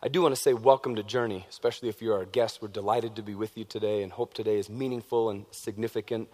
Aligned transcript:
I 0.00 0.06
do 0.06 0.22
want 0.22 0.32
to 0.32 0.40
say 0.40 0.54
welcome 0.54 0.94
to 0.94 1.02
Journey, 1.02 1.44
especially 1.50 1.88
if 1.88 2.00
you're 2.00 2.16
our 2.16 2.24
guest. 2.24 2.62
We're 2.62 2.68
delighted 2.68 3.16
to 3.16 3.22
be 3.22 3.34
with 3.34 3.58
you 3.58 3.64
today 3.64 4.04
and 4.04 4.12
hope 4.12 4.32
today 4.32 4.56
is 4.56 4.70
meaningful 4.70 5.28
and 5.28 5.44
significant 5.50 6.28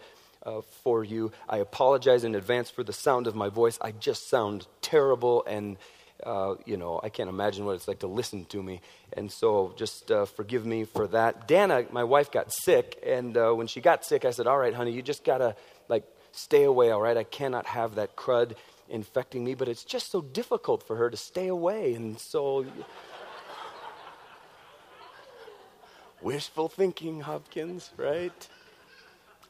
uh, 0.45 0.61
for 0.83 1.03
you. 1.03 1.31
I 1.49 1.57
apologize 1.57 2.23
in 2.23 2.35
advance 2.35 2.69
for 2.69 2.83
the 2.83 2.93
sound 2.93 3.25
of 3.25 3.33
my 3.33 3.49
voice. 3.49 3.79
I 3.81 3.91
just 3.91 4.29
sound 4.29 4.67
terrible 4.81 5.43
and 5.47 5.77
uh, 6.23 6.55
you 6.65 6.77
know, 6.77 6.99
I 7.01 7.09
can't 7.09 7.27
imagine 7.27 7.65
what 7.65 7.73
it's 7.73 7.87
like 7.87 7.99
to 7.99 8.07
listen 8.07 8.45
to 8.45 8.61
me. 8.61 8.81
And 9.13 9.31
so 9.31 9.73
just 9.75 10.11
uh, 10.11 10.25
forgive 10.25 10.63
me 10.63 10.83
for 10.83 11.07
that. 11.07 11.47
Dana, 11.47 11.85
my 11.91 12.03
wife, 12.03 12.31
got 12.31 12.53
sick. 12.53 13.01
And 13.03 13.35
uh, 13.35 13.51
when 13.53 13.65
she 13.65 13.81
got 13.81 14.05
sick, 14.05 14.25
I 14.25 14.31
said, 14.31 14.45
All 14.45 14.59
right, 14.59 14.75
honey, 14.75 14.91
you 14.91 15.01
just 15.01 15.25
got 15.25 15.39
to, 15.39 15.55
like, 15.89 16.05
stay 16.31 16.63
away, 16.63 16.91
all 16.91 17.01
right? 17.01 17.17
I 17.17 17.23
cannot 17.23 17.65
have 17.65 17.95
that 17.95 18.15
crud 18.15 18.53
infecting 18.89 19.43
me. 19.43 19.55
But 19.55 19.67
it's 19.67 19.83
just 19.83 20.09
so 20.09 20.21
difficult 20.21 20.87
for 20.87 20.95
her 20.95 21.09
to 21.09 21.17
stay 21.17 21.47
away. 21.47 21.95
And 21.95 22.19
so. 22.19 22.65
Wishful 26.25 26.69
thinking, 26.69 27.19
Hopkins, 27.19 27.91
right? 27.97 28.49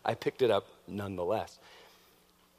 I 0.03 0.13
picked 0.13 0.41
it 0.41 0.51
up 0.51 0.67
nonetheless. 0.89 1.57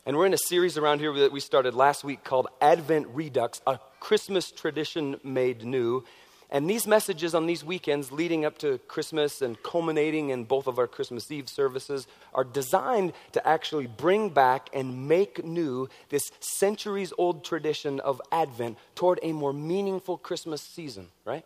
And 0.07 0.17
we're 0.17 0.25
in 0.25 0.33
a 0.33 0.39
series 0.39 0.79
around 0.79 1.01
here 1.01 1.13
that 1.13 1.33
we 1.33 1.41
started 1.41 1.75
last 1.75 2.03
week 2.03 2.25
called 2.25 2.49
Advent 2.63 3.09
Redux, 3.13 3.61
a 3.67 3.79
Christmas 4.01 4.51
tradition 4.51 5.21
made 5.23 5.67
new. 5.67 6.03
And 6.49 6.71
these 6.71 6.87
messages 6.87 7.35
on 7.35 7.45
these 7.45 7.63
weekends 7.63 8.11
leading 8.11 8.47
up 8.47 8.57
to 8.61 8.79
Christmas 8.89 9.43
and 9.43 9.63
culminating 9.63 10.31
in 10.31 10.45
both 10.45 10.67
of 10.67 10.79
our 10.79 10.87
Christmas 10.87 11.31
Eve 11.31 11.51
services 11.51 12.07
are 12.33 12.45
designed 12.45 13.13
to 13.33 13.47
actually 13.47 13.87
bring 13.87 14.31
back 14.31 14.71
and 14.73 15.09
make 15.09 15.45
new 15.45 15.91
this 16.09 16.33
centuries 16.41 17.13
old 17.19 17.45
tradition 17.45 18.01
of 18.01 18.23
Advent 18.33 18.79
toward 18.95 19.21
a 19.23 19.33
more 19.33 19.53
meaningful 19.53 20.17
Christmas 20.17 20.63
season, 20.63 21.09
right? 21.27 21.45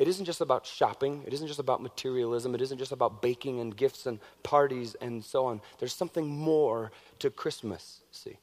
It 0.00 0.08
isn't 0.08 0.24
just 0.24 0.40
about 0.40 0.64
shopping. 0.64 1.22
It 1.26 1.34
isn't 1.34 1.46
just 1.46 1.60
about 1.60 1.82
materialism. 1.82 2.54
It 2.54 2.62
isn't 2.62 2.78
just 2.78 2.90
about 2.90 3.20
baking 3.20 3.60
and 3.60 3.76
gifts 3.76 4.06
and 4.06 4.18
parties 4.42 4.96
and 4.98 5.22
so 5.22 5.44
on. 5.44 5.60
There's 5.78 5.92
something 5.92 6.26
more 6.26 6.90
to 7.18 7.28
Christmas, 7.28 8.00
see. 8.10 8.38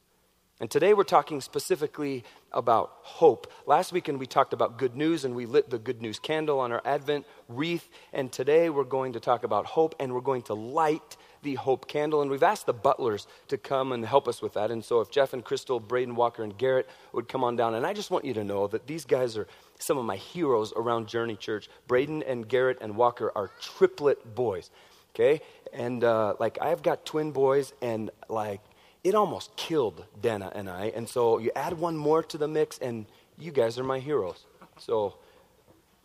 And 0.60 0.70
today 0.70 0.94
we're 0.94 1.02
talking 1.02 1.40
specifically 1.40 2.22
about 2.52 2.92
hope. 3.02 3.52
Last 3.66 3.92
weekend 3.92 4.20
we 4.20 4.26
talked 4.26 4.52
about 4.52 4.78
good 4.78 4.94
news 4.94 5.24
and 5.24 5.34
we 5.34 5.46
lit 5.46 5.68
the 5.68 5.78
good 5.78 6.00
news 6.00 6.20
candle 6.20 6.60
on 6.60 6.70
our 6.70 6.82
Advent 6.84 7.26
wreath. 7.48 7.88
And 8.12 8.30
today 8.30 8.70
we're 8.70 8.84
going 8.84 9.14
to 9.14 9.20
talk 9.20 9.42
about 9.42 9.66
hope 9.66 9.96
and 9.98 10.14
we're 10.14 10.20
going 10.20 10.42
to 10.42 10.54
light 10.54 11.16
the 11.42 11.56
hope 11.56 11.88
candle. 11.88 12.22
And 12.22 12.30
we've 12.30 12.42
asked 12.44 12.66
the 12.66 12.72
butlers 12.72 13.26
to 13.48 13.58
come 13.58 13.90
and 13.90 14.06
help 14.06 14.28
us 14.28 14.40
with 14.40 14.54
that. 14.54 14.70
And 14.70 14.84
so 14.84 15.00
if 15.00 15.10
Jeff 15.10 15.32
and 15.32 15.44
Crystal, 15.44 15.80
Braden 15.80 16.14
Walker, 16.14 16.44
and 16.44 16.56
Garrett 16.56 16.88
would 17.12 17.28
come 17.28 17.42
on 17.42 17.56
down. 17.56 17.74
And 17.74 17.84
I 17.84 17.94
just 17.94 18.12
want 18.12 18.24
you 18.24 18.34
to 18.34 18.44
know 18.44 18.68
that 18.68 18.86
these 18.86 19.04
guys 19.04 19.36
are 19.36 19.48
some 19.78 19.98
of 19.98 20.04
my 20.04 20.16
heroes 20.16 20.72
around 20.76 21.08
Journey 21.08 21.36
Church. 21.36 21.68
Braden 21.86 22.22
and 22.22 22.48
Garrett 22.48 22.78
and 22.80 22.96
Walker 22.96 23.32
are 23.34 23.50
triplet 23.60 24.34
boys. 24.34 24.70
Okay? 25.14 25.40
And 25.72 26.04
uh, 26.04 26.34
like, 26.38 26.58
I've 26.60 26.82
got 26.82 27.04
twin 27.04 27.32
boys, 27.32 27.72
and 27.82 28.10
like, 28.28 28.60
it 29.04 29.14
almost 29.14 29.54
killed 29.56 30.04
Dana 30.20 30.52
and 30.54 30.68
I. 30.68 30.86
And 30.94 31.08
so 31.08 31.38
you 31.38 31.50
add 31.54 31.78
one 31.78 31.96
more 31.96 32.22
to 32.24 32.38
the 32.38 32.48
mix, 32.48 32.78
and 32.78 33.06
you 33.38 33.52
guys 33.52 33.78
are 33.78 33.84
my 33.84 33.98
heroes. 33.98 34.44
So 34.78 35.14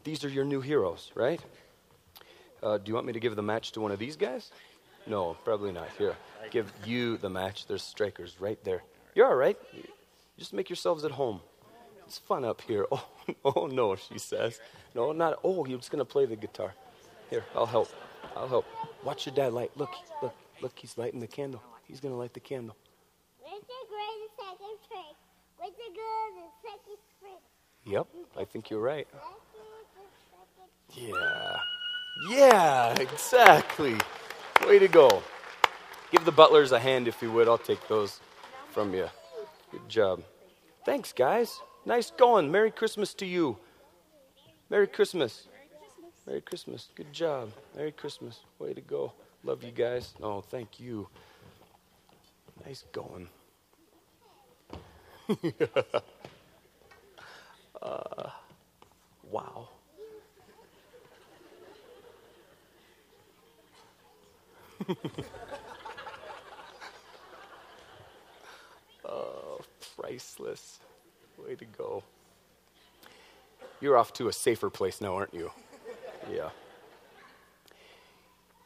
these 0.03 0.23
are 0.23 0.29
your 0.29 0.45
new 0.45 0.61
heroes, 0.61 1.11
right? 1.15 1.41
Uh, 2.61 2.77
do 2.77 2.83
you 2.89 2.93
want 2.93 3.05
me 3.05 3.13
to 3.13 3.19
give 3.19 3.35
the 3.35 3.43
match 3.43 3.71
to 3.73 3.81
one 3.81 3.91
of 3.91 3.99
these 3.99 4.15
guys? 4.15 4.51
No, 5.05 5.35
probably 5.43 5.71
not. 5.71 5.89
Here, 5.97 6.15
give 6.49 6.71
you 6.85 7.17
the 7.17 7.29
match. 7.29 7.67
There's 7.67 7.83
strikers 7.83 8.39
right 8.39 8.61
there. 8.63 8.83
You're 9.15 9.27
all 9.27 9.35
right. 9.35 9.57
Just 10.37 10.53
make 10.53 10.69
yourselves 10.69 11.03
at 11.03 11.11
home. 11.11 11.41
It's 12.05 12.17
fun 12.17 12.45
up 12.45 12.61
here. 12.61 12.85
Oh, 13.45 13.53
oh 13.55 13.67
no, 13.67 13.95
she 13.95 14.19
says. 14.19 14.59
No, 14.93 15.13
not. 15.13 15.39
Oh, 15.45 15.65
you're 15.65 15.77
just 15.77 15.91
going 15.91 15.99
to 15.99 16.05
play 16.05 16.25
the 16.25 16.35
guitar. 16.35 16.73
Here, 17.29 17.45
I'll 17.55 17.65
help. 17.65 17.87
I'll 18.35 18.49
help. 18.49 18.65
Watch 19.03 19.25
your 19.25 19.33
dad 19.33 19.53
light. 19.53 19.71
Look, 19.77 19.91
look, 20.21 20.35
look, 20.61 20.73
he's 20.77 20.97
lighting 20.97 21.21
the 21.21 21.27
candle. 21.27 21.61
He's 21.87 22.01
going 22.01 22.13
to 22.13 22.17
light 22.17 22.33
the 22.33 22.41
candle. 22.41 22.75
What's 23.39 23.65
the 23.65 23.73
greatest 23.89 24.35
second 24.37 24.77
trick? 24.89 25.15
What's 25.57 25.77
the 25.77 25.93
good 25.95 26.43
second 26.61 26.97
trick? 27.21 27.41
Yep, 27.85 28.07
I 28.37 28.43
think 28.45 28.69
you're 28.69 28.81
right. 28.81 29.07
Yeah. 30.93 31.57
Yeah, 32.29 32.99
exactly. 32.99 33.95
Way 34.67 34.79
to 34.79 34.87
go. 34.89 35.23
Give 36.11 36.25
the 36.25 36.31
butlers 36.31 36.71
a 36.71 36.79
hand 36.79 37.07
if 37.07 37.21
you 37.21 37.31
would. 37.31 37.47
I'll 37.47 37.57
take 37.57 37.87
those 37.87 38.19
from 38.71 38.93
you. 38.93 39.07
Good 39.71 39.89
job. 39.89 40.23
Thanks, 40.85 41.13
guys. 41.13 41.61
Nice 41.85 42.11
going. 42.11 42.49
Merry 42.49 42.71
Christmas 42.71 43.13
to 43.15 43.25
you. 43.25 43.57
Merry 44.69 44.87
Christmas. 44.87 45.47
Merry 46.25 46.39
Christmas. 46.41 46.87
Good 46.95 47.11
job. 47.11 47.51
Merry 47.75 47.91
Christmas. 47.91 48.39
Way 48.57 48.73
to 48.73 48.81
go. 48.81 49.11
Love 49.43 49.63
you 49.63 49.71
guys. 49.71 50.13
Oh, 50.21 50.39
thank 50.39 50.79
you. 50.79 51.09
Nice 52.65 52.85
going. 52.93 53.27
uh, 57.81 58.29
wow. 59.29 59.67
oh, 69.03 69.59
priceless. 69.97 70.79
Way 71.37 71.55
to 71.55 71.65
go. 71.65 72.03
You're 73.81 73.97
off 73.97 74.13
to 74.13 74.27
a 74.27 74.33
safer 74.33 74.69
place 74.69 75.01
now, 75.01 75.15
aren't 75.15 75.33
you? 75.33 75.51
Yeah. 76.31 76.51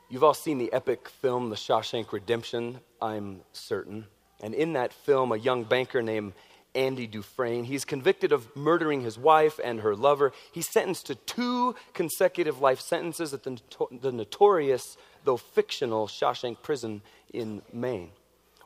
You've 0.09 0.23
all 0.23 0.35
seen 0.35 0.59
the 0.59 0.71
epic 0.71 1.09
film, 1.09 1.49
The 1.49 1.55
Shawshank 1.55 2.11
Redemption, 2.11 2.79
I'm 3.01 3.41
certain. 3.51 4.05
And 4.39 4.53
in 4.53 4.73
that 4.73 4.93
film, 4.93 5.31
a 5.31 5.37
young 5.37 5.63
banker 5.63 6.03
named 6.03 6.33
Andy 6.75 7.07
Dufresne, 7.07 7.63
he's 7.63 7.83
convicted 7.83 8.31
of 8.31 8.55
murdering 8.55 9.01
his 9.01 9.17
wife 9.17 9.59
and 9.63 9.81
her 9.81 9.95
lover. 9.95 10.31
He's 10.51 10.69
sentenced 10.69 11.07
to 11.07 11.15
two 11.15 11.75
consecutive 11.93 12.61
life 12.61 12.79
sentences 12.79 13.33
at 13.33 13.41
the, 13.41 13.59
the 13.91 14.11
notorious, 14.11 14.97
though 15.23 15.37
fictional, 15.37 16.07
Shawshank 16.07 16.61
prison 16.61 17.01
in 17.33 17.63
Maine. 17.73 18.11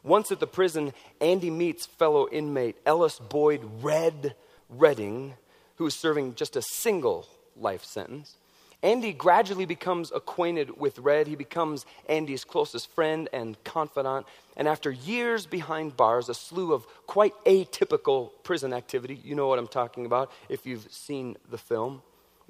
Once 0.04 0.32
at 0.32 0.40
the 0.40 0.48
prison, 0.48 0.94
Andy 1.20 1.50
meets 1.50 1.86
fellow 1.86 2.28
inmate 2.30 2.76
Ellis 2.86 3.20
Boyd 3.20 3.62
Red 3.82 4.36
Redding, 4.70 5.36
who 5.76 5.86
is 5.86 5.94
serving 5.94 6.36
just 6.36 6.56
a 6.56 6.62
single 6.62 7.28
life 7.56 7.84
sentence. 7.84 8.38
Andy 8.84 9.14
gradually 9.14 9.66
becomes 9.66 10.12
acquainted 10.12 10.80
with 10.80 10.98
Red. 10.98 11.28
He 11.28 11.36
becomes 11.36 11.86
Andy's 12.10 12.44
closest 12.44 12.90
friend 12.90 13.30
and 13.32 13.64
confidant. 13.64 14.26
And 14.58 14.68
after 14.68 14.90
years 14.90 15.46
behind 15.46 15.96
bars, 15.96 16.30
a 16.30 16.34
slew 16.34 16.74
of 16.74 16.88
quite 17.06 17.34
atypical 17.46 18.32
prison 18.42 18.74
activity, 18.74 19.22
you 19.24 19.36
know 19.36 19.48
what 19.48 19.60
I'm 19.60 19.68
talking 19.68 20.08
about 20.08 20.32
if 20.50 20.66
you've 20.66 20.92
seen 20.92 21.38
the 21.52 21.60
film, 21.60 22.02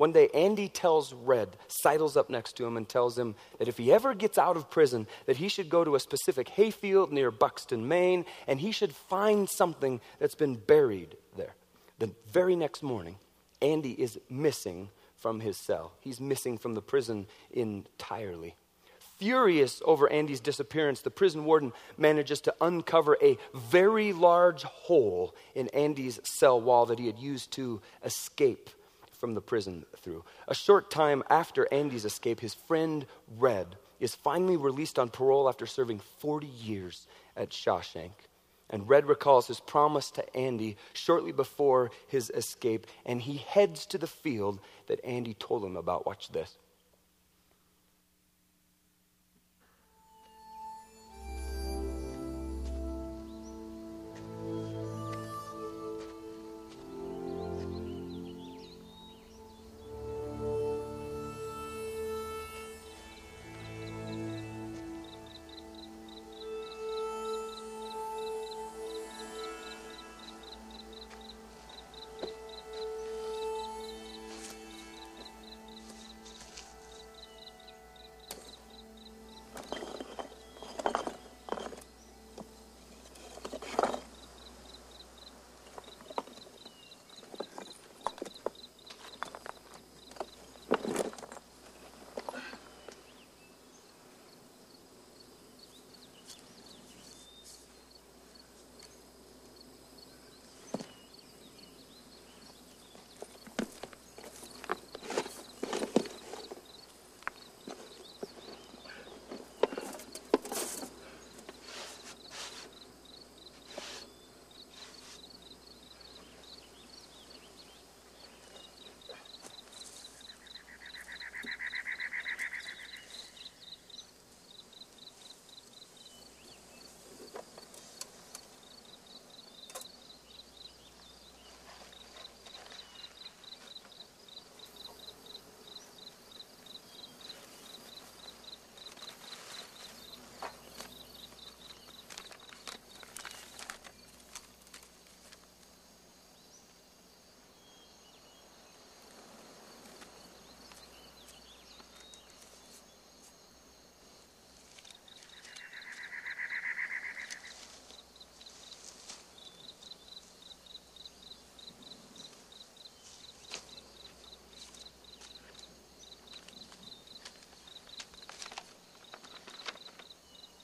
one 0.02 0.14
day, 0.14 0.30
Andy 0.34 0.68
tells 0.68 1.14
Red, 1.14 1.56
sidles 1.68 2.18
up 2.18 2.28
next 2.28 2.54
to 2.54 2.66
him, 2.66 2.76
and 2.76 2.90
tells 2.90 3.20
him 3.20 3.36
that 3.60 3.68
if 3.68 3.78
he 3.78 3.94
ever 3.94 4.16
gets 4.16 4.40
out 4.40 4.58
of 4.58 4.68
prison, 4.68 5.06
that 5.28 5.38
he 5.38 5.48
should 5.48 5.70
go 5.70 5.84
to 5.84 5.94
a 5.94 6.00
specific 6.00 6.50
hayfield 6.50 7.14
near 7.14 7.30
Buxton, 7.30 7.88
Maine, 7.88 8.26
and 8.48 8.60
he 8.60 8.72
should 8.72 8.96
find 8.96 9.48
something 9.48 10.02
that's 10.18 10.34
been 10.34 10.56
buried 10.56 11.18
there. 11.38 11.54
The 12.00 12.10
very 12.32 12.56
next 12.56 12.82
morning, 12.82 13.18
Andy 13.62 13.92
is 13.92 14.20
missing 14.28 14.90
from 15.18 15.40
his 15.40 15.64
cell. 15.68 15.92
He's 16.00 16.20
missing 16.20 16.58
from 16.58 16.74
the 16.74 16.82
prison 16.82 17.28
entirely. 17.52 18.56
Furious 19.20 19.84
over 19.86 20.12
Andy's 20.12 20.40
disappearance, 20.40 21.02
the 21.02 21.12
prison 21.12 21.46
warden 21.46 21.74
manages 21.96 22.42
to 22.42 22.56
uncover 22.60 23.18
a 23.22 23.38
very 23.54 24.14
large 24.14 24.64
hole 24.64 25.36
in 25.54 25.68
Andy's 25.68 26.20
cell 26.24 26.60
wall 26.60 26.88
that 26.88 26.98
he 26.98 27.06
had 27.06 27.20
used 27.20 27.52
to 27.52 27.82
escape 28.04 28.72
from 29.22 29.36
the 29.36 29.42
prison 29.42 29.86
through. 30.02 30.26
A 30.50 30.56
short 30.56 30.91
time 30.91 31.23
after 31.29 31.72
Andy's 31.72 32.03
escape, 32.03 32.41
his 32.41 32.56
friend 32.56 33.06
Red 33.38 33.78
is 34.00 34.16
finally 34.16 34.58
released 34.58 34.97
on 34.97 35.09
parole 35.09 35.47
after 35.47 35.68
serving 35.68 36.02
40 36.20 36.47
years 36.47 37.08
at 37.38 37.52
Shawshank. 37.52 38.12
And 38.70 38.90
Red 38.90 39.06
recalls 39.06 39.47
his 39.47 39.59
promise 39.59 40.12
to 40.12 40.35
Andy 40.35 40.78
shortly 40.94 41.32
before 41.32 41.91
his 42.08 42.32
escape, 42.32 42.88
and 43.06 43.22
he 43.22 43.38
heads 43.38 43.85
to 43.88 43.97
the 43.97 44.08
field 44.08 44.59
that 44.88 45.03
Andy 45.06 45.35
told 45.35 45.64
him 45.64 45.78
about. 45.78 46.06
Watch 46.06 46.29
this. 46.29 46.58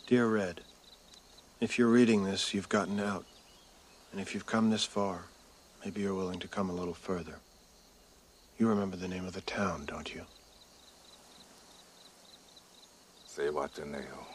Dear 0.07 0.25
Red, 0.27 0.61
if 1.59 1.77
you're 1.77 1.89
reading 1.89 2.23
this, 2.23 2.53
you've 2.53 2.69
gotten 2.69 2.97
out. 2.97 3.25
And 4.13 4.21
if 4.21 4.33
you've 4.33 4.45
come 4.45 4.69
this 4.69 4.85
far, 4.85 5.25
maybe 5.83 5.99
you're 5.99 6.13
willing 6.13 6.39
to 6.39 6.47
come 6.47 6.69
a 6.69 6.73
little 6.73 6.93
further. 6.93 7.39
You 8.57 8.69
remember 8.69 8.95
the 8.95 9.09
name 9.09 9.25
of 9.25 9.33
the 9.33 9.41
town, 9.41 9.83
don't 9.85 10.15
you? 10.15 10.21
Zihuatanejo. 13.35 14.25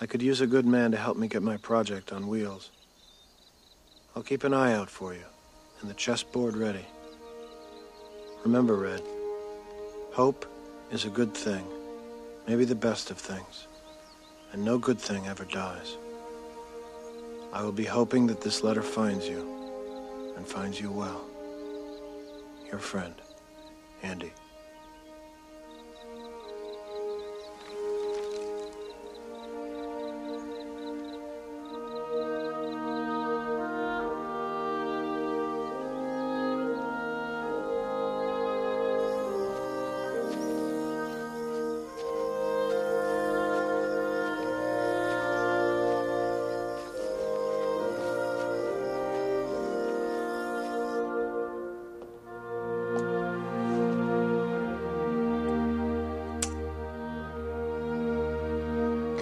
I 0.00 0.06
could 0.06 0.22
use 0.22 0.40
a 0.40 0.46
good 0.46 0.64
man 0.64 0.90
to 0.92 0.96
help 0.96 1.18
me 1.18 1.28
get 1.28 1.42
my 1.42 1.58
project 1.58 2.10
on 2.10 2.28
wheels. 2.28 2.70
I'll 4.16 4.22
keep 4.22 4.44
an 4.44 4.54
eye 4.54 4.72
out 4.72 4.88
for 4.88 5.12
you, 5.12 5.26
and 5.82 5.90
the 5.90 5.94
chessboard 5.94 6.56
ready. 6.56 6.86
Remember, 8.44 8.76
Red, 8.76 9.02
hope 10.12 10.46
is 10.90 11.04
a 11.04 11.10
good 11.10 11.34
thing, 11.34 11.66
maybe 12.46 12.64
the 12.64 12.74
best 12.74 13.10
of 13.10 13.18
things, 13.18 13.66
and 14.52 14.64
no 14.64 14.78
good 14.78 14.98
thing 14.98 15.26
ever 15.26 15.44
dies. 15.44 15.96
I 17.52 17.62
will 17.62 17.72
be 17.72 17.84
hoping 17.84 18.26
that 18.28 18.40
this 18.40 18.62
letter 18.62 18.82
finds 18.82 19.28
you, 19.28 20.34
and 20.36 20.46
finds 20.46 20.80
you 20.80 20.90
well. 20.90 21.24
Your 22.70 22.78
friend, 22.78 23.14
Andy. 24.02 24.32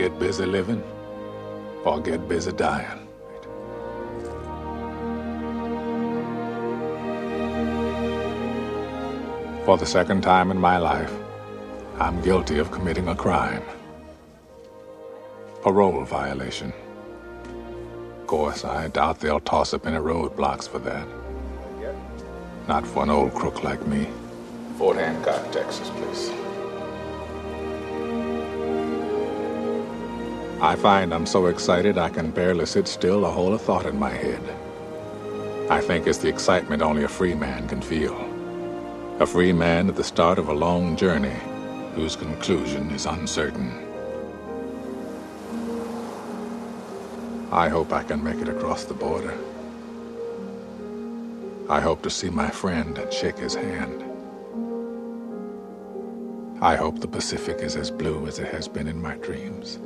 Get 0.00 0.18
busy 0.18 0.46
living 0.46 0.82
or 1.84 2.00
get 2.00 2.26
busy 2.26 2.52
dying. 2.52 3.06
For 9.66 9.76
the 9.76 9.84
second 9.84 10.22
time 10.22 10.50
in 10.50 10.58
my 10.58 10.78
life, 10.78 11.12
I'm 11.98 12.22
guilty 12.22 12.58
of 12.60 12.70
committing 12.70 13.08
a 13.08 13.14
crime. 13.14 13.62
Parole 15.60 16.04
violation. 16.04 16.72
Of 18.22 18.26
course, 18.26 18.64
I 18.64 18.88
doubt 18.88 19.20
they'll 19.20 19.40
toss 19.40 19.74
up 19.74 19.86
any 19.86 19.98
roadblocks 19.98 20.66
for 20.66 20.78
that. 20.78 21.06
Not 22.68 22.86
for 22.86 23.02
an 23.02 23.10
old 23.10 23.34
crook 23.34 23.64
like 23.64 23.86
me. 23.86 24.08
Fort 24.78 24.96
Hancock, 24.96 25.52
Texas, 25.52 25.90
please. 25.90 26.39
I 30.62 30.76
find 30.76 31.14
I'm 31.14 31.24
so 31.24 31.46
excited 31.46 31.96
I 31.96 32.10
can 32.10 32.30
barely 32.30 32.66
sit 32.66 32.86
still 32.86 33.24
or 33.24 33.32
hold 33.32 33.54
a 33.54 33.58
thought 33.58 33.86
in 33.86 33.98
my 33.98 34.10
head. 34.10 34.42
I 35.70 35.80
think 35.80 36.06
it's 36.06 36.18
the 36.18 36.28
excitement 36.28 36.82
only 36.82 37.04
a 37.04 37.08
free 37.08 37.34
man 37.34 37.66
can 37.66 37.80
feel. 37.80 38.14
A 39.20 39.26
free 39.26 39.54
man 39.54 39.88
at 39.88 39.96
the 39.96 40.04
start 40.04 40.38
of 40.38 40.50
a 40.50 40.52
long 40.52 40.96
journey 40.96 41.34
whose 41.94 42.14
conclusion 42.14 42.90
is 42.90 43.06
uncertain. 43.06 43.72
I 47.50 47.70
hope 47.70 47.90
I 47.94 48.02
can 48.02 48.22
make 48.22 48.42
it 48.42 48.48
across 48.48 48.84
the 48.84 48.92
border. 48.92 49.38
I 51.70 51.80
hope 51.80 52.02
to 52.02 52.10
see 52.10 52.28
my 52.28 52.50
friend 52.50 52.98
and 52.98 53.10
shake 53.10 53.38
his 53.38 53.54
hand. 53.54 54.04
I 56.60 56.76
hope 56.76 57.00
the 57.00 57.08
Pacific 57.08 57.60
is 57.60 57.76
as 57.76 57.90
blue 57.90 58.26
as 58.26 58.38
it 58.38 58.48
has 58.48 58.68
been 58.68 58.88
in 58.88 59.00
my 59.00 59.14
dreams. 59.16 59.78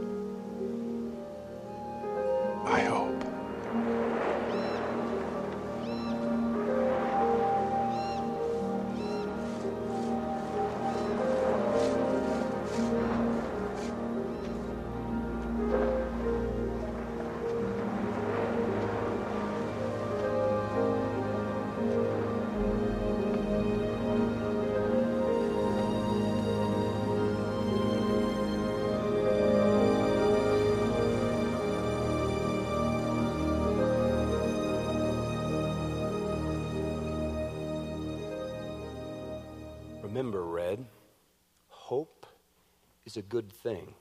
Is 43.14 43.18
a 43.18 43.22
good 43.22 43.52
thing, 43.52 43.94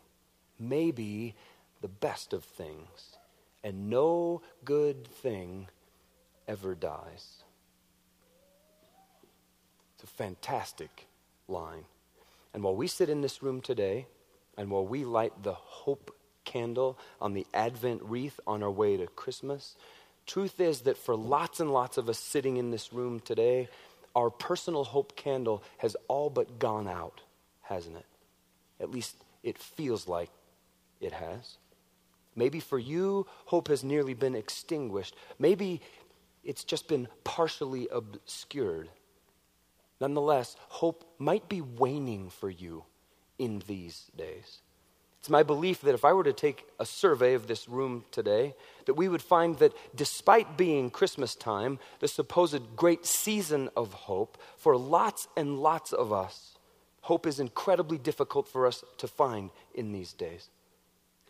maybe 0.60 1.36
the 1.82 1.88
best 1.88 2.34
of 2.34 2.44
things, 2.44 3.18
and 3.64 3.90
no 3.90 4.42
good 4.66 5.08
thing 5.08 5.68
ever 6.48 6.74
dies. 6.74 7.44
It's 9.94 10.04
a 10.04 10.08
fantastic 10.08 11.06
line. 11.48 11.86
And 12.54 12.64
while 12.64 12.76
we 12.76 12.88
sit 12.88 13.10
in 13.10 13.22
this 13.22 13.44
room 13.44 13.62
today, 13.62 14.08
and 14.58 14.72
while 14.72 14.86
we 14.86 15.06
light 15.06 15.44
the 15.44 15.54
hope 15.54 16.16
candle 16.44 16.98
on 17.22 17.34
the 17.34 17.46
Advent 17.54 18.02
wreath 18.04 18.40
on 18.48 18.64
our 18.64 18.72
way 18.72 18.98
to 18.98 19.08
Christmas, 19.08 19.76
truth 20.26 20.60
is 20.60 20.82
that 20.82 20.98
for 20.98 21.16
lots 21.16 21.60
and 21.60 21.72
lots 21.72 21.98
of 21.98 22.10
us 22.10 22.20
sitting 22.20 22.58
in 22.58 22.72
this 22.72 22.92
room 22.92 23.20
today, 23.20 23.70
our 24.16 24.32
personal 24.32 24.84
hope 24.84 25.16
candle 25.16 25.64
has 25.78 25.96
all 26.08 26.30
but 26.30 26.58
gone 26.58 26.88
out, 26.88 27.22
hasn't 27.62 27.96
it? 27.96 28.06
At 28.84 28.92
least 28.92 29.16
it 29.42 29.58
feels 29.58 30.08
like 30.08 30.30
it 31.00 31.14
has. 31.14 31.58
Maybe 32.36 32.60
for 32.60 32.78
you, 32.78 33.26
hope 33.46 33.70
has 33.70 33.84
nearly 33.84 34.14
been 34.14 34.36
extinguished. 34.36 35.16
Maybe 35.40 35.82
it's 36.44 36.64
just 36.64 36.88
been 36.88 37.08
partially 37.24 37.88
obscured. 37.90 38.90
Nonetheless, 40.02 40.58
hope 40.68 41.06
might 41.18 41.48
be 41.48 41.62
waning 41.62 42.30
for 42.30 42.50
you 42.50 42.84
in 43.40 43.64
these 43.68 44.12
days. 44.18 44.60
It's 45.20 45.30
my 45.30 45.44
belief 45.44 45.80
that 45.82 45.94
if 45.94 46.04
I 46.04 46.12
were 46.12 46.26
to 46.26 46.34
take 46.34 46.68
a 46.82 46.86
survey 46.86 47.34
of 47.34 47.48
this 47.48 47.70
room 47.70 48.04
today, 48.12 48.56
that 48.86 48.96
we 48.96 49.08
would 49.08 49.22
find 49.22 49.58
that 49.60 49.72
despite 49.96 50.58
being 50.58 50.90
Christmas 50.90 51.34
time, 51.34 51.80
the 52.02 52.10
supposed 52.10 52.76
great 52.76 53.06
season 53.06 53.70
of 53.78 53.94
hope, 53.94 54.38
for 54.58 54.76
lots 54.76 55.30
and 55.38 55.60
lots 55.60 55.94
of 55.94 56.12
us, 56.12 56.53
hope 57.04 57.28
is 57.28 57.40
incredibly 57.40 57.98
difficult 57.98 58.48
for 58.48 58.66
us 58.66 58.84
to 58.98 59.08
find 59.08 59.50
in 59.76 59.92
these 59.92 60.14
days. 60.14 60.50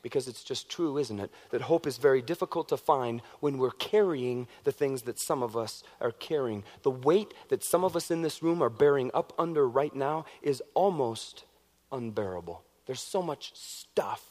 Because 0.01 0.27
it's 0.27 0.43
just 0.43 0.69
true, 0.69 0.97
isn't 0.97 1.19
it? 1.19 1.31
That 1.49 1.61
hope 1.61 1.87
is 1.87 1.97
very 1.97 2.21
difficult 2.21 2.69
to 2.69 2.77
find 2.77 3.21
when 3.39 3.57
we're 3.57 3.71
carrying 3.71 4.47
the 4.65 4.71
things 4.71 5.03
that 5.03 5.19
some 5.19 5.41
of 5.41 5.55
us 5.57 5.83
are 6.01 6.11
carrying. 6.11 6.63
The 6.83 6.91
weight 6.91 7.33
that 7.49 7.63
some 7.63 7.83
of 7.83 7.95
us 7.95 8.11
in 8.11 8.21
this 8.21 8.43
room 8.43 8.61
are 8.61 8.69
bearing 8.69 9.11
up 9.13 9.33
under 9.39 9.67
right 9.67 9.95
now 9.95 10.25
is 10.41 10.61
almost 10.73 11.45
unbearable. 11.91 12.63
There's 12.85 13.01
so 13.01 13.21
much 13.21 13.53
stuff 13.55 14.23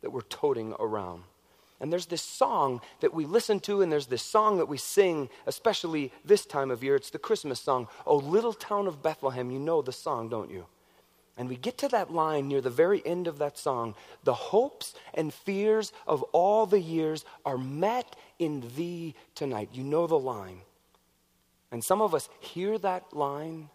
that 0.00 0.10
we're 0.10 0.22
toting 0.22 0.74
around. 0.80 1.24
And 1.80 1.90
there's 1.90 2.06
this 2.06 2.22
song 2.22 2.82
that 3.00 3.14
we 3.14 3.24
listen 3.24 3.58
to, 3.60 3.80
and 3.80 3.90
there's 3.90 4.06
this 4.06 4.22
song 4.22 4.58
that 4.58 4.68
we 4.68 4.76
sing, 4.76 5.30
especially 5.46 6.12
this 6.24 6.44
time 6.44 6.70
of 6.70 6.84
year. 6.84 6.94
It's 6.94 7.10
the 7.10 7.18
Christmas 7.18 7.60
song, 7.60 7.88
Oh, 8.06 8.16
Little 8.16 8.52
Town 8.52 8.86
of 8.86 9.02
Bethlehem. 9.02 9.50
You 9.50 9.58
know 9.58 9.80
the 9.80 9.92
song, 9.92 10.28
don't 10.28 10.50
you? 10.50 10.66
And 11.38 11.48
we 11.48 11.56
get 11.56 11.78
to 11.78 11.88
that 11.88 12.12
line 12.12 12.48
near 12.48 12.60
the 12.60 12.68
very 12.68 13.04
end 13.06 13.26
of 13.26 13.38
that 13.38 13.56
song 13.56 13.94
The 14.24 14.34
hopes 14.34 14.94
and 15.14 15.32
fears 15.32 15.90
of 16.06 16.22
all 16.34 16.66
the 16.66 16.80
years 16.80 17.24
are 17.46 17.56
met 17.56 18.14
in 18.38 18.62
thee 18.76 19.14
tonight. 19.34 19.70
You 19.72 19.82
know 19.82 20.06
the 20.06 20.18
line. 20.18 20.60
And 21.72 21.82
some 21.82 22.02
of 22.02 22.14
us 22.14 22.28
hear 22.40 22.76
that 22.78 23.16
line, 23.16 23.70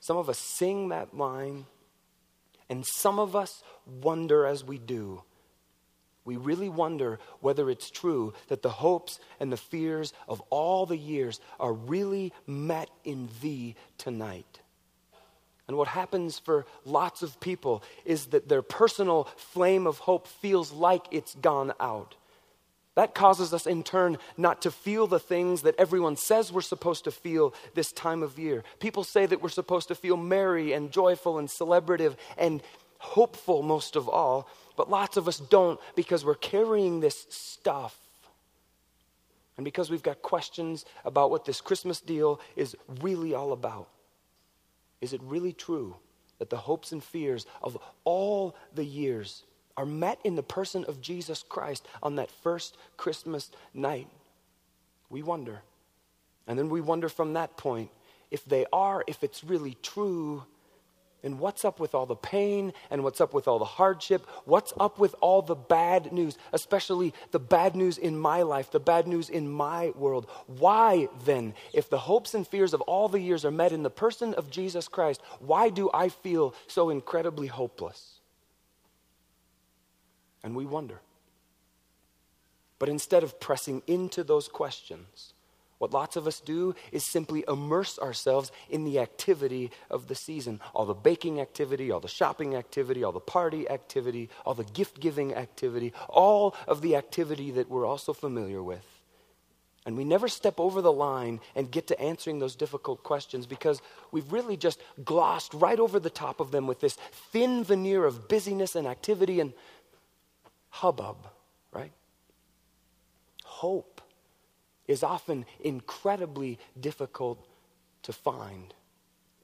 some 0.00 0.16
of 0.16 0.28
us 0.28 0.38
sing 0.38 0.88
that 0.88 1.16
line, 1.16 1.66
and 2.68 2.84
some 2.84 3.20
of 3.20 3.36
us 3.36 3.62
wonder 3.86 4.44
as 4.44 4.64
we 4.64 4.78
do. 4.78 5.22
We 6.24 6.36
really 6.36 6.68
wonder 6.68 7.18
whether 7.40 7.68
it's 7.68 7.90
true 7.90 8.32
that 8.48 8.62
the 8.62 8.70
hopes 8.70 9.20
and 9.40 9.52
the 9.52 9.58
fears 9.58 10.12
of 10.26 10.40
all 10.50 10.86
the 10.86 10.96
years 10.96 11.40
are 11.60 11.72
really 11.72 12.32
met 12.46 12.88
in 13.04 13.28
thee 13.42 13.74
tonight. 13.98 14.60
And 15.68 15.76
what 15.76 15.88
happens 15.88 16.38
for 16.38 16.66
lots 16.84 17.22
of 17.22 17.40
people 17.40 17.82
is 18.04 18.26
that 18.26 18.48
their 18.48 18.62
personal 18.62 19.24
flame 19.36 19.86
of 19.86 19.98
hope 19.98 20.26
feels 20.26 20.72
like 20.72 21.06
it's 21.10 21.34
gone 21.34 21.72
out. 21.80 22.14
That 22.96 23.14
causes 23.14 23.52
us, 23.52 23.66
in 23.66 23.82
turn, 23.82 24.18
not 24.36 24.62
to 24.62 24.70
feel 24.70 25.06
the 25.06 25.18
things 25.18 25.62
that 25.62 25.74
everyone 25.78 26.16
says 26.16 26.52
we're 26.52 26.60
supposed 26.60 27.04
to 27.04 27.10
feel 27.10 27.52
this 27.74 27.90
time 27.92 28.22
of 28.22 28.38
year. 28.38 28.62
People 28.78 29.02
say 29.02 29.26
that 29.26 29.42
we're 29.42 29.48
supposed 29.48 29.88
to 29.88 29.94
feel 29.96 30.16
merry 30.16 30.72
and 30.72 30.92
joyful 30.92 31.38
and 31.38 31.48
celebrative 31.48 32.16
and 32.38 32.62
hopeful 32.98 33.62
most 33.62 33.96
of 33.96 34.08
all, 34.08 34.48
but 34.76 34.90
lots 34.90 35.16
of 35.16 35.28
us 35.28 35.38
don't 35.38 35.80
because 35.94 36.24
we're 36.24 36.34
carrying 36.34 37.00
this 37.00 37.26
stuff. 37.30 37.96
And 39.56 39.64
because 39.64 39.90
we've 39.90 40.02
got 40.02 40.22
questions 40.22 40.84
about 41.04 41.30
what 41.30 41.44
this 41.44 41.60
Christmas 41.60 42.00
deal 42.00 42.40
is 42.56 42.76
really 43.00 43.34
all 43.34 43.52
about. 43.52 43.88
Is 45.00 45.12
it 45.12 45.20
really 45.22 45.52
true 45.52 45.96
that 46.38 46.50
the 46.50 46.56
hopes 46.56 46.92
and 46.92 47.02
fears 47.02 47.46
of 47.62 47.78
all 48.04 48.56
the 48.74 48.84
years 48.84 49.44
are 49.76 49.86
met 49.86 50.18
in 50.24 50.34
the 50.34 50.42
person 50.42 50.84
of 50.84 51.00
Jesus 51.00 51.44
Christ 51.48 51.86
on 52.02 52.16
that 52.16 52.30
first 52.30 52.76
Christmas 52.96 53.50
night? 53.72 54.08
We 55.08 55.22
wonder. 55.22 55.62
And 56.46 56.58
then 56.58 56.68
we 56.68 56.80
wonder 56.80 57.08
from 57.08 57.34
that 57.34 57.56
point 57.56 57.90
if 58.30 58.44
they 58.44 58.66
are, 58.72 59.04
if 59.06 59.22
it's 59.22 59.44
really 59.44 59.76
true, 59.82 60.42
and 61.24 61.40
what's 61.40 61.64
up 61.64 61.80
with 61.80 61.94
all 61.94 62.06
the 62.06 62.14
pain 62.14 62.72
and 62.90 63.02
what's 63.02 63.20
up 63.20 63.34
with 63.34 63.48
all 63.48 63.58
the 63.58 63.64
hardship? 63.64 64.26
What's 64.44 64.72
up 64.78 64.98
with 64.98 65.14
all 65.20 65.42
the 65.42 65.56
bad 65.56 66.12
news, 66.12 66.38
especially 66.52 67.12
the 67.32 67.40
bad 67.40 67.74
news 67.74 67.98
in 67.98 68.16
my 68.16 68.42
life, 68.42 68.70
the 68.70 68.78
bad 68.78 69.08
news 69.08 69.28
in 69.28 69.50
my 69.50 69.92
world? 69.96 70.28
Why 70.46 71.08
then, 71.24 71.54
if 71.72 71.90
the 71.90 71.98
hopes 71.98 72.34
and 72.34 72.46
fears 72.46 72.74
of 72.74 72.80
all 72.82 73.08
the 73.08 73.20
years 73.20 73.44
are 73.44 73.50
met 73.50 73.72
in 73.72 73.82
the 73.82 73.90
person 73.90 74.34
of 74.34 74.50
Jesus 74.50 74.86
Christ, 74.86 75.20
why 75.40 75.70
do 75.70 75.90
I 75.92 76.08
feel 76.10 76.54
so 76.68 76.90
incredibly 76.90 77.48
hopeless? 77.48 78.20
And 80.42 80.54
we 80.54 80.66
wonder. 80.66 81.00
But 82.78 82.88
instead 82.88 83.22
of 83.22 83.40
pressing 83.40 83.82
into 83.86 84.24
those 84.24 84.48
questions, 84.48 85.33
what 85.84 85.92
lots 85.92 86.16
of 86.16 86.26
us 86.26 86.40
do 86.40 86.74
is 86.92 87.04
simply 87.04 87.44
immerse 87.46 87.98
ourselves 87.98 88.50
in 88.70 88.84
the 88.84 88.98
activity 89.00 89.70
of 89.90 90.08
the 90.08 90.14
season. 90.14 90.58
All 90.72 90.86
the 90.86 90.94
baking 90.94 91.42
activity, 91.42 91.90
all 91.90 92.00
the 92.00 92.08
shopping 92.08 92.54
activity, 92.54 93.04
all 93.04 93.12
the 93.12 93.20
party 93.20 93.68
activity, 93.68 94.30
all 94.46 94.54
the 94.54 94.64
gift 94.64 94.98
giving 94.98 95.34
activity, 95.34 95.92
all 96.08 96.56
of 96.66 96.80
the 96.80 96.96
activity 96.96 97.50
that 97.50 97.68
we're 97.68 97.84
also 97.84 98.14
familiar 98.14 98.62
with. 98.62 98.82
And 99.84 99.94
we 99.94 100.04
never 100.04 100.26
step 100.26 100.58
over 100.58 100.80
the 100.80 100.90
line 100.90 101.38
and 101.54 101.70
get 101.70 101.88
to 101.88 102.00
answering 102.00 102.38
those 102.38 102.56
difficult 102.56 103.02
questions 103.02 103.44
because 103.44 103.82
we've 104.10 104.32
really 104.32 104.56
just 104.56 104.80
glossed 105.04 105.52
right 105.52 105.78
over 105.78 106.00
the 106.00 106.08
top 106.08 106.40
of 106.40 106.50
them 106.50 106.66
with 106.66 106.80
this 106.80 106.94
thin 107.30 107.62
veneer 107.62 108.06
of 108.06 108.26
busyness 108.26 108.74
and 108.74 108.86
activity 108.86 109.38
and 109.38 109.52
hubbub, 110.70 111.18
right? 111.72 111.92
Hope 113.44 113.93
is 114.86 115.02
often 115.02 115.46
incredibly 115.60 116.58
difficult 116.78 117.44
to 118.02 118.12
find, 118.12 118.74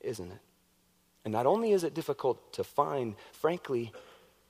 isn't 0.00 0.30
it? 0.30 0.38
And 1.24 1.32
not 1.32 1.46
only 1.46 1.72
is 1.72 1.84
it 1.84 1.94
difficult 1.94 2.52
to 2.54 2.64
find, 2.64 3.14
frankly, 3.32 3.92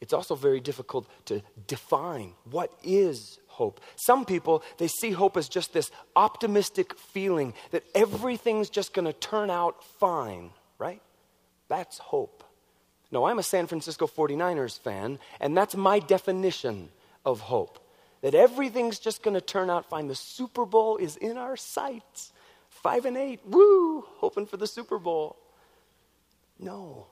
it's 0.00 0.12
also 0.12 0.34
very 0.34 0.60
difficult 0.60 1.08
to 1.26 1.42
define 1.66 2.32
what 2.50 2.72
is 2.82 3.38
hope. 3.48 3.80
Some 3.96 4.24
people, 4.24 4.62
they 4.78 4.88
see 4.88 5.10
hope 5.10 5.36
as 5.36 5.48
just 5.48 5.72
this 5.72 5.90
optimistic 6.16 6.98
feeling 6.98 7.54
that 7.70 7.84
everything's 7.94 8.70
just 8.70 8.94
going 8.94 9.04
to 9.04 9.12
turn 9.12 9.50
out 9.50 9.84
fine, 9.84 10.50
right? 10.78 11.02
That's 11.68 11.98
hope. 11.98 12.44
No, 13.12 13.26
I'm 13.26 13.38
a 13.38 13.42
San 13.42 13.66
Francisco 13.66 14.06
49ers 14.06 14.78
fan, 14.78 15.18
and 15.40 15.56
that's 15.56 15.74
my 15.74 15.98
definition 15.98 16.90
of 17.24 17.40
hope 17.40 17.78
that 18.22 18.34
everything's 18.34 18.98
just 18.98 19.22
going 19.22 19.34
to 19.34 19.40
turn 19.40 19.70
out 19.70 19.88
fine. 19.88 20.08
The 20.08 20.14
Super 20.14 20.64
Bowl 20.64 20.96
is 20.96 21.16
in 21.16 21.36
our 21.36 21.56
sights. 21.56 22.32
Five 22.68 23.04
and 23.04 23.16
eight, 23.16 23.40
woo, 23.46 24.04
hoping 24.16 24.46
for 24.46 24.56
the 24.56 24.66
Super 24.66 24.98
Bowl. 24.98 25.36
No. 26.58 27.06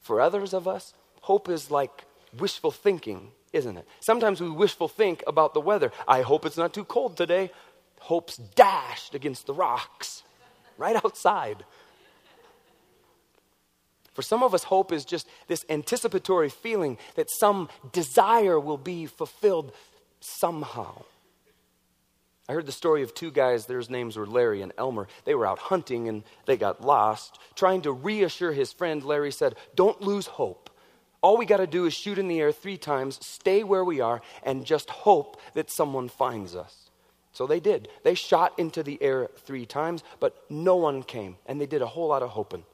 For 0.00 0.20
others 0.20 0.52
of 0.52 0.68
us, 0.68 0.94
hope 1.22 1.48
is 1.48 1.70
like 1.70 2.04
wishful 2.38 2.70
thinking, 2.70 3.30
isn't 3.52 3.76
it? 3.76 3.86
Sometimes 4.00 4.40
we 4.40 4.50
wishful 4.50 4.88
think 4.88 5.22
about 5.26 5.54
the 5.54 5.60
weather. 5.60 5.92
I 6.06 6.22
hope 6.22 6.44
it's 6.44 6.56
not 6.56 6.74
too 6.74 6.84
cold 6.84 7.16
today. 7.16 7.50
Hope's 8.00 8.36
dashed 8.36 9.14
against 9.14 9.46
the 9.46 9.54
rocks 9.54 10.22
right 10.76 10.96
outside. 10.96 11.64
For 14.14 14.22
some 14.22 14.42
of 14.42 14.54
us, 14.54 14.64
hope 14.64 14.92
is 14.92 15.04
just 15.04 15.28
this 15.48 15.64
anticipatory 15.68 16.48
feeling 16.48 16.98
that 17.16 17.30
some 17.30 17.68
desire 17.92 18.58
will 18.58 18.78
be 18.78 19.06
fulfilled 19.06 19.72
somehow. 20.20 21.02
I 22.48 22.52
heard 22.52 22.66
the 22.66 22.72
story 22.72 23.02
of 23.02 23.14
two 23.14 23.30
guys, 23.30 23.66
their 23.66 23.82
names 23.88 24.16
were 24.16 24.26
Larry 24.26 24.62
and 24.62 24.72
Elmer. 24.76 25.08
They 25.24 25.34
were 25.34 25.46
out 25.46 25.58
hunting 25.58 26.08
and 26.08 26.22
they 26.46 26.56
got 26.56 26.84
lost. 26.84 27.38
Trying 27.54 27.82
to 27.82 27.92
reassure 27.92 28.52
his 28.52 28.72
friend, 28.72 29.02
Larry 29.02 29.32
said, 29.32 29.56
Don't 29.74 30.00
lose 30.00 30.26
hope. 30.26 30.70
All 31.22 31.38
we 31.38 31.46
got 31.46 31.56
to 31.56 31.66
do 31.66 31.86
is 31.86 31.94
shoot 31.94 32.18
in 32.18 32.28
the 32.28 32.40
air 32.40 32.52
three 32.52 32.76
times, 32.76 33.18
stay 33.24 33.64
where 33.64 33.84
we 33.84 34.00
are, 34.00 34.20
and 34.42 34.66
just 34.66 34.90
hope 34.90 35.40
that 35.54 35.70
someone 35.70 36.08
finds 36.08 36.54
us. 36.54 36.90
So 37.32 37.46
they 37.46 37.60
did. 37.60 37.88
They 38.04 38.14
shot 38.14 38.58
into 38.58 38.82
the 38.82 39.02
air 39.02 39.30
three 39.38 39.64
times, 39.64 40.04
but 40.20 40.36
no 40.50 40.76
one 40.76 41.02
came, 41.02 41.36
and 41.46 41.58
they 41.58 41.66
did 41.66 41.80
a 41.80 41.86
whole 41.86 42.08
lot 42.08 42.22
of 42.22 42.28
hoping. 42.28 42.64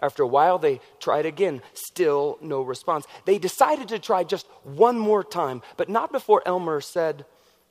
After 0.00 0.22
a 0.22 0.28
while, 0.28 0.58
they 0.58 0.80
tried 1.00 1.26
again. 1.26 1.60
Still 1.74 2.38
no 2.40 2.62
response. 2.62 3.06
They 3.24 3.38
decided 3.38 3.88
to 3.88 3.98
try 3.98 4.24
just 4.24 4.46
one 4.62 4.98
more 4.98 5.24
time, 5.24 5.62
but 5.76 5.88
not 5.88 6.12
before 6.12 6.42
Elmer 6.46 6.80
said, 6.80 7.24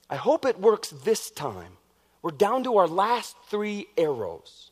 I 0.10 0.16
hope 0.18 0.46
it 0.46 0.60
works 0.60 0.90
this 0.90 1.32
time. 1.32 1.78
We're 2.22 2.32
down 2.32 2.64
to 2.64 2.78
our 2.78 2.88
last 2.88 3.36
three 3.50 3.88
arrows. 3.98 4.72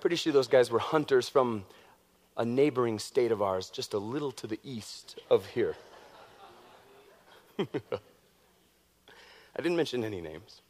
Pretty 0.00 0.16
sure 0.16 0.32
those 0.32 0.48
guys 0.48 0.70
were 0.70 0.78
hunters 0.78 1.28
from 1.28 1.64
a 2.36 2.44
neighboring 2.44 2.98
state 2.98 3.30
of 3.30 3.42
ours, 3.42 3.68
just 3.70 3.92
a 3.94 3.98
little 3.98 4.32
to 4.32 4.46
the 4.46 4.58
east 4.64 5.20
of 5.30 5.46
here. 5.46 5.76
I 7.58 7.64
didn't 9.56 9.76
mention 9.76 10.02
any 10.02 10.22
names. 10.22 10.61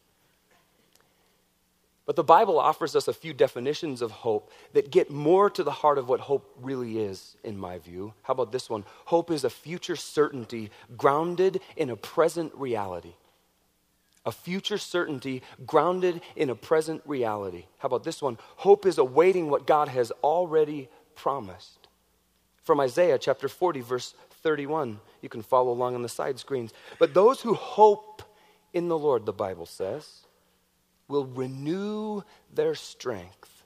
But 2.04 2.16
the 2.16 2.24
Bible 2.24 2.58
offers 2.58 2.96
us 2.96 3.06
a 3.06 3.12
few 3.12 3.32
definitions 3.32 4.02
of 4.02 4.10
hope 4.10 4.50
that 4.72 4.90
get 4.90 5.10
more 5.10 5.48
to 5.50 5.62
the 5.62 5.70
heart 5.70 5.98
of 5.98 6.08
what 6.08 6.20
hope 6.20 6.52
really 6.60 6.98
is, 6.98 7.36
in 7.44 7.56
my 7.56 7.78
view. 7.78 8.12
How 8.22 8.32
about 8.32 8.50
this 8.50 8.68
one? 8.68 8.84
Hope 9.04 9.30
is 9.30 9.44
a 9.44 9.50
future 9.50 9.94
certainty 9.94 10.70
grounded 10.96 11.60
in 11.76 11.90
a 11.90 11.96
present 11.96 12.52
reality. 12.56 13.14
A 14.26 14.32
future 14.32 14.78
certainty 14.78 15.42
grounded 15.64 16.20
in 16.34 16.50
a 16.50 16.54
present 16.54 17.02
reality. 17.04 17.66
How 17.78 17.86
about 17.86 18.04
this 18.04 18.20
one? 18.20 18.36
Hope 18.56 18.84
is 18.84 18.98
awaiting 18.98 19.48
what 19.48 19.66
God 19.66 19.88
has 19.88 20.10
already 20.22 20.88
promised. 21.14 21.88
From 22.64 22.80
Isaiah 22.80 23.18
chapter 23.18 23.48
40, 23.48 23.80
verse 23.80 24.14
31. 24.42 24.98
You 25.20 25.28
can 25.28 25.42
follow 25.42 25.72
along 25.72 25.94
on 25.94 26.02
the 26.02 26.08
side 26.08 26.38
screens. 26.38 26.72
But 26.98 27.14
those 27.14 27.40
who 27.40 27.54
hope 27.54 28.22
in 28.72 28.88
the 28.88 28.98
Lord, 28.98 29.24
the 29.24 29.32
Bible 29.32 29.66
says, 29.66 30.21
will 31.12 31.26
renew 31.26 32.22
their 32.52 32.74
strength. 32.74 33.62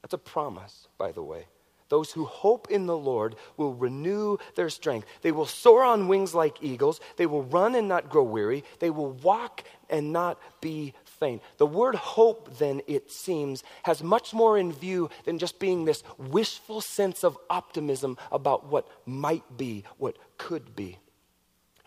That's 0.00 0.14
a 0.14 0.18
promise, 0.18 0.86
by 0.96 1.10
the 1.12 1.22
way. 1.22 1.46
Those 1.88 2.12
who 2.12 2.24
hope 2.24 2.70
in 2.70 2.86
the 2.86 2.96
Lord 2.96 3.34
will 3.56 3.74
renew 3.74 4.36
their 4.54 4.70
strength. 4.70 5.08
They 5.22 5.32
will 5.32 5.46
soar 5.46 5.82
on 5.82 6.06
wings 6.06 6.34
like 6.34 6.62
eagles. 6.62 7.00
They 7.16 7.26
will 7.26 7.42
run 7.42 7.74
and 7.74 7.88
not 7.88 8.10
grow 8.10 8.22
weary. 8.22 8.62
They 8.78 8.90
will 8.90 9.10
walk 9.10 9.64
and 9.90 10.12
not 10.12 10.38
be 10.60 10.94
faint. 11.04 11.42
The 11.56 11.66
word 11.66 11.96
hope, 11.96 12.58
then, 12.58 12.82
it 12.86 13.10
seems, 13.10 13.64
has 13.82 14.02
much 14.02 14.32
more 14.32 14.56
in 14.56 14.70
view 14.70 15.10
than 15.24 15.38
just 15.38 15.58
being 15.58 15.84
this 15.84 16.04
wishful 16.16 16.80
sense 16.80 17.24
of 17.24 17.36
optimism 17.50 18.16
about 18.30 18.66
what 18.66 18.86
might 19.04 19.56
be, 19.56 19.84
what 19.96 20.16
could 20.36 20.76
be. 20.76 20.98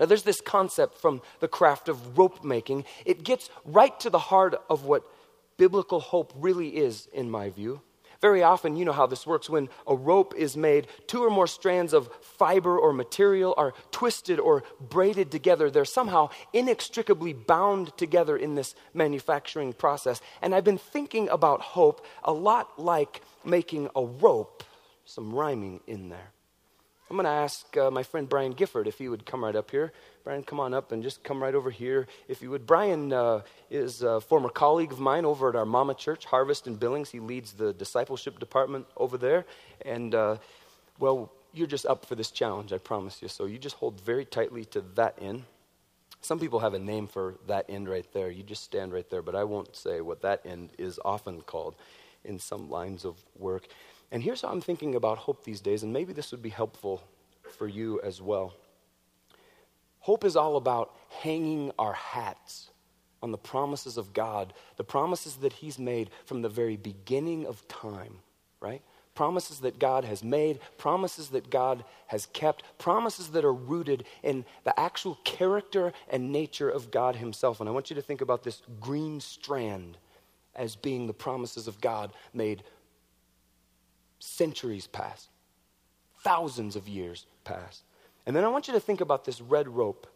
Now, 0.01 0.07
there's 0.07 0.23
this 0.23 0.41
concept 0.41 0.97
from 0.97 1.21
the 1.41 1.47
craft 1.47 1.87
of 1.87 2.17
rope 2.17 2.43
making. 2.43 2.85
It 3.05 3.23
gets 3.23 3.51
right 3.63 3.97
to 3.99 4.09
the 4.09 4.17
heart 4.17 4.59
of 4.67 4.85
what 4.85 5.03
biblical 5.57 5.99
hope 5.99 6.33
really 6.35 6.75
is, 6.75 7.07
in 7.13 7.29
my 7.29 7.51
view. 7.51 7.81
Very 8.19 8.41
often, 8.41 8.75
you 8.75 8.83
know 8.83 8.93
how 8.93 9.05
this 9.05 9.27
works. 9.27 9.47
When 9.47 9.69
a 9.85 9.95
rope 9.95 10.33
is 10.35 10.57
made, 10.57 10.87
two 11.05 11.23
or 11.23 11.29
more 11.29 11.45
strands 11.45 11.93
of 11.93 12.09
fiber 12.19 12.79
or 12.79 12.93
material 12.93 13.53
are 13.57 13.75
twisted 13.91 14.39
or 14.39 14.63
braided 14.79 15.29
together. 15.29 15.69
They're 15.69 15.85
somehow 15.85 16.29
inextricably 16.51 17.33
bound 17.33 17.95
together 17.95 18.35
in 18.35 18.55
this 18.55 18.73
manufacturing 18.95 19.71
process. 19.71 20.19
And 20.41 20.55
I've 20.55 20.63
been 20.63 20.79
thinking 20.79 21.29
about 21.29 21.61
hope 21.61 22.03
a 22.23 22.33
lot 22.33 22.79
like 22.79 23.21
making 23.45 23.87
a 23.95 24.03
rope, 24.03 24.63
some 25.05 25.31
rhyming 25.31 25.81
in 25.85 26.09
there. 26.09 26.31
I'm 27.09 27.17
going 27.17 27.25
to 27.25 27.29
ask 27.29 27.75
uh, 27.75 27.91
my 27.91 28.03
friend 28.03 28.29
Brian 28.29 28.53
Gifford 28.53 28.87
if 28.87 28.97
he 28.97 29.09
would 29.09 29.25
come 29.25 29.43
right 29.43 29.55
up 29.55 29.69
here. 29.69 29.91
Brian, 30.23 30.43
come 30.43 30.59
on 30.59 30.73
up 30.73 30.91
and 30.91 31.03
just 31.03 31.23
come 31.23 31.43
right 31.43 31.55
over 31.55 31.69
here 31.69 32.07
if 32.29 32.41
you 32.41 32.49
would. 32.51 32.65
Brian 32.65 33.11
uh, 33.11 33.41
is 33.69 34.01
a 34.01 34.21
former 34.21 34.47
colleague 34.49 34.93
of 34.93 34.99
mine 34.99 35.25
over 35.25 35.49
at 35.49 35.55
our 35.55 35.65
Mama 35.65 35.93
Church, 35.93 36.25
Harvest 36.25 36.67
in 36.67 36.75
Billings. 36.75 37.09
He 37.09 37.19
leads 37.19 37.53
the 37.53 37.73
discipleship 37.73 38.39
department 38.39 38.85
over 38.95 39.17
there. 39.17 39.45
And, 39.83 40.15
uh, 40.15 40.37
well, 40.99 41.31
you're 41.53 41.67
just 41.67 41.85
up 41.85 42.05
for 42.05 42.15
this 42.15 42.31
challenge, 42.31 42.71
I 42.71 42.77
promise 42.77 43.21
you. 43.21 43.27
So 43.27 43.45
you 43.45 43.57
just 43.57 43.75
hold 43.75 43.99
very 43.99 44.23
tightly 44.23 44.63
to 44.65 44.81
that 44.95 45.17
end. 45.21 45.43
Some 46.21 46.39
people 46.39 46.59
have 46.59 46.75
a 46.75 46.79
name 46.79 47.07
for 47.07 47.35
that 47.47 47.65
end 47.67 47.89
right 47.89 48.05
there. 48.13 48.29
You 48.29 48.43
just 48.43 48.63
stand 48.63 48.93
right 48.93 49.09
there, 49.09 49.23
but 49.23 49.35
I 49.35 49.43
won't 49.43 49.75
say 49.75 50.01
what 50.01 50.21
that 50.21 50.41
end 50.45 50.69
is 50.77 50.99
often 51.03 51.41
called 51.41 51.75
in 52.23 52.39
some 52.39 52.69
lines 52.69 53.05
of 53.05 53.17
work. 53.37 53.67
And 54.11 54.21
here's 54.21 54.41
how 54.41 54.49
I'm 54.49 54.61
thinking 54.61 54.95
about 54.95 55.19
hope 55.19 55.43
these 55.43 55.61
days, 55.61 55.83
and 55.83 55.93
maybe 55.93 56.13
this 56.13 56.31
would 56.31 56.41
be 56.41 56.49
helpful 56.49 57.03
for 57.57 57.67
you 57.67 58.01
as 58.01 58.21
well. 58.21 58.53
Hope 59.99 60.25
is 60.25 60.35
all 60.35 60.57
about 60.57 60.95
hanging 61.09 61.71
our 61.77 61.93
hats 61.93 62.71
on 63.21 63.31
the 63.31 63.37
promises 63.37 63.97
of 63.97 64.13
God, 64.13 64.53
the 64.77 64.83
promises 64.83 65.35
that 65.37 65.53
He's 65.53 65.77
made 65.77 66.09
from 66.25 66.41
the 66.41 66.49
very 66.49 66.75
beginning 66.75 67.45
of 67.45 67.65
time, 67.67 68.15
right? 68.59 68.81
promises 69.13 69.59
that 69.59 69.79
God 69.79 70.05
has 70.05 70.23
made, 70.23 70.59
promises 70.77 71.29
that 71.29 71.49
God 71.49 71.83
has 72.07 72.25
kept, 72.27 72.63
promises 72.77 73.29
that 73.31 73.45
are 73.45 73.53
rooted 73.53 74.05
in 74.23 74.45
the 74.63 74.79
actual 74.79 75.19
character 75.23 75.93
and 76.09 76.31
nature 76.31 76.69
of 76.69 76.91
God 76.91 77.15
Himself. 77.17 77.59
And 77.59 77.67
I 77.67 77.71
want 77.71 77.89
you 77.89 77.95
to 77.95 78.01
think 78.01 78.21
about 78.21 78.43
this 78.43 78.61
green 78.79 79.19
strand 79.19 79.97
as 80.55 80.75
being 80.75 81.07
the 81.07 81.13
promises 81.13 81.67
of 81.67 81.79
God 81.81 82.13
made 82.33 82.63
centuries 84.21 84.87
past, 84.87 85.29
thousands 86.23 86.75
of 86.75 86.87
years 86.87 87.25
past. 87.43 87.83
And 88.25 88.35
then 88.35 88.43
I 88.43 88.49
want 88.49 88.67
you 88.67 88.73
to 88.73 88.79
think 88.79 89.01
about 89.01 89.25
this 89.25 89.41
red 89.41 89.67
rope 89.67 90.07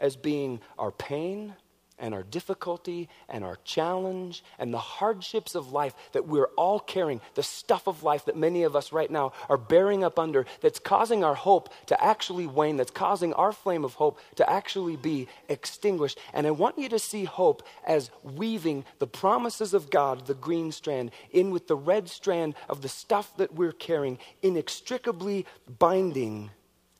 as 0.00 0.16
being 0.16 0.60
our 0.78 0.90
pain, 0.90 1.54
and 1.98 2.12
our 2.12 2.22
difficulty 2.22 3.08
and 3.28 3.44
our 3.44 3.58
challenge 3.64 4.42
and 4.58 4.74
the 4.74 4.78
hardships 4.78 5.54
of 5.54 5.72
life 5.72 5.94
that 6.12 6.26
we're 6.26 6.50
all 6.56 6.80
carrying, 6.80 7.20
the 7.34 7.42
stuff 7.42 7.86
of 7.86 8.02
life 8.02 8.24
that 8.24 8.36
many 8.36 8.64
of 8.64 8.74
us 8.74 8.92
right 8.92 9.10
now 9.10 9.32
are 9.48 9.56
bearing 9.56 10.02
up 10.02 10.18
under, 10.18 10.44
that's 10.60 10.78
causing 10.78 11.22
our 11.22 11.34
hope 11.34 11.72
to 11.86 12.04
actually 12.04 12.46
wane, 12.46 12.76
that's 12.76 12.90
causing 12.90 13.32
our 13.34 13.52
flame 13.52 13.84
of 13.84 13.94
hope 13.94 14.18
to 14.34 14.48
actually 14.50 14.96
be 14.96 15.28
extinguished. 15.48 16.18
And 16.32 16.46
I 16.46 16.50
want 16.50 16.78
you 16.78 16.88
to 16.88 16.98
see 16.98 17.24
hope 17.24 17.62
as 17.86 18.10
weaving 18.22 18.84
the 18.98 19.06
promises 19.06 19.72
of 19.72 19.90
God, 19.90 20.26
the 20.26 20.34
green 20.34 20.72
strand, 20.72 21.10
in 21.30 21.50
with 21.50 21.68
the 21.68 21.76
red 21.76 22.08
strand 22.08 22.54
of 22.68 22.82
the 22.82 22.88
stuff 22.88 23.36
that 23.36 23.54
we're 23.54 23.72
carrying, 23.72 24.18
inextricably 24.42 25.46
binding 25.78 26.50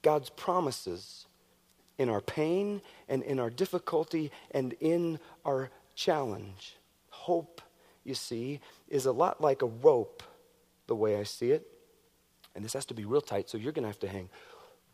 God's 0.03 0.31
promises 0.31 1.27
in 1.99 2.09
our 2.09 2.21
pain 2.21 2.81
and 3.09 3.23
in 3.23 3.39
our 3.39 3.51
difficulty 3.51 4.31
and 4.51 4.75
in 4.81 5.19
our 5.45 5.71
challenge. 5.95 6.77
Hope, 7.11 7.61
you 8.05 8.15
see, 8.15 8.61
is 8.89 9.07
a 9.07 9.13
lot 9.13 9.41
like 9.41 9.63
a 9.63 9.67
rope, 9.67 10.23
the 10.87 10.97
way 10.97 11.19
I 11.19 11.23
see 11.23 11.51
it. 11.51 11.67
And 12.55 12.65
this 12.65 12.73
has 12.73 12.85
to 12.87 12.95
be 12.95 13.05
real 13.05 13.21
tight, 13.21 13.49
so 13.49 13.59
you're 13.59 13.73
going 13.73 13.83
to 13.83 13.89
have 13.89 13.99
to 14.01 14.09
hang 14.09 14.29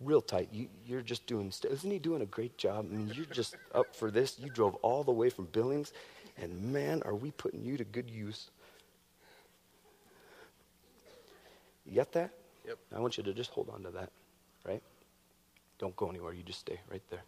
real 0.00 0.22
tight. 0.22 0.48
You, 0.52 0.68
are 0.96 1.02
just 1.02 1.26
doing, 1.26 1.52
isn't 1.68 1.90
he 1.90 1.98
doing 1.98 2.22
a 2.22 2.26
great 2.26 2.56
job? 2.56 2.86
I 2.90 2.96
mean, 2.96 3.12
you're 3.14 3.26
just 3.26 3.56
up 3.74 3.94
for 3.94 4.10
this. 4.10 4.38
You 4.38 4.50
drove 4.50 4.74
all 4.76 5.04
the 5.04 5.12
way 5.12 5.30
from 5.30 5.46
Billings, 5.46 5.92
and 6.40 6.72
man, 6.72 7.02
are 7.04 7.14
we 7.14 7.30
putting 7.32 7.62
you 7.62 7.76
to 7.76 7.84
good 7.84 8.10
use. 8.10 8.50
You 11.86 11.96
got 11.96 12.12
that? 12.12 12.30
Yep. 12.66 12.78
I 12.94 13.00
want 13.00 13.18
you 13.18 13.24
to 13.24 13.34
just 13.34 13.50
hold 13.50 13.68
on 13.70 13.82
to 13.82 13.90
that, 13.90 14.10
right? 14.64 14.82
Don't 15.80 15.96
go 15.96 16.08
anywhere. 16.10 16.34
You 16.34 16.42
just 16.42 16.60
stay 16.60 16.78
right 16.90 17.02
there. 17.10 17.22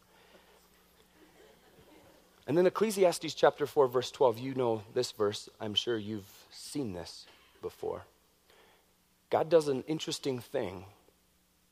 And 2.47 2.59
then 2.59 2.67
Ecclesiastes 2.67 3.35
chapter 3.35 3.67
4, 3.67 3.89
verse 3.89 4.11
12. 4.11 4.39
You 4.39 4.55
know 4.55 4.83
this 4.95 5.11
verse. 5.13 5.49
I'm 5.61 5.75
sure 5.75 5.97
you've 5.97 6.31
seen 6.51 6.93
this 6.93 7.25
before. 7.63 8.03
God 9.31 9.49
does 9.49 9.69
an 9.69 9.83
interesting 9.87 10.39
thing 10.39 10.85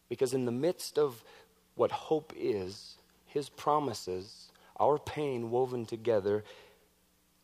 because, 0.09 0.33
in 0.33 0.47
the 0.47 0.53
midst 0.53 0.99
of 0.99 1.23
what 1.75 1.91
hope 1.91 2.33
is, 2.35 2.97
his 3.27 3.51
promises, 3.51 4.51
our 4.79 4.99
pain 4.99 5.51
woven 5.51 5.85
together, 5.85 6.45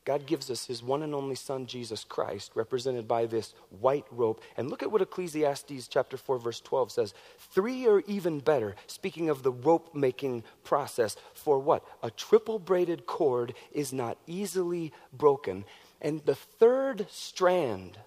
God 0.07 0.25
gives 0.25 0.53
us 0.53 0.67
his 0.67 0.85
one 0.85 1.03
and 1.03 1.13
only 1.13 1.35
Son, 1.35 1.67
Jesus 1.67 2.05
Christ, 2.05 2.53
represented 2.55 3.09
by 3.09 3.27
this 3.27 3.55
white 3.81 4.07
rope. 4.13 4.41
And 4.57 4.71
look 4.71 4.85
at 4.85 4.93
what 4.93 5.03
Ecclesiastes 5.03 5.89
chapter 5.89 6.17
4, 6.17 6.39
verse 6.39 6.61
12 6.61 6.93
says. 6.93 7.15
Three 7.53 7.89
are 7.89 8.01
even 8.07 8.39
better, 8.39 8.77
speaking 8.87 9.29
of 9.29 9.43
the 9.43 9.51
rope 9.51 9.97
making 9.97 10.45
process. 10.63 11.17
For 11.35 11.59
what? 11.59 11.85
A 12.05 12.13
triple 12.13 12.61
braided 12.61 13.07
cord 13.07 13.53
is 13.73 13.93
not 13.93 14.17
easily 14.29 14.93
broken. 15.13 15.65
And 16.01 16.25
the 16.25 16.37
third 16.37 17.09
strand 17.11 17.99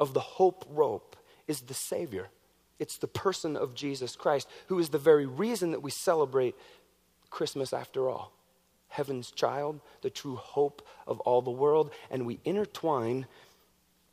of 0.00 0.14
the 0.14 0.20
hope 0.20 0.64
rope 0.70 1.14
is 1.46 1.60
the 1.60 1.74
Savior. 1.74 2.30
It's 2.78 2.96
the 2.96 3.06
person 3.06 3.54
of 3.54 3.74
Jesus 3.74 4.16
Christ, 4.16 4.48
who 4.68 4.78
is 4.78 4.88
the 4.88 4.98
very 4.98 5.26
reason 5.26 5.72
that 5.72 5.82
we 5.82 5.90
celebrate 5.90 6.56
Christmas 7.28 7.74
after 7.74 8.08
all 8.08 8.32
heaven's 8.94 9.32
child, 9.32 9.80
the 10.02 10.10
true 10.10 10.36
hope 10.36 10.86
of 11.06 11.18
all 11.20 11.42
the 11.42 11.50
world, 11.50 11.90
and 12.10 12.24
we 12.24 12.38
intertwine 12.44 13.26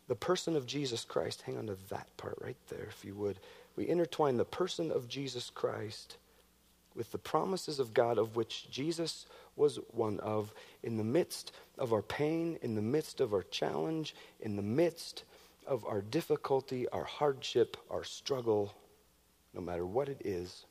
the 0.08 0.16
person 0.16 0.56
of 0.56 0.66
Jesus 0.66 1.06
Christ. 1.06 1.44
Hang 1.44 1.58
on 1.58 1.68
to 1.68 1.78
that 1.90 2.08
part 2.18 2.38
right 2.42 2.58
there, 2.68 2.88
if 2.90 3.06
you 3.06 3.14
would. 3.14 3.38
We 3.76 3.88
intertwine 3.88 4.38
the 4.38 4.44
person 4.44 4.92
of 4.92 5.08
Jesus 5.08 5.52
Christ 5.52 6.18
with 6.96 7.12
the 7.12 7.20
promises 7.20 7.80
of 7.80 7.94
God, 7.94 8.18
of 8.18 8.36
which 8.36 8.70
Jesus 8.72 9.28
was 9.56 9.80
one 9.92 10.20
of, 10.20 10.52
in 10.82 10.98
the 10.98 11.04
midst 11.04 11.52
of 11.78 11.94
our 11.94 12.02
pain, 12.02 12.58
in 12.64 12.74
the 12.74 12.82
midst 12.82 13.22
of 13.22 13.34
our 13.34 13.44
challenge, 13.44 14.16
in 14.40 14.56
the 14.56 14.62
midst 14.64 15.24
of 15.68 15.86
our 15.86 16.02
difficulty, 16.02 16.90
our 16.90 17.04
hardship, 17.04 17.78
our 17.92 18.04
struggle, 18.04 18.74
no 19.54 19.62
matter 19.62 19.86
what 19.86 20.10
it 20.10 20.22
is. 20.26 20.66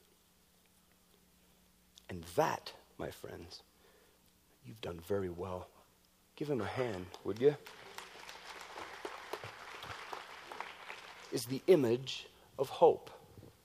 And 2.11 2.25
that, 2.35 2.73
my 2.99 3.11
friends, 3.11 3.63
You've 4.65 4.81
done 4.81 5.01
very 5.07 5.31
well. 5.31 5.69
Give 6.37 6.49
him 6.49 6.61
a 6.61 6.67
hand, 6.67 7.07
would 7.25 7.41
you? 7.41 7.57
Is 11.33 11.47
the 11.47 11.63
image 11.67 12.27
of 12.59 12.69
hope. 12.69 13.11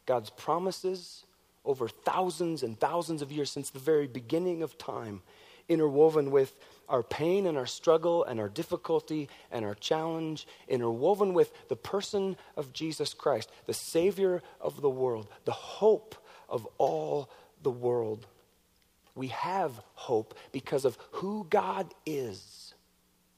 God's 0.05 0.29
promises 0.29 1.23
over 1.63 1.87
thousands 1.87 2.63
and 2.63 2.79
thousands 2.79 3.21
of 3.21 3.31
years 3.31 3.49
since 3.49 3.69
the 3.69 3.79
very 3.79 4.07
beginning 4.07 4.61
of 4.61 4.77
time, 4.77 5.21
interwoven 5.67 6.31
with 6.31 6.53
our 6.87 7.01
pain 7.01 7.47
and 7.47 7.57
our 7.57 7.65
struggle 7.65 8.23
and 8.23 8.39
our 8.39 8.49
difficulty 8.49 9.27
and 9.51 9.65
our 9.65 9.73
challenge, 9.75 10.47
interwoven 10.67 11.33
with 11.33 11.51
the 11.69 11.75
person 11.75 12.37
of 12.55 12.71
Jesus 12.71 13.13
Christ, 13.13 13.51
the 13.65 13.73
Savior 13.73 14.43
of 14.61 14.81
the 14.81 14.89
world, 14.89 15.27
the 15.45 15.51
hope 15.51 16.15
of 16.47 16.67
all 16.77 17.29
the 17.63 17.71
world. 17.71 18.27
We 19.15 19.27
have 19.27 19.81
hope 19.93 20.35
because 20.51 20.85
of 20.85 20.97
who 21.11 21.47
God 21.49 21.93
is. 22.05 22.73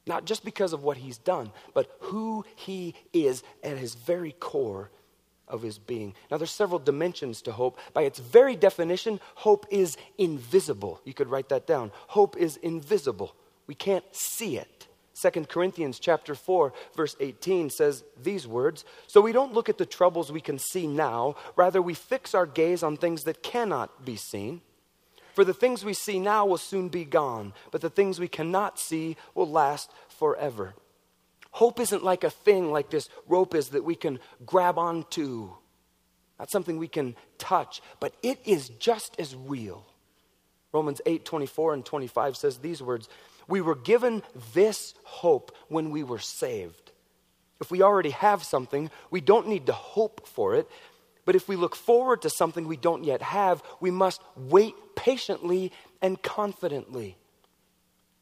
Not 0.05 0.25
just 0.25 0.43
because 0.43 0.73
of 0.73 0.83
what 0.83 0.97
he's 0.97 1.17
done, 1.17 1.51
but 1.73 1.91
who 1.99 2.45
he 2.55 2.95
is 3.13 3.43
at 3.63 3.77
his 3.77 3.93
very 3.93 4.31
core 4.31 4.89
of 5.47 5.61
his 5.61 5.77
being. 5.77 6.13
Now, 6.29 6.37
there's 6.37 6.51
several 6.51 6.79
dimensions 6.79 7.41
to 7.43 7.51
hope. 7.51 7.77
By 7.93 8.03
its 8.03 8.19
very 8.19 8.55
definition, 8.55 9.19
hope 9.35 9.65
is 9.69 9.97
invisible. 10.17 10.99
You 11.05 11.13
could 11.13 11.29
write 11.29 11.49
that 11.49 11.67
down. 11.67 11.91
Hope 12.07 12.35
is 12.37 12.57
invisible. 12.57 13.35
We 13.67 13.75
can't 13.75 14.03
see 14.11 14.57
it. 14.57 14.87
2 15.13 15.45
Corinthians 15.45 15.99
chapter 15.99 16.35
4 16.35 16.73
verse 16.95 17.15
18 17.19 17.69
says 17.69 18.03
these 18.21 18.47
words, 18.47 18.85
"So 19.07 19.19
we 19.19 19.31
don't 19.31 19.53
look 19.53 19.67
at 19.67 19.79
the 19.79 19.85
troubles 19.85 20.31
we 20.31 20.41
can 20.41 20.59
see 20.59 20.85
now, 20.85 21.35
rather 21.55 21.81
we 21.81 21.95
fix 21.95 22.35
our 22.35 22.45
gaze 22.45 22.83
on 22.83 22.97
things 22.97 23.23
that 23.23 23.41
cannot 23.41 24.05
be 24.05 24.15
seen." 24.15 24.61
For 25.37 25.45
the 25.45 25.53
things 25.53 25.85
we 25.85 25.93
see 25.93 26.17
now 26.17 26.47
will 26.47 26.57
soon 26.57 26.89
be 26.89 27.05
gone, 27.05 27.53
but 27.69 27.81
the 27.81 27.91
things 27.91 28.19
we 28.19 28.27
cannot 28.27 28.79
see 28.79 29.17
will 29.35 29.47
last 29.47 29.91
forever. 30.09 30.73
Hope 31.51 31.79
isn't 31.79 32.03
like 32.03 32.23
a 32.23 32.31
thing 32.31 32.71
like 32.71 32.89
this 32.89 33.07
rope 33.27 33.53
is 33.53 33.69
that 33.69 33.83
we 33.83 33.93
can 33.93 34.17
grab 34.47 34.79
onto. 34.79 35.51
Not 36.39 36.49
something 36.49 36.79
we 36.79 36.87
can 36.87 37.15
touch, 37.37 37.83
but 37.99 38.15
it 38.23 38.39
is 38.45 38.69
just 38.79 39.15
as 39.19 39.35
real. 39.35 39.85
Romans 40.73 41.01
8 41.05 41.23
24 41.23 41.75
and 41.75 41.85
25 41.85 42.35
says 42.35 42.57
these 42.57 42.81
words 42.81 43.07
We 43.47 43.61
were 43.61 43.75
given 43.75 44.23
this 44.55 44.95
hope 45.03 45.55
when 45.67 45.91
we 45.91 46.01
were 46.01 46.17
saved. 46.17 46.93
If 47.61 47.69
we 47.69 47.83
already 47.83 48.09
have 48.09 48.43
something, 48.43 48.89
we 49.11 49.21
don't 49.21 49.47
need 49.47 49.67
to 49.67 49.73
hope 49.73 50.27
for 50.27 50.55
it 50.55 50.67
but 51.27 51.35
if 51.35 51.49
we 51.49 51.57
look 51.57 51.75
forward 51.75 52.21
to 52.21 52.29
something 52.29 52.69
we 52.69 52.77
don't 52.77 53.03
yet 53.03 53.21
have, 53.21 53.61
we 53.81 53.91
must 53.91 54.21
wait 54.37 54.73
patiently 54.95 55.73
and 56.01 56.23
confidently. 56.23 57.17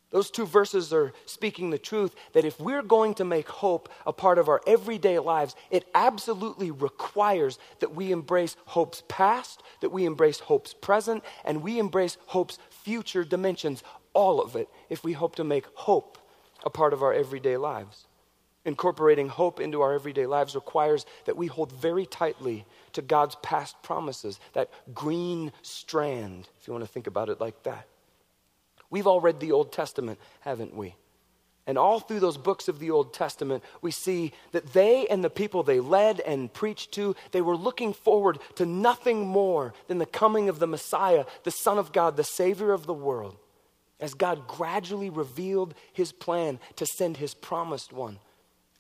Those 0.09 0.31
two 0.31 0.47
verses 0.47 0.91
are 0.91 1.13
speaking 1.27 1.69
the 1.69 1.77
truth 1.77 2.15
that 2.33 2.45
if 2.45 2.59
we're 2.59 2.81
going 2.81 3.13
to 3.15 3.23
make 3.23 3.47
hope 3.47 3.89
a 4.07 4.11
part 4.11 4.39
of 4.39 4.49
our 4.49 4.59
everyday 4.65 5.19
lives, 5.19 5.55
it 5.69 5.85
absolutely 5.93 6.71
requires 6.71 7.59
that 7.79 7.93
we 7.93 8.11
embrace 8.11 8.57
hope's 8.65 9.03
past, 9.07 9.61
that 9.81 9.91
we 9.91 10.05
embrace 10.05 10.39
hope's 10.39 10.73
present, 10.73 11.23
and 11.43 11.61
we 11.61 11.77
embrace 11.77 12.17
hope's 12.25 12.57
future 12.71 13.23
dimensions. 13.23 13.83
All 14.13 14.41
of 14.41 14.55
it, 14.55 14.67
if 14.89 15.03
we 15.03 15.13
hope 15.13 15.35
to 15.35 15.43
make 15.43 15.67
hope 15.75 16.17
a 16.63 16.71
part 16.71 16.91
of 16.91 17.03
our 17.03 17.13
everyday 17.13 17.57
lives. 17.57 18.07
Incorporating 18.65 19.29
hope 19.29 19.59
into 19.59 19.81
our 19.81 19.93
everyday 19.93 20.25
lives 20.25 20.55
requires 20.55 21.05
that 21.25 21.37
we 21.37 21.45
hold 21.45 21.71
very 21.71 22.07
tightly 22.07 22.65
to 22.93 23.03
God's 23.03 23.35
past 23.43 23.81
promises, 23.83 24.39
that 24.53 24.71
green 24.93 25.51
strand, 25.61 26.49
if 26.59 26.67
you 26.67 26.73
want 26.73 26.83
to 26.83 26.91
think 26.91 27.05
about 27.05 27.29
it 27.29 27.39
like 27.39 27.61
that. 27.63 27.87
We've 28.89 29.05
all 29.05 29.21
read 29.21 29.39
the 29.39 29.51
Old 29.51 29.71
Testament, 29.71 30.19
haven't 30.41 30.75
we? 30.75 30.95
And 31.67 31.77
all 31.77 31.99
through 31.99 32.19
those 32.19 32.37
books 32.37 32.67
of 32.67 32.79
the 32.79 32.91
Old 32.91 33.13
Testament, 33.13 33.63
we 33.81 33.91
see 33.91 34.33
that 34.51 34.73
they 34.73 35.07
and 35.07 35.23
the 35.23 35.29
people 35.29 35.63
they 35.63 35.79
led 35.79 36.19
and 36.19 36.53
preached 36.53 36.91
to, 36.93 37.15
they 37.31 37.41
were 37.41 37.57
looking 37.57 37.93
forward 37.93 38.39
to 38.55 38.65
nothing 38.65 39.27
more 39.27 39.73
than 39.87 39.97
the 39.97 40.05
coming 40.05 40.47
of 40.49 40.59
the 40.59 40.67
Messiah, 40.67 41.25
the 41.43 41.51
Son 41.51 41.77
of 41.77 41.91
God, 41.91 42.17
the 42.17 42.23
Savior 42.23 42.71
of 42.71 42.85
the 42.85 42.93
world, 42.93 43.35
as 43.99 44.13
God 44.13 44.47
gradually 44.47 45.09
revealed 45.09 45.73
his 45.91 46.11
plan 46.11 46.59
to 46.75 46.85
send 46.85 47.17
his 47.17 47.33
promised 47.33 47.91
one. 47.91 48.19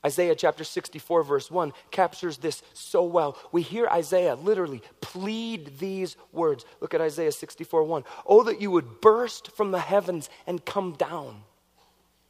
Isaiah 0.05 0.35
chapter 0.35 0.63
64, 0.63 1.23
verse 1.23 1.49
1 1.49 1.73
captures 1.89 2.37
this 2.37 2.61
so 2.75 3.03
well. 3.03 3.35
We 3.51 3.63
hear 3.63 3.87
Isaiah 3.87 4.35
literally 4.35 4.83
plead 5.01 5.79
these 5.79 6.15
words. 6.31 6.63
Look 6.79 6.93
at 6.93 7.01
Isaiah 7.01 7.31
64, 7.31 7.83
1. 7.83 8.03
Oh, 8.27 8.43
that 8.43 8.61
you 8.61 8.69
would 8.69 9.01
burst 9.01 9.51
from 9.57 9.71
the 9.71 9.79
heavens 9.79 10.29
and 10.45 10.63
come 10.63 10.93
down. 10.93 11.41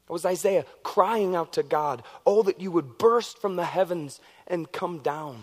It 0.08 0.14
was 0.14 0.26
Isaiah 0.26 0.66
crying 0.84 1.36
out 1.36 1.52
to 1.54 1.64
God, 1.64 2.02
Oh, 2.26 2.44
that 2.44 2.62
you 2.62 2.72
would 2.72 2.98
burst 2.98 3.42
from 3.42 3.58
the 3.58 3.66
heavens 3.66 4.22
and 4.48 4.72
come 4.72 5.00
down. 5.00 5.42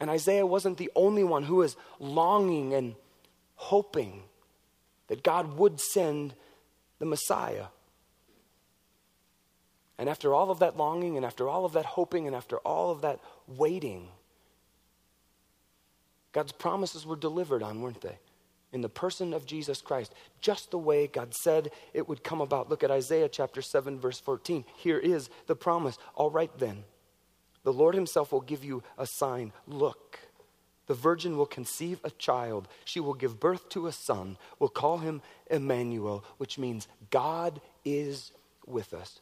And 0.00 0.10
Isaiah 0.10 0.44
wasn't 0.44 0.76
the 0.76 0.90
only 0.94 1.24
one 1.24 1.44
who 1.44 1.56
was 1.56 1.76
longing 1.98 2.74
and 2.74 2.96
hoping 3.54 4.24
that 5.08 5.22
God 5.22 5.56
would 5.56 5.80
send 5.80 6.34
the 6.98 7.06
Messiah. 7.06 7.66
And 9.98 10.08
after 10.08 10.34
all 10.34 10.50
of 10.50 10.58
that 10.58 10.76
longing, 10.76 11.16
and 11.16 11.24
after 11.24 11.48
all 11.48 11.64
of 11.64 11.72
that 11.74 11.86
hoping, 11.86 12.26
and 12.26 12.34
after 12.34 12.58
all 12.58 12.90
of 12.90 13.02
that 13.02 13.20
waiting, 13.46 14.08
God's 16.32 16.52
promises 16.52 17.06
were 17.06 17.16
delivered 17.16 17.62
on, 17.62 17.80
weren't 17.80 18.00
they? 18.00 18.18
In 18.72 18.80
the 18.80 18.88
person 18.88 19.32
of 19.32 19.46
Jesus 19.46 19.80
Christ, 19.80 20.12
just 20.40 20.72
the 20.72 20.78
way 20.78 21.06
God 21.06 21.32
said 21.32 21.70
it 21.92 22.08
would 22.08 22.24
come 22.24 22.40
about. 22.40 22.68
Look 22.68 22.82
at 22.82 22.90
Isaiah 22.90 23.28
chapter 23.28 23.62
7, 23.62 24.00
verse 24.00 24.18
14. 24.18 24.64
Here 24.76 24.98
is 24.98 25.30
the 25.46 25.54
promise. 25.54 25.96
All 26.16 26.30
right, 26.30 26.50
then, 26.58 26.82
the 27.62 27.72
Lord 27.72 27.94
Himself 27.94 28.32
will 28.32 28.40
give 28.40 28.64
you 28.64 28.82
a 28.98 29.06
sign. 29.06 29.52
Look, 29.68 30.18
the 30.88 30.94
virgin 30.94 31.36
will 31.36 31.46
conceive 31.46 32.00
a 32.02 32.10
child. 32.10 32.66
She 32.84 32.98
will 32.98 33.14
give 33.14 33.38
birth 33.38 33.68
to 33.70 33.86
a 33.86 33.92
son. 33.92 34.38
We'll 34.58 34.70
call 34.70 34.98
him 34.98 35.22
Emmanuel, 35.48 36.24
which 36.38 36.58
means 36.58 36.88
God 37.10 37.60
is 37.84 38.32
with 38.66 38.92
us 38.92 39.20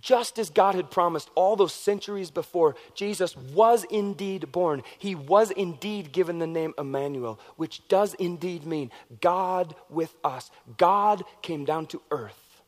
just 0.00 0.38
as 0.38 0.50
God 0.50 0.74
had 0.74 0.90
promised 0.90 1.30
all 1.34 1.56
those 1.56 1.72
centuries 1.72 2.30
before, 2.30 2.76
Jesus 2.94 3.36
was 3.36 3.84
indeed 3.84 4.52
born. 4.52 4.82
He 4.98 5.14
was 5.14 5.50
indeed 5.50 6.12
given 6.12 6.38
the 6.38 6.46
name 6.46 6.74
Emmanuel, 6.76 7.40
which 7.56 7.86
does 7.88 8.14
indeed 8.14 8.66
mean 8.66 8.90
God 9.20 9.74
with 9.88 10.14
us. 10.22 10.50
God 10.76 11.24
came 11.40 11.64
down 11.64 11.86
to 11.86 12.02
earth 12.10 12.62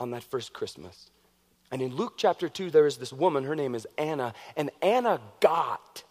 on 0.00 0.10
that 0.12 0.22
first 0.22 0.52
Christmas. 0.52 1.10
And 1.70 1.82
in 1.82 1.94
Luke 1.94 2.14
chapter 2.16 2.48
2, 2.48 2.70
there 2.70 2.86
is 2.86 2.96
this 2.96 3.12
woman, 3.12 3.44
her 3.44 3.56
name 3.56 3.74
is 3.74 3.86
Anna, 3.98 4.34
and 4.56 4.70
Anna 4.80 5.20
got 5.40 6.04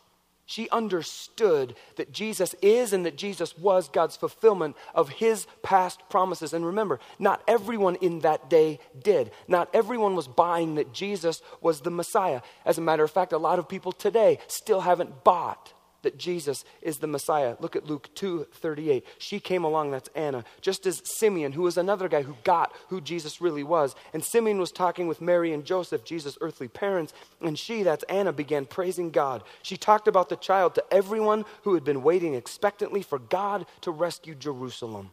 she 0.46 0.70
understood 0.70 1.76
that 1.96 2.12
Jesus 2.12 2.54
is 2.62 2.94
and 2.94 3.06
that 3.06 3.18
Jesus 3.18 3.58
was 3.58 3.90
God's 3.90 4.16
fulfillment 4.16 4.76
of 4.94 5.10
his 5.10 5.48
past 5.64 6.02
promises. 6.10 6.54
And 6.54 6.66
remember, 6.66 7.00
not 7.18 7.42
everyone 7.48 7.96
in 7.96 8.20
that 8.20 8.50
day 8.50 8.80
did. 9.04 9.32
Not 9.48 9.70
everyone 9.74 10.16
was 10.16 10.28
buying 10.28 10.76
that 10.76 10.94
Jesus 10.94 11.42
was 11.62 11.82
the 11.82 11.92
Messiah. 11.92 12.42
As 12.64 12.78
a 12.78 12.82
matter 12.82 13.04
of 13.04 13.12
fact, 13.12 13.34
a 13.34 13.38
lot 13.38 13.58
of 13.58 13.68
people 13.68 13.92
today 13.92 14.40
still 14.48 14.82
haven't 14.82 15.24
bought 15.24 15.74
that 16.06 16.18
Jesus 16.18 16.64
is 16.82 17.00
the 17.00 17.08
Messiah. 17.08 17.58
Look 17.60 17.76
at 17.76 17.86
Luke 17.86 18.10
2 18.16 18.48
38. 18.54 19.06
She 19.18 19.40
came 19.40 19.64
along, 19.64 19.92
that's 19.92 20.10
Anna, 20.16 20.46
just 20.62 20.86
as 20.86 21.02
Simeon, 21.04 21.52
who 21.52 21.64
was 21.64 21.78
another 21.78 22.08
guy 22.08 22.22
who 22.22 22.38
got 22.44 22.72
who 22.88 23.02
Jesus 23.02 23.42
really 23.42 23.64
was. 23.64 23.96
And 24.14 24.24
Simeon 24.24 24.60
was 24.60 24.72
talking 24.72 25.08
with 25.08 25.20
Mary 25.20 25.52
and 25.52 25.66
Joseph, 25.66 26.06
Jesus' 26.06 26.38
earthly 26.40 26.70
parents, 26.70 27.14
and 27.42 27.60
she, 27.60 27.84
that's 27.84 28.04
Anna, 28.04 28.32
began 28.32 28.66
praising 28.66 29.12
God. 29.12 29.44
She 29.62 29.76
talked 29.76 30.08
about 30.08 30.30
the 30.30 30.38
child 30.38 30.76
to 30.76 30.84
everyone 30.92 31.44
who 31.64 31.74
had 31.74 31.84
been 31.84 32.04
waiting 32.04 32.34
expectantly 32.36 33.02
for 33.02 33.20
God 33.20 33.66
to 33.82 33.92
rescue 33.92 34.36
Jerusalem. 34.36 35.12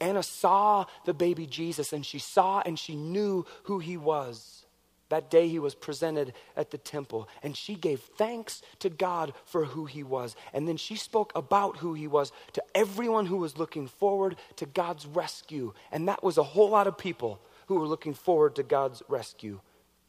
Anna 0.00 0.22
saw 0.22 0.86
the 1.04 1.14
baby 1.14 1.46
Jesus, 1.46 1.92
and 1.92 2.04
she 2.04 2.18
saw 2.18 2.62
and 2.66 2.78
she 2.78 2.96
knew 2.96 3.46
who 3.64 3.78
he 3.78 3.96
was. 3.96 4.63
That 5.10 5.30
day 5.30 5.48
he 5.48 5.58
was 5.58 5.74
presented 5.74 6.32
at 6.56 6.70
the 6.70 6.78
temple, 6.78 7.28
and 7.42 7.56
she 7.56 7.74
gave 7.74 8.00
thanks 8.00 8.62
to 8.78 8.88
God 8.88 9.34
for 9.44 9.66
who 9.66 9.84
he 9.84 10.02
was. 10.02 10.34
And 10.52 10.66
then 10.66 10.76
she 10.76 10.96
spoke 10.96 11.32
about 11.34 11.78
who 11.78 11.94
he 11.94 12.06
was 12.06 12.32
to 12.54 12.62
everyone 12.74 13.26
who 13.26 13.36
was 13.36 13.58
looking 13.58 13.86
forward 13.86 14.36
to 14.56 14.66
God's 14.66 15.06
rescue. 15.06 15.74
And 15.92 16.08
that 16.08 16.22
was 16.22 16.38
a 16.38 16.42
whole 16.42 16.70
lot 16.70 16.86
of 16.86 16.96
people 16.96 17.40
who 17.66 17.78
were 17.78 17.86
looking 17.88 18.14
forward 18.14 18.56
to 18.56 18.62
God's 18.62 19.02
rescue. 19.08 19.60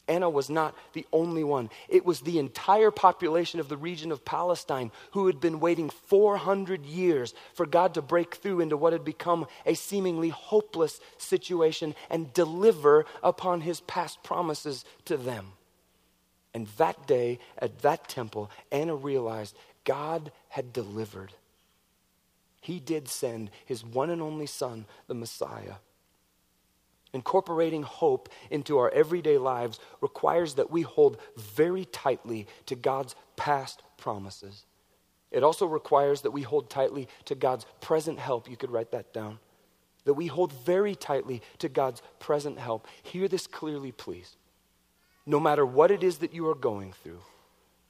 Anna 0.08 0.30
was 0.30 0.50
not 0.50 0.76
the 0.94 1.06
only 1.12 1.44
one. 1.44 1.70
It 1.90 2.06
was 2.06 2.22
the 2.22 2.40
entire 2.40 2.92
population 2.92 3.60
of 3.60 3.70
the 3.70 3.78
region 3.78 4.12
of 4.12 4.26
Palestine 4.26 4.92
who 5.12 5.28
had 5.28 5.40
been 5.40 5.60
waiting 5.60 5.90
400 5.90 6.86
years 6.86 7.34
for 7.54 7.66
God 7.66 7.94
to 7.96 8.02
break 8.02 8.36
through 8.36 8.62
into 8.62 8.78
what 8.78 8.94
had 8.94 9.04
become 9.04 9.48
a 9.66 9.74
seemingly 9.74 10.30
hopeless 10.30 11.00
situation 11.18 11.96
and 12.10 12.34
deliver 12.34 13.06
upon 13.24 13.62
his 13.62 13.82
past 13.82 14.22
promises 14.24 14.86
to 15.06 15.18
them. 15.18 15.54
And 16.54 16.68
that 16.78 17.08
day 17.08 17.40
at 17.58 17.80
that 17.80 18.08
temple, 18.08 18.50
Anna 18.72 18.96
realized 18.96 19.58
God 19.84 20.32
had 20.50 20.72
delivered. 20.72 21.34
He 22.62 22.80
did 22.80 23.08
send 23.08 23.52
his 23.66 23.84
one 23.84 24.10
and 24.10 24.22
only 24.22 24.48
son, 24.48 24.86
the 25.08 25.14
Messiah. 25.14 25.76
Incorporating 27.16 27.84
hope 27.84 28.28
into 28.52 28.78
our 28.78 28.90
everyday 28.90 29.38
lives 29.38 29.80
requires 30.02 30.56
that 30.56 30.70
we 30.70 30.82
hold 30.82 31.18
very 31.38 31.86
tightly 31.86 32.46
to 32.66 32.76
God's 32.76 33.16
past 33.38 33.82
promises. 33.96 34.66
It 35.32 35.42
also 35.42 35.66
requires 35.66 36.22
that 36.22 36.32
we 36.32 36.42
hold 36.42 36.70
tightly 36.70 37.08
to 37.24 37.34
God's 37.34 37.66
present 37.80 38.20
help. 38.20 38.50
You 38.50 38.58
could 38.58 38.70
write 38.70 38.92
that 38.92 39.14
down. 39.14 39.40
That 40.04 40.16
we 40.16 40.28
hold 40.28 40.52
very 40.66 40.94
tightly 40.94 41.42
to 41.60 41.70
God's 41.70 42.02
present 42.20 42.60
help. 42.60 42.86
Hear 43.02 43.30
this 43.30 43.48
clearly, 43.48 43.94
please. 43.94 44.36
No 45.26 45.40
matter 45.40 45.66
what 45.66 45.92
it 45.92 46.04
is 46.04 46.18
that 46.18 46.34
you 46.34 46.50
are 46.50 46.54
going 46.54 46.92
through, 46.92 47.22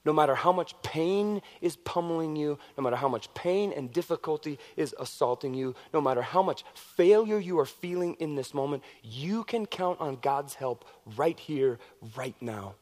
no 0.05 0.13
matter 0.13 0.35
how 0.35 0.51
much 0.51 0.79
pain 0.83 1.41
is 1.61 1.75
pummeling 1.77 2.35
you, 2.35 2.59
no 2.77 2.83
matter 2.83 2.95
how 2.95 3.09
much 3.09 3.33
pain 3.33 3.73
and 3.73 3.91
difficulty 3.91 4.59
is 4.77 4.93
assaulting 4.99 5.53
you, 5.53 5.75
no 5.93 5.99
matter 5.99 6.21
how 6.21 6.43
much 6.43 6.63
failure 6.75 7.39
you 7.39 7.59
are 7.59 7.65
feeling 7.65 8.13
in 8.19 8.35
this 8.35 8.53
moment, 8.53 8.83
you 9.03 9.43
can 9.43 9.65
count 9.65 9.99
on 9.99 10.17
God's 10.21 10.53
help 10.53 10.85
right 11.17 11.39
here, 11.39 11.79
right 12.15 12.35
now. 12.39 12.75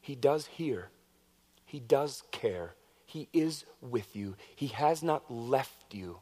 He 0.00 0.14
does 0.14 0.46
hear, 0.46 0.90
He 1.64 1.80
does 1.80 2.24
care, 2.30 2.74
He 3.06 3.28
is 3.32 3.64
with 3.80 4.14
you, 4.14 4.36
He 4.54 4.66
has 4.68 5.02
not 5.02 5.30
left 5.32 5.94
you. 5.94 6.20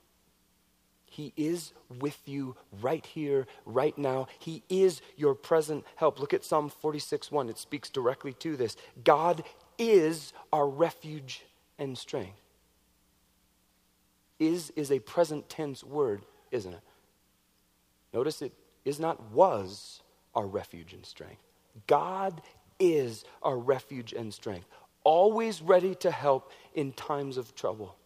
He 1.11 1.33
is 1.37 1.73
with 1.99 2.21
you 2.27 2.55
right 2.81 3.05
here, 3.05 3.49
right 3.67 3.99
now. 3.99 4.29
He 4.39 4.63
is 4.69 5.03
your 5.17 5.35
present 5.35 5.85
help. 5.97 6.21
Look 6.21 6.33
at 6.33 6.45
Psalm 6.45 6.69
46 6.69 7.33
1. 7.33 7.49
It 7.49 7.59
speaks 7.59 7.91
directly 7.91 8.33
to 8.35 8.57
this. 8.57 8.77
God 9.03 9.43
is 9.77 10.33
our 10.53 10.69
refuge 10.69 11.43
and 11.79 11.99
strength. 11.99 12.41
Is 14.39 14.71
is 14.77 14.93
a 14.93 15.01
present 15.01 15.49
tense 15.49 15.83
word, 15.83 16.23
isn't 16.53 16.73
it? 16.73 16.81
Notice 18.15 18.41
it 18.41 18.53
is 18.85 19.01
not 19.01 19.33
was 19.33 20.03
our 20.35 20.47
refuge 20.47 20.93
and 20.93 21.05
strength. 21.05 21.43
God 21.89 22.41
is 22.79 23.25
our 23.43 23.59
refuge 23.59 24.13
and 24.13 24.33
strength, 24.33 24.67
always 25.03 25.61
ready 25.61 25.97
to 25.97 26.13
help 26.13 26.53
in 26.73 26.93
times 26.93 27.37
of 27.37 27.55
trouble. 27.57 27.97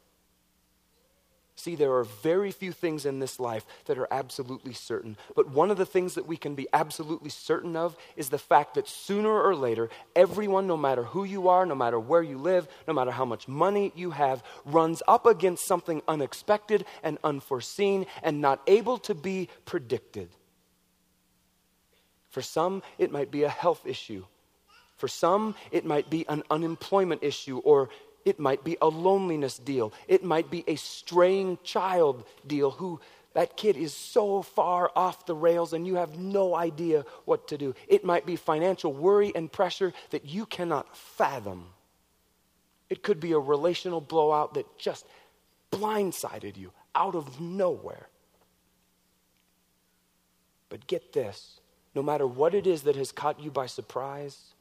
See, 1.57 1.77
there 1.77 1.95
are 1.95 2.05
very 2.05 2.51
few 2.51 2.73
things 2.73 3.07
in 3.07 3.21
this 3.21 3.39
life 3.39 3.65
that 3.85 3.97
are 3.97 4.09
absolutely 4.11 4.73
certain. 4.73 5.17
But 5.37 5.51
one 5.51 5.71
of 5.71 5.77
the 5.77 5.87
things 5.87 6.15
that 6.15 6.27
we 6.27 6.37
can 6.37 6.57
be 6.57 6.67
absolutely 6.73 7.31
certain 7.31 7.77
of 7.77 7.97
is 8.17 8.29
the 8.29 8.39
fact 8.39 8.75
that 8.75 8.89
sooner 8.89 9.31
or 9.31 9.55
later, 9.55 9.89
everyone, 10.17 10.67
no 10.67 10.77
matter 10.77 11.05
who 11.05 11.23
you 11.23 11.49
are, 11.49 11.65
no 11.65 11.77
matter 11.77 11.99
where 11.99 12.23
you 12.23 12.39
live, 12.39 12.67
no 12.89 12.95
matter 12.95 13.13
how 13.13 13.25
much 13.25 13.47
money 13.47 13.93
you 13.95 14.11
have, 14.11 14.43
runs 14.65 15.01
up 15.07 15.27
against 15.27 15.65
something 15.65 16.03
unexpected 16.09 16.85
and 17.05 17.19
unforeseen 17.23 18.07
and 18.25 18.41
not 18.41 18.61
able 18.67 18.99
to 18.99 19.15
be 19.15 19.49
predicted. 19.65 20.31
For 22.31 22.43
some, 22.43 22.83
it 22.99 23.13
might 23.13 23.31
be 23.31 23.45
a 23.45 23.49
health 23.49 23.87
issue. 23.87 24.25
For 24.97 25.07
some, 25.07 25.55
it 25.71 25.85
might 25.85 26.11
be 26.11 26.27
an 26.29 26.43
unemployment 26.51 27.23
issue 27.23 27.59
or 27.59 27.91
it 28.25 28.39
might 28.39 28.65
be 28.65 28.77
a 28.81 28.89
loneliness 28.89 29.59
deal. 29.59 29.93
It 30.09 30.25
might 30.25 30.51
be 30.51 30.65
a 30.67 30.77
straying 30.77 31.59
child 31.63 32.25
deal 32.47 32.71
who 32.71 33.01
that 33.35 33.57
kid 33.57 33.77
is 33.77 33.93
so 33.93 34.43
far 34.43 34.91
off 34.95 35.27
the 35.27 35.35
rails 35.35 35.73
and 35.73 35.87
you 35.87 35.97
have 35.97 36.19
no 36.19 36.55
idea 36.55 37.05
what 37.25 37.49
to 37.49 37.59
do. 37.59 37.75
It 37.89 38.05
might 38.05 38.25
be 38.25 38.37
financial 38.37 38.93
worry 38.93 39.33
and 39.35 39.51
pressure 39.51 39.93
that 40.11 40.25
you 40.25 40.47
cannot 40.47 40.97
fathom. 40.97 41.67
It 42.89 43.03
could 43.03 43.19
be 43.19 43.33
a 43.33 43.39
relational 43.39 44.01
blowout 44.01 44.55
that 44.55 44.79
just 44.79 45.05
blindsided 45.73 46.57
you 46.57 46.73
out 46.95 47.17
of 47.17 47.41
nowhere. 47.41 48.09
But 50.69 50.87
get 50.87 51.13
this 51.13 51.61
no 51.95 52.03
matter 52.03 52.27
what 52.27 52.55
it 52.55 52.67
is 52.67 52.83
that 52.83 52.97
has 52.97 53.13
caught 53.13 53.41
you 53.41 53.51
by 53.51 53.67
surprise, 53.67 54.55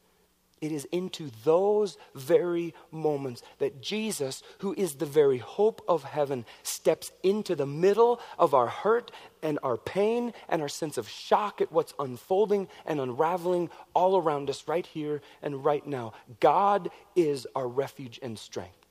it 0.61 0.71
is 0.71 0.85
into 0.91 1.29
those 1.43 1.97
very 2.15 2.73
moments 2.91 3.43
that 3.59 3.81
Jesus, 3.81 4.41
who 4.59 4.73
is 4.77 4.95
the 4.95 5.05
very 5.05 5.37
hope 5.37 5.81
of 5.87 6.03
heaven, 6.03 6.45
steps 6.63 7.11
into 7.21 7.55
the 7.55 7.65
middle 7.65 8.21
of 8.39 8.53
our 8.53 8.67
hurt 8.67 9.11
and 9.41 9.59
our 9.61 9.77
pain 9.77 10.33
and 10.47 10.61
our 10.61 10.69
sense 10.69 10.97
of 10.97 11.09
shock 11.09 11.59
at 11.59 11.71
what's 11.71 11.93
unfolding 11.99 12.69
and 12.85 13.01
unraveling 13.01 13.69
all 13.93 14.17
around 14.17 14.49
us 14.49 14.67
right 14.67 14.85
here 14.85 15.21
and 15.41 15.65
right 15.65 15.85
now. 15.85 16.13
God 16.39 16.89
is 17.15 17.45
our 17.55 17.67
refuge 17.67 18.19
and 18.23 18.39
strength 18.39 18.87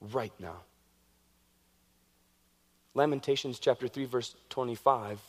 right 0.00 0.32
now. 0.38 0.62
Lamentations 2.94 3.58
chapter 3.58 3.88
3 3.88 4.04
verse 4.04 4.36
25 4.50 5.20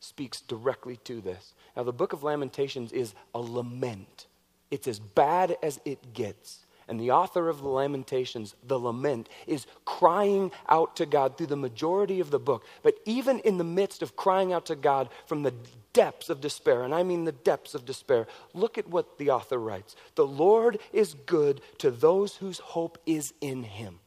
speaks 0.00 0.40
directly 0.40 0.96
to 1.04 1.20
this. 1.20 1.54
Now 1.76 1.84
the 1.84 1.92
book 1.92 2.12
of 2.12 2.24
Lamentations 2.24 2.92
is 2.92 3.14
a 3.34 3.38
lament 3.38 4.26
it's 4.72 4.88
as 4.88 4.98
bad 4.98 5.56
as 5.62 5.78
it 5.84 6.14
gets. 6.14 6.64
And 6.88 6.98
the 6.98 7.12
author 7.12 7.48
of 7.48 7.58
the 7.60 7.68
Lamentations, 7.68 8.56
the 8.66 8.78
lament, 8.78 9.28
is 9.46 9.66
crying 9.84 10.50
out 10.68 10.96
to 10.96 11.06
God 11.06 11.36
through 11.36 11.48
the 11.48 11.56
majority 11.56 12.20
of 12.20 12.30
the 12.30 12.38
book. 12.38 12.64
But 12.82 12.94
even 13.04 13.38
in 13.40 13.58
the 13.58 13.64
midst 13.64 14.02
of 14.02 14.16
crying 14.16 14.52
out 14.52 14.66
to 14.66 14.74
God 14.74 15.10
from 15.26 15.42
the 15.42 15.54
depths 15.92 16.30
of 16.30 16.40
despair, 16.40 16.84
and 16.84 16.94
I 16.94 17.02
mean 17.02 17.24
the 17.24 17.32
depths 17.32 17.74
of 17.74 17.84
despair, 17.84 18.26
look 18.54 18.78
at 18.78 18.88
what 18.88 19.18
the 19.18 19.30
author 19.30 19.58
writes 19.58 19.94
The 20.14 20.26
Lord 20.26 20.78
is 20.92 21.14
good 21.14 21.60
to 21.78 21.90
those 21.90 22.36
whose 22.36 22.58
hope 22.58 22.98
is 23.04 23.34
in 23.42 23.62
him, 23.64 24.00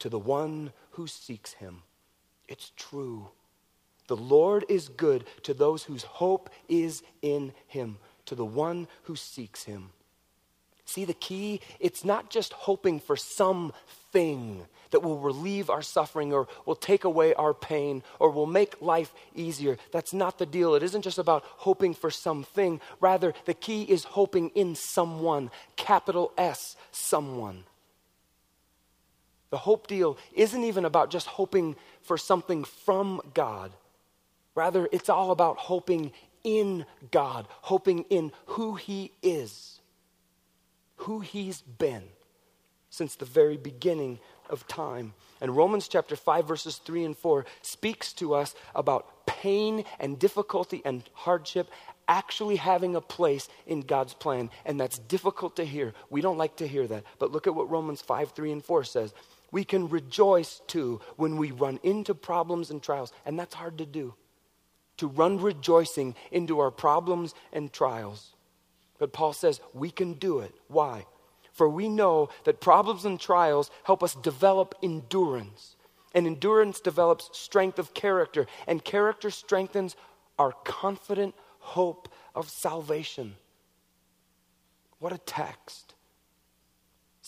to 0.00 0.08
the 0.08 0.18
one 0.18 0.72
who 0.90 1.06
seeks 1.06 1.52
him. 1.54 1.82
It's 2.48 2.72
true. 2.76 3.28
The 4.08 4.16
Lord 4.16 4.64
is 4.68 4.88
good 4.88 5.26
to 5.44 5.54
those 5.54 5.84
whose 5.84 6.02
hope 6.02 6.50
is 6.68 7.02
in 7.22 7.52
him 7.66 7.98
to 8.28 8.34
the 8.34 8.44
one 8.44 8.88
who 9.04 9.16
seeks 9.16 9.64
him. 9.64 9.90
See 10.84 11.04
the 11.04 11.12
key? 11.12 11.60
It's 11.80 12.02
not 12.04 12.30
just 12.30 12.54
hoping 12.54 12.98
for 12.98 13.14
something 13.14 14.66
that 14.90 15.00
will 15.00 15.18
relieve 15.18 15.68
our 15.68 15.82
suffering 15.82 16.32
or 16.32 16.48
will 16.64 16.76
take 16.76 17.04
away 17.04 17.34
our 17.34 17.52
pain 17.52 18.02
or 18.18 18.30
will 18.30 18.46
make 18.46 18.80
life 18.80 19.12
easier. 19.34 19.76
That's 19.92 20.14
not 20.14 20.38
the 20.38 20.46
deal. 20.46 20.74
It 20.74 20.82
isn't 20.82 21.02
just 21.02 21.18
about 21.18 21.44
hoping 21.44 21.92
for 21.92 22.10
something. 22.10 22.80
Rather, 23.00 23.34
the 23.44 23.52
key 23.52 23.82
is 23.82 24.04
hoping 24.04 24.48
in 24.54 24.74
someone, 24.74 25.50
capital 25.76 26.32
S, 26.38 26.74
someone. 26.90 27.64
The 29.50 29.58
hope 29.58 29.86
deal 29.86 30.16
isn't 30.34 30.64
even 30.64 30.86
about 30.86 31.10
just 31.10 31.26
hoping 31.26 31.76
for 32.02 32.16
something 32.16 32.64
from 32.64 33.20
God. 33.34 33.72
Rather, 34.54 34.88
it's 34.90 35.08
all 35.08 35.30
about 35.30 35.58
hoping 35.58 36.12
in 36.44 36.86
God, 37.10 37.46
hoping 37.62 38.04
in 38.10 38.32
who 38.46 38.74
He 38.74 39.12
is, 39.22 39.80
who 40.96 41.20
He's 41.20 41.60
been 41.62 42.04
since 42.90 43.16
the 43.16 43.24
very 43.24 43.56
beginning 43.56 44.18
of 44.48 44.66
time. 44.66 45.14
And 45.40 45.56
Romans 45.56 45.88
chapter 45.88 46.16
5, 46.16 46.48
verses 46.48 46.76
3 46.78 47.04
and 47.04 47.16
4 47.16 47.44
speaks 47.62 48.12
to 48.14 48.34
us 48.34 48.54
about 48.74 49.26
pain 49.26 49.84
and 50.00 50.18
difficulty 50.18 50.82
and 50.84 51.02
hardship 51.12 51.70
actually 52.08 52.56
having 52.56 52.96
a 52.96 53.00
place 53.00 53.48
in 53.66 53.82
God's 53.82 54.14
plan. 54.14 54.50
And 54.64 54.80
that's 54.80 54.98
difficult 54.98 55.56
to 55.56 55.64
hear. 55.64 55.92
We 56.10 56.22
don't 56.22 56.38
like 56.38 56.56
to 56.56 56.66
hear 56.66 56.86
that. 56.86 57.04
But 57.18 57.30
look 57.30 57.46
at 57.46 57.54
what 57.54 57.70
Romans 57.70 58.00
5, 58.00 58.32
3 58.32 58.52
and 58.52 58.64
4 58.64 58.84
says. 58.84 59.12
We 59.50 59.64
can 59.64 59.88
rejoice 59.88 60.60
too 60.66 61.00
when 61.16 61.36
we 61.36 61.50
run 61.50 61.78
into 61.82 62.14
problems 62.14 62.70
and 62.70 62.82
trials. 62.82 63.12
And 63.26 63.38
that's 63.38 63.54
hard 63.54 63.78
to 63.78 63.86
do 63.86 64.14
to 64.98 65.08
run 65.08 65.40
rejoicing 65.40 66.14
into 66.30 66.60
our 66.60 66.70
problems 66.70 67.34
and 67.52 67.72
trials. 67.72 68.34
But 68.98 69.12
Paul 69.12 69.32
says 69.32 69.60
we 69.72 69.90
can 69.90 70.14
do 70.14 70.40
it. 70.40 70.54
Why? 70.68 71.06
For 71.52 71.68
we 71.68 71.88
know 71.88 72.28
that 72.44 72.60
problems 72.60 73.04
and 73.04 73.18
trials 73.18 73.70
help 73.84 74.02
us 74.02 74.14
develop 74.14 74.74
endurance. 74.82 75.76
And 76.14 76.26
endurance 76.26 76.80
develops 76.80 77.36
strength 77.36 77.78
of 77.78 77.94
character. 77.94 78.46
And 78.66 78.84
character 78.84 79.30
strengthens 79.30 79.96
our 80.38 80.52
confident 80.64 81.34
hope 81.58 82.08
of 82.34 82.48
salvation. 82.48 83.36
What 84.98 85.12
a 85.12 85.18
text. 85.18 85.87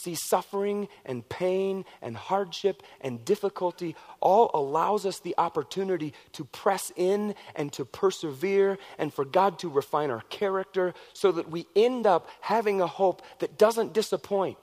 See, 0.02 0.14
suffering 0.14 0.88
and 1.04 1.28
pain 1.28 1.84
and 2.00 2.16
hardship 2.16 2.82
and 3.02 3.22
difficulty 3.22 3.96
all 4.20 4.50
allows 4.54 5.04
us 5.04 5.20
the 5.20 5.34
opportunity 5.36 6.14
to 6.32 6.44
press 6.46 6.90
in 6.96 7.34
and 7.54 7.70
to 7.74 7.84
persevere 7.84 8.78
and 8.96 9.12
for 9.12 9.26
God 9.26 9.58
to 9.58 9.68
refine 9.68 10.10
our 10.10 10.22
character 10.30 10.94
so 11.12 11.32
that 11.32 11.50
we 11.50 11.66
end 11.76 12.06
up 12.06 12.30
having 12.40 12.80
a 12.80 12.86
hope 12.86 13.20
that 13.40 13.58
doesn't 13.58 13.92
disappoint. 13.92 14.56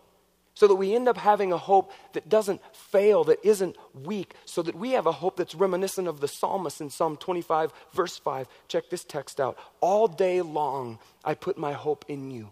So 0.55 0.67
that 0.67 0.75
we 0.75 0.95
end 0.95 1.07
up 1.07 1.17
having 1.17 1.53
a 1.53 1.57
hope 1.59 1.91
that 2.13 2.29
doesn't 2.29 2.59
fail, 2.73 3.23
that 3.25 3.37
isn't 3.43 3.75
weak, 3.93 4.33
so 4.45 4.63
that 4.63 4.73
we 4.73 4.93
have 4.93 5.05
a 5.05 5.11
hope 5.11 5.37
that's 5.37 5.53
reminiscent 5.53 6.07
of 6.07 6.19
the 6.19 6.27
psalmist 6.27 6.81
in 6.81 6.89
Psalm 6.89 7.15
25, 7.15 7.71
verse 7.93 8.17
5. 8.17 8.47
Check 8.67 8.89
this 8.89 9.03
text 9.03 9.39
out. 9.39 9.55
All 9.81 10.07
day 10.07 10.41
long, 10.41 10.97
I 11.23 11.35
put 11.35 11.59
my 11.59 11.73
hope 11.73 12.05
in 12.07 12.31
you. 12.31 12.49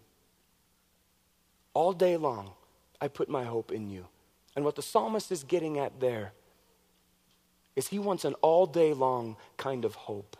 All 1.73 1.93
day 1.93 2.15
long. 2.15 2.51
I 3.01 3.07
put 3.07 3.29
my 3.29 3.43
hope 3.43 3.71
in 3.71 3.89
you. 3.89 4.07
And 4.55 4.63
what 4.63 4.75
the 4.75 4.81
psalmist 4.81 5.31
is 5.31 5.43
getting 5.43 5.77
at 5.79 5.99
there 5.99 6.31
is 7.75 7.87
he 7.87 7.99
wants 7.99 8.25
an 8.25 8.33
all 8.35 8.65
day 8.65 8.93
long 8.93 9.35
kind 9.57 9.85
of 9.85 9.95
hope. 9.95 10.37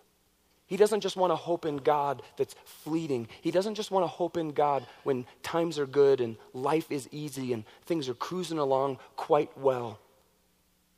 He 0.68 0.78
doesn't 0.78 1.02
just 1.02 1.16
want 1.16 1.32
to 1.32 1.36
hope 1.36 1.66
in 1.66 1.78
God 1.78 2.24
that's 2.38 2.56
fleeting. 2.66 3.28
He 3.42 3.52
doesn't 3.52 3.76
just 3.76 3.92
want 3.92 4.04
to 4.04 4.08
hope 4.08 4.36
in 4.36 4.52
God 4.52 4.86
when 5.04 5.26
times 5.44 5.78
are 5.78 5.86
good 5.86 6.22
and 6.22 6.38
life 6.54 6.92
is 6.92 7.08
easy 7.12 7.54
and 7.54 7.66
things 7.86 8.10
are 8.10 8.16
cruising 8.16 8.58
along 8.58 8.98
quite 9.16 9.56
well. 9.58 10.00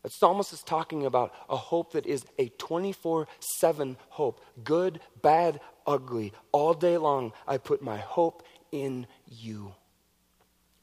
The 0.04 0.10
psalmist 0.10 0.54
is 0.54 0.64
talking 0.64 1.06
about 1.06 1.34
a 1.50 1.58
hope 1.58 1.92
that 1.92 2.06
is 2.06 2.24
a 2.40 2.48
24 2.48 3.28
7 3.40 3.98
hope 4.10 4.40
good, 4.64 5.02
bad, 5.22 5.60
ugly. 5.86 6.32
All 6.54 6.74
day 6.74 6.98
long, 6.98 7.34
I 7.46 7.58
put 7.58 7.82
my 7.82 7.98
hope 7.98 8.44
in 8.72 9.06
you. 9.28 9.74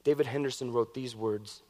David 0.05 0.27
Henderson 0.27 0.71
wrote 0.71 0.93
these 0.93 1.15
words 1.15 1.61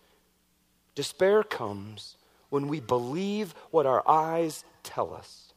Despair 0.94 1.42
comes 1.42 2.18
when 2.50 2.68
we 2.68 2.80
believe 2.80 3.56
what 3.72 3.88
our 3.88 4.08
eyes 4.08 4.64
tell 4.84 5.14
us. 5.14 5.54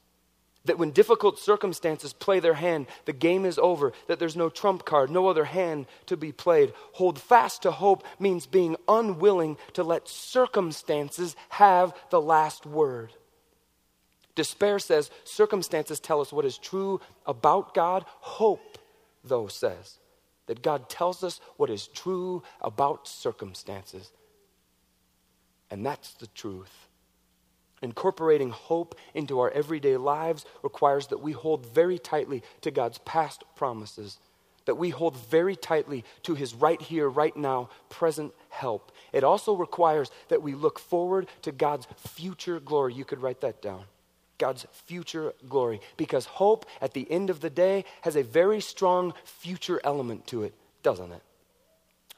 That 0.65 0.79
when 0.79 0.91
difficult 0.91 1.39
circumstances 1.39 2.13
play 2.13 2.41
their 2.41 2.55
hand, 2.55 2.87
the 3.05 3.13
game 3.13 3.45
is 3.45 3.59
over, 3.59 3.93
that 4.07 4.19
there's 4.19 4.37
no 4.37 4.49
trump 4.49 4.85
card, 4.85 5.11
no 5.11 5.27
other 5.29 5.45
hand 5.45 5.87
to 6.07 6.17
be 6.17 6.33
played. 6.33 6.73
Hold 6.93 7.19
fast 7.19 7.63
to 7.63 7.71
hope 7.71 8.05
means 8.19 8.47
being 8.47 8.77
unwilling 8.89 9.57
to 9.75 9.83
let 9.83 10.09
circumstances 10.09 11.37
have 11.51 11.95
the 12.11 12.21
last 12.21 12.67
word. 12.67 13.13
Despair 14.35 14.79
says 14.79 15.11
circumstances 15.25 16.01
tell 16.01 16.21
us 16.21 16.33
what 16.33 16.45
is 16.45 16.59
true 16.59 17.01
about 17.27 17.75
God. 17.75 18.05
Hope, 18.21 18.79
though, 19.25 19.49
says 19.49 19.99
that 20.49 20.61
God 20.63 20.89
tells 20.89 21.23
us 21.23 21.41
what 21.57 21.71
is 21.71 21.87
true 21.87 22.43
about 22.61 23.07
circumstances. 23.07 24.11
And 25.71 25.87
that's 25.87 26.15
the 26.15 26.27
truth. 26.29 26.89
Incorporating 27.81 28.51
hope 28.51 28.97
into 29.15 29.39
our 29.39 29.51
everyday 29.53 29.97
lives 29.97 30.45
requires 30.65 31.07
that 31.07 31.23
we 31.23 31.31
hold 31.31 31.73
very 31.73 31.99
tightly 31.99 32.43
to 32.63 32.73
God's 32.73 32.99
past 32.99 33.45
promises. 33.55 34.19
that 34.69 34.75
we 34.75 34.91
hold 34.91 35.17
very 35.17 35.57
tightly 35.57 36.05
to 36.23 36.35
his 36.35 36.55
right 36.55 36.83
here, 36.83 37.09
right 37.09 37.35
now, 37.35 37.71
present 37.89 38.35
help. 38.51 38.93
It 39.15 39.25
also 39.25 39.57
requires 39.57 40.11
that 40.29 40.43
we 40.43 40.55
look 40.55 40.79
forward 40.79 41.27
to 41.41 41.53
God's 41.53 41.89
future 41.97 42.61
glory. 42.61 42.93
You 42.93 43.07
could 43.07 43.23
write 43.23 43.41
that 43.41 43.63
down. 43.63 43.85
God's 44.39 44.67
future 44.73 45.35
glory. 45.49 45.81
Because 45.97 46.27
hope, 46.27 46.67
at 46.81 46.95
the 46.95 47.11
end 47.11 47.31
of 47.31 47.41
the 47.41 47.51
day, 47.51 47.85
has 48.03 48.17
a 48.17 48.23
very 48.23 48.61
strong 48.61 49.15
future 49.25 49.81
element 49.85 50.27
to 50.29 50.45
it, 50.45 50.55
doesn't 50.83 51.13
it? 51.13 51.23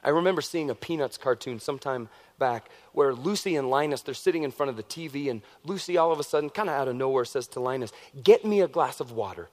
I 0.03 0.09
remember 0.09 0.41
seeing 0.41 0.69
a 0.69 0.75
Peanuts 0.75 1.17
cartoon 1.17 1.59
sometime 1.59 2.09
back 2.39 2.69
where 2.93 3.13
Lucy 3.13 3.55
and 3.55 3.69
Linus, 3.69 4.01
they're 4.01 4.13
sitting 4.13 4.43
in 4.43 4.51
front 4.51 4.71
of 4.71 4.77
the 4.77 4.83
TV, 4.83 5.29
and 5.29 5.41
Lucy 5.63 5.97
all 5.97 6.11
of 6.11 6.19
a 6.19 6.23
sudden, 6.23 6.49
kind 6.49 6.69
of 6.69 6.75
out 6.75 6.87
of 6.87 6.95
nowhere, 6.95 7.25
says 7.25 7.47
to 7.49 7.59
Linus, 7.59 7.91
Get 8.23 8.43
me 8.43 8.61
a 8.61 8.67
glass 8.67 8.99
of 8.99 9.11
water. 9.11 9.49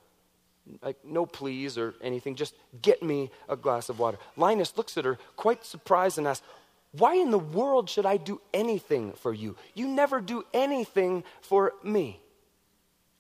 Like, 0.83 0.97
no 1.05 1.27
please 1.27 1.79
or 1.79 1.95
anything, 2.03 2.35
just 2.35 2.55
get 2.83 3.03
me 3.03 3.31
a 3.49 3.57
glass 3.57 3.89
of 3.89 3.99
water. 3.99 4.19
Linus 4.37 4.77
looks 4.77 4.97
at 4.97 5.05
her, 5.05 5.19
quite 5.37 5.65
surprised, 5.65 6.19
and 6.19 6.27
asks, 6.27 6.47
Why 6.93 7.15
in 7.15 7.31
the 7.31 7.39
world 7.39 7.91
should 7.91 8.07
I 8.07 8.17
do 8.17 8.41
anything 8.53 9.13
for 9.13 9.33
you? 9.33 9.57
You 9.75 9.87
never 9.87 10.21
do 10.21 10.45
anything 10.55 11.25
for 11.43 11.75
me. 11.83 12.21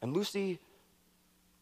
And 0.00 0.14
Lucy 0.14 0.58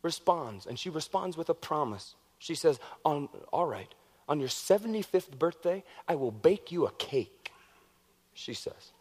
responds, 0.02 0.66
and 0.66 0.78
she 0.78 0.90
responds 0.90 1.36
with 1.36 1.48
a 1.48 1.54
promise. 1.54 2.14
She 2.38 2.54
says, 2.54 2.78
on, 3.04 3.28
All 3.52 3.66
right, 3.66 3.92
on 4.28 4.40
your 4.40 4.48
75th 4.48 5.38
birthday, 5.38 5.82
I 6.08 6.14
will 6.16 6.30
bake 6.30 6.70
you 6.70 6.86
a 6.86 6.92
cake, 6.92 7.52
she 8.34 8.54
says. 8.54 8.92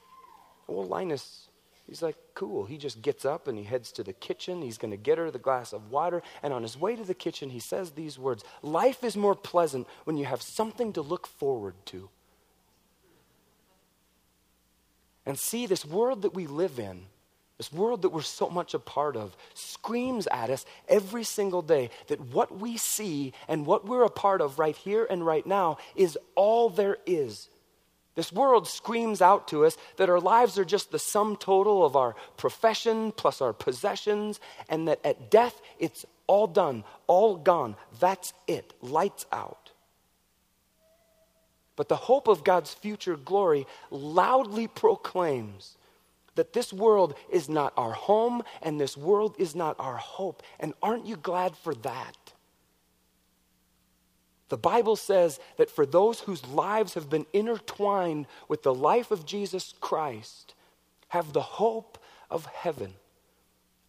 Well, 0.68 0.86
Linus, 0.86 1.48
he's 1.86 2.02
like, 2.02 2.16
Cool. 2.34 2.66
He 2.66 2.78
just 2.78 3.02
gets 3.02 3.24
up 3.26 3.48
and 3.48 3.58
he 3.58 3.64
heads 3.64 3.92
to 3.94 4.04
the 4.04 4.14
kitchen. 4.14 4.62
He's 4.62 4.78
going 4.78 4.92
to 4.92 4.98
get 4.98 5.18
her 5.18 5.32
the 5.32 5.40
glass 5.40 5.74
of 5.74 5.92
water. 5.92 6.22
And 6.44 6.54
on 6.54 6.64
his 6.64 6.78
way 6.78 6.96
to 6.96 7.04
the 7.04 7.14
kitchen, 7.14 7.50
he 7.50 7.60
says 7.60 7.92
these 7.92 8.18
words 8.18 8.44
Life 8.62 9.04
is 9.04 9.16
more 9.16 9.36
pleasant 9.36 9.88
when 10.06 10.18
you 10.18 10.26
have 10.26 10.42
something 10.42 10.94
to 10.94 11.02
look 11.02 11.28
forward 11.28 11.76
to. 11.88 12.10
And 15.26 15.40
see, 15.40 15.66
this 15.66 15.86
world 15.86 16.22
that 16.22 16.36
we 16.36 16.46
live 16.46 16.78
in 16.78 17.08
this 17.58 17.72
world 17.72 18.02
that 18.02 18.10
we're 18.10 18.22
so 18.22 18.50
much 18.50 18.74
a 18.74 18.80
part 18.80 19.16
of 19.16 19.36
screams 19.54 20.28
at 20.28 20.50
us 20.50 20.66
every 20.90 21.24
single 21.24 21.62
day 21.62 21.90
that 22.08 22.20
what 22.20 22.60
we 22.60 22.76
see 22.76 23.32
and 23.48 23.66
what 23.66 23.88
we're 23.88 24.04
a 24.04 24.10
part 24.10 24.42
of 24.42 24.60
right 24.60 24.76
here 24.76 25.08
and 25.10 25.26
right 25.26 25.46
now 25.46 25.78
is 25.96 26.18
all 26.36 26.70
there 26.70 26.98
is. 27.06 27.48
This 28.16 28.32
world 28.32 28.68
screams 28.68 29.22
out 29.22 29.50
to 29.50 29.66
us 29.66 29.78
that 29.98 30.10
our 30.10 30.20
lives 30.20 30.58
are 30.58 30.66
just 30.66 30.92
the 30.92 31.00
sum 31.00 31.36
total 31.36 31.86
of 31.86 31.96
our 31.96 32.16
profession 32.38 33.12
plus 33.12 33.42
our 33.42 33.54
possessions, 33.54 34.40
and 34.70 34.88
that 34.88 35.00
at 35.06 35.30
death 35.30 35.62
it's 35.80 36.06
all 36.28 36.48
done, 36.48 36.84
all 37.08 37.36
gone. 37.36 37.76
That's 38.00 38.34
it, 38.48 38.74
lights 38.82 39.26
out. 39.32 39.72
But 41.76 41.90
the 41.90 41.98
hope 41.98 42.30
of 42.30 42.46
God's 42.46 42.74
future 42.74 43.18
glory 43.18 43.68
loudly 43.92 44.68
proclaims 44.68 45.76
that 46.36 46.54
this 46.54 46.72
world 46.72 47.16
is 47.30 47.50
not 47.50 47.74
our 47.78 47.94
home 47.94 48.44
and 48.62 48.80
this 48.80 48.96
world 48.96 49.36
is 49.40 49.56
not 49.56 49.76
our 49.80 49.98
hope. 49.98 50.44
And 50.60 50.74
aren't 50.84 51.06
you 51.06 51.16
glad 51.16 51.56
for 51.56 51.74
that? 51.76 52.34
The 54.50 54.58
Bible 54.58 54.96
says 54.96 55.40
that 55.58 55.72
for 55.72 55.86
those 55.86 56.22
whose 56.22 56.46
lives 56.48 56.94
have 56.94 57.10
been 57.10 57.26
intertwined 57.34 58.28
with 58.48 58.64
the 58.64 58.74
life 58.74 59.10
of 59.10 59.26
Jesus 59.26 59.74
Christ, 59.80 60.54
have 61.10 61.34
the 61.34 61.42
hope 61.42 61.98
of 62.30 62.46
heaven 62.46 62.94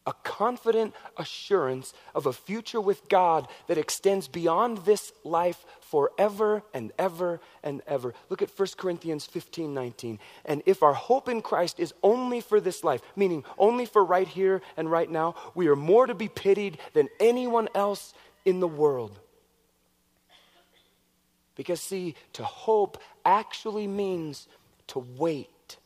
a 0.07 0.13
confident 0.23 0.95
assurance 1.17 1.93
of 2.15 2.27
a 2.27 2.33
future 2.33 2.81
with 2.81 3.09
God 3.09 3.49
that 3.67 3.77
extends 3.77 4.29
beyond 4.29 4.79
this 4.79 5.13
life 5.25 5.65
forever 5.81 6.63
and 6.73 6.93
ever 6.99 7.41
and 7.63 7.83
ever. 7.87 8.15
Look 8.31 8.41
at 8.41 8.57
1 8.57 8.69
Corinthians 8.77 9.27
15 9.27 9.75
19. 9.75 10.19
And 10.45 10.63
if 10.65 10.83
our 10.83 10.95
hope 10.95 11.29
in 11.29 11.43
Christ 11.43 11.81
is 11.81 11.93
only 12.03 12.41
for 12.41 12.61
this 12.61 12.85
life, 12.85 13.03
meaning 13.17 13.45
only 13.59 13.85
for 13.85 14.05
right 14.05 14.29
here 14.29 14.63
and 14.77 14.91
right 14.91 15.11
now, 15.11 15.35
we 15.55 15.67
are 15.69 15.77
more 15.77 16.07
to 16.07 16.15
be 16.15 16.29
pitied 16.29 16.79
than 16.93 17.09
anyone 17.19 17.69
else 17.75 18.15
in 18.45 18.61
the 18.61 18.69
world. 18.69 19.19
Because, 21.57 21.81
see, 21.81 22.15
to 22.35 22.45
hope 22.45 23.03
actually 23.25 23.87
means 23.87 24.47
to 24.89 25.05
wait, 25.17 25.79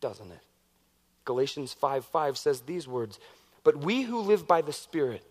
doesn't 0.00 0.30
it? 0.30 0.40
Galatians 1.24 1.72
5 1.72 2.04
5 2.04 2.38
says 2.38 2.62
these 2.62 2.88
words 2.88 3.18
But 3.64 3.78
we 3.78 4.02
who 4.02 4.20
live 4.20 4.46
by 4.46 4.62
the 4.62 4.72
Spirit, 4.72 5.24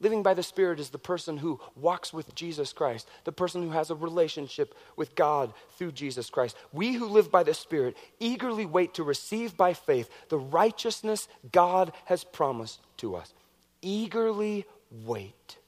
living 0.00 0.22
by 0.22 0.34
the 0.34 0.42
Spirit 0.42 0.80
is 0.80 0.90
the 0.90 0.98
person 0.98 1.38
who 1.38 1.60
walks 1.74 2.12
with 2.12 2.34
Jesus 2.34 2.72
Christ, 2.72 3.08
the 3.24 3.32
person 3.32 3.62
who 3.62 3.70
has 3.70 3.90
a 3.90 3.94
relationship 3.94 4.74
with 4.96 5.14
God 5.14 5.52
through 5.78 5.92
Jesus 5.92 6.30
Christ. 6.30 6.56
We 6.72 6.94
who 6.94 7.06
live 7.06 7.30
by 7.30 7.42
the 7.42 7.54
Spirit 7.54 7.96
eagerly 8.18 8.66
wait 8.66 8.94
to 8.94 9.04
receive 9.04 9.56
by 9.56 9.74
faith 9.74 10.10
the 10.28 10.38
righteousness 10.38 11.28
God 11.52 11.92
has 12.06 12.24
promised 12.24 12.80
to 12.98 13.16
us. 13.16 13.32
Eagerly 13.82 14.66
wait. 14.90 15.58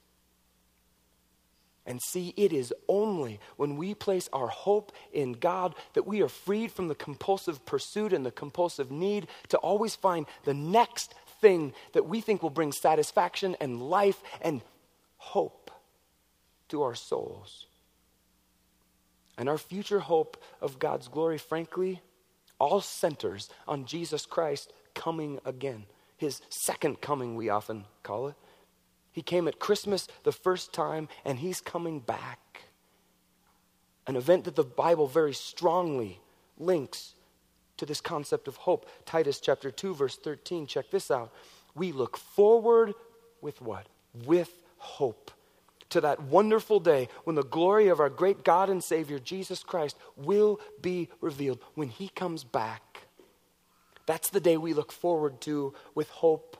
And 1.89 1.99
see, 1.99 2.35
it 2.37 2.53
is 2.53 2.71
only 2.87 3.39
when 3.57 3.75
we 3.75 3.95
place 3.95 4.29
our 4.31 4.47
hope 4.47 4.91
in 5.11 5.33
God 5.33 5.73
that 5.93 6.05
we 6.05 6.21
are 6.21 6.29
freed 6.29 6.71
from 6.71 6.87
the 6.87 6.93
compulsive 6.93 7.65
pursuit 7.65 8.13
and 8.13 8.23
the 8.23 8.31
compulsive 8.31 8.91
need 8.91 9.27
to 9.47 9.57
always 9.57 9.95
find 9.95 10.27
the 10.43 10.53
next 10.53 11.15
thing 11.41 11.73
that 11.93 12.05
we 12.05 12.21
think 12.21 12.43
will 12.43 12.51
bring 12.51 12.71
satisfaction 12.71 13.57
and 13.59 13.81
life 13.81 14.21
and 14.39 14.61
hope 15.17 15.71
to 16.67 16.83
our 16.83 16.93
souls. 16.93 17.65
And 19.35 19.49
our 19.49 19.57
future 19.57 20.01
hope 20.01 20.37
of 20.61 20.77
God's 20.77 21.07
glory, 21.07 21.39
frankly, 21.39 22.01
all 22.59 22.81
centers 22.81 23.49
on 23.67 23.85
Jesus 23.85 24.27
Christ 24.27 24.71
coming 24.93 25.39
again. 25.43 25.85
His 26.17 26.41
second 26.49 27.01
coming, 27.01 27.35
we 27.35 27.49
often 27.49 27.85
call 28.03 28.27
it. 28.27 28.35
He 29.19 29.23
came 29.23 29.49
at 29.49 29.59
Christmas 29.59 30.07
the 30.23 30.31
first 30.31 30.71
time, 30.71 31.09
and 31.25 31.39
he's 31.39 31.59
coming 31.59 31.99
back. 31.99 32.61
An 34.07 34.15
event 34.15 34.45
that 34.45 34.55
the 34.55 34.63
Bible 34.63 35.07
very 35.07 35.33
strongly 35.33 36.21
links 36.57 37.15
to 37.75 37.85
this 37.85 37.99
concept 37.99 38.47
of 38.47 38.55
hope. 38.55 38.89
Titus 39.05 39.41
chapter 39.41 39.71
2, 39.71 39.93
verse 39.93 40.15
13. 40.15 40.67
Check 40.67 40.89
this 40.89 41.11
out. 41.11 41.33
We 41.75 41.91
look 41.91 42.15
forward 42.15 42.93
with 43.41 43.61
what? 43.61 43.87
With 44.25 44.53
hope 44.77 45.31
to 45.89 45.99
that 45.99 46.21
wonderful 46.21 46.79
day 46.79 47.09
when 47.25 47.35
the 47.35 47.43
glory 47.43 47.89
of 47.89 47.99
our 47.99 48.09
great 48.09 48.45
God 48.45 48.69
and 48.69 48.81
Savior, 48.81 49.19
Jesus 49.19 49.63
Christ, 49.63 49.97
will 50.15 50.61
be 50.81 51.09
revealed 51.19 51.59
when 51.75 51.89
He 51.89 52.07
comes 52.07 52.45
back. 52.45 53.01
That's 54.05 54.29
the 54.29 54.39
day 54.39 54.55
we 54.55 54.71
look 54.71 54.93
forward 54.93 55.41
to 55.41 55.73
with 55.93 56.07
hope 56.07 56.55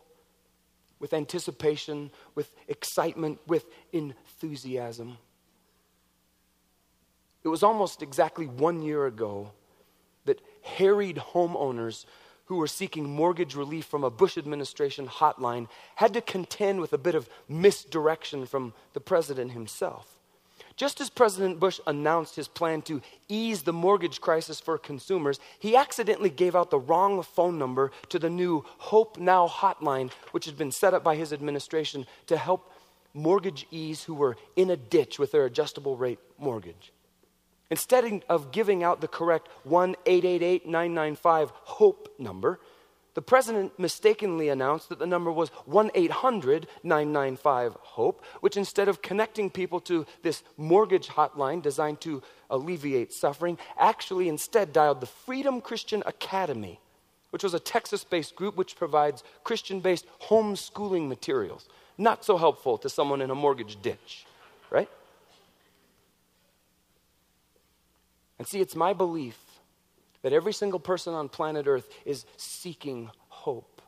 with 1.00 1.14
anticipation, 1.14 2.12
with 2.36 2.52
excitement, 2.68 3.40
with 3.48 3.66
enthusiasm. 3.92 5.18
It 7.44 7.48
was 7.48 7.64
almost 7.64 8.02
exactly 8.02 8.46
one 8.46 8.82
year 8.82 9.06
ago 9.06 9.52
that 10.26 10.42
harried 10.62 11.18
homeowners 11.18 12.06
who 12.46 12.58
were 12.58 12.68
seeking 12.68 13.10
mortgage 13.10 13.56
relief 13.56 13.86
from 13.86 14.04
a 14.04 14.10
Bush 14.10 14.38
administration 14.38 15.08
hotline 15.08 15.68
had 15.96 16.14
to 16.14 16.22
contend 16.22 16.82
with 16.82 16.94
a 16.94 16.98
bit 16.98 17.16
of 17.16 17.30
misdirection 17.48 18.46
from 18.46 18.74
the 18.94 19.00
president 19.00 19.52
himself. 19.52 20.19
Just 20.80 21.02
as 21.02 21.10
President 21.10 21.60
Bush 21.60 21.82
announced 21.86 22.38
his 22.38 22.48
plan 22.48 22.82
to 22.84 23.02
ease 23.28 23.64
the 23.64 23.74
mortgage 23.74 24.22
crisis 24.22 24.62
for 24.62 24.78
consumers, 24.78 25.38
he 25.60 25.76
accidentally 25.76 26.30
gave 26.30 26.56
out 26.56 26.72
the 26.72 26.80
wrong 26.80 27.22
phone 27.22 27.60
number 27.60 27.92
to 28.08 28.18
the 28.18 28.30
new 28.30 28.64
Hope 28.78 29.18
Now 29.18 29.46
hotline, 29.46 30.10
which 30.32 30.46
had 30.46 30.58
been 30.58 30.72
set 30.72 30.94
up 30.94 31.04
by 31.04 31.18
his 31.18 31.34
administration 31.34 32.08
to 32.28 32.38
help 32.38 32.72
mortgagees 33.14 34.06
who 34.06 34.14
were 34.14 34.38
in 34.56 34.70
a 34.70 34.78
ditch 34.78 35.20
with 35.20 35.34
their 35.34 35.44
adjustable 35.44 35.98
rate 35.98 36.20
mortgage. 36.38 36.94
Instead 37.70 38.24
of 38.30 38.54
giving 38.54 38.82
out 38.82 39.02
the 39.02 39.10
correct 39.10 39.50
1 39.66 39.98
888 40.06 40.66
995 40.66 41.52
HOPE 41.52 42.16
number, 42.18 42.58
the 43.20 43.24
president 43.24 43.78
mistakenly 43.78 44.48
announced 44.48 44.88
that 44.88 44.98
the 44.98 45.06
number 45.06 45.30
was 45.30 45.50
1 45.66 45.92
800 45.94 46.68
995 46.84 47.76
HOPE, 47.82 48.24
which 48.40 48.56
instead 48.56 48.88
of 48.88 49.02
connecting 49.02 49.50
people 49.50 49.82
to 49.82 50.06
this 50.24 50.42
mortgage 50.56 51.08
hotline 51.10 51.62
designed 51.62 52.00
to 52.00 52.24
alleviate 52.50 53.12
suffering, 53.12 53.58
actually 53.78 54.30
instead 54.30 54.72
dialed 54.72 55.02
the 55.02 55.06
Freedom 55.06 55.60
Christian 55.60 56.02
Academy, 56.06 56.80
which 57.32 57.44
was 57.44 57.54
a 57.54 57.60
Texas 57.60 58.06
based 58.06 58.38
group 58.38 58.56
which 58.56 58.78
provides 58.78 59.22
Christian 59.44 59.82
based 59.82 60.06
homeschooling 60.30 61.10
materials. 61.10 61.68
Not 61.98 62.24
so 62.24 62.38
helpful 62.38 62.78
to 62.78 62.88
someone 62.88 63.22
in 63.22 63.32
a 63.32 63.36
mortgage 63.36 63.82
ditch, 63.82 64.26
right? 64.70 64.90
And 68.38 68.48
see, 68.48 68.62
it's 68.62 68.78
my 68.78 68.94
belief 68.94 69.49
that 70.22 70.34
every 70.34 70.54
single 70.54 70.80
person 70.80 71.14
on 71.14 71.30
planet 71.30 71.68
Earth 71.68 71.90
is 72.06 72.26
seeking 72.38 73.10
hope. 73.28 73.82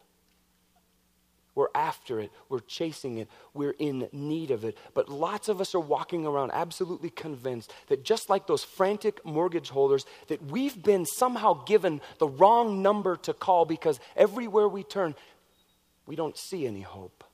We're 1.53 1.67
after 1.75 2.19
it. 2.21 2.31
We're 2.47 2.59
chasing 2.59 3.17
it. 3.17 3.27
We're 3.53 3.75
in 3.77 4.07
need 4.13 4.51
of 4.51 4.63
it. 4.63 4.77
But 4.93 5.09
lots 5.09 5.49
of 5.49 5.59
us 5.59 5.75
are 5.75 5.81
walking 5.81 6.25
around 6.25 6.51
absolutely 6.53 7.09
convinced 7.09 7.73
that 7.87 8.05
just 8.05 8.29
like 8.29 8.47
those 8.47 8.63
frantic 8.63 9.25
mortgage 9.25 9.69
holders, 9.69 10.05
that 10.27 10.43
we've 10.45 10.81
been 10.81 11.05
somehow 11.05 11.65
given 11.65 11.99
the 12.19 12.27
wrong 12.27 12.81
number 12.81 13.17
to 13.17 13.33
call 13.33 13.65
because 13.65 13.99
everywhere 14.15 14.69
we 14.69 14.83
turn, 14.83 15.13
we 16.05 16.15
don't 16.15 16.37
see 16.37 16.65
any 16.65 16.81
hope. 16.81 17.25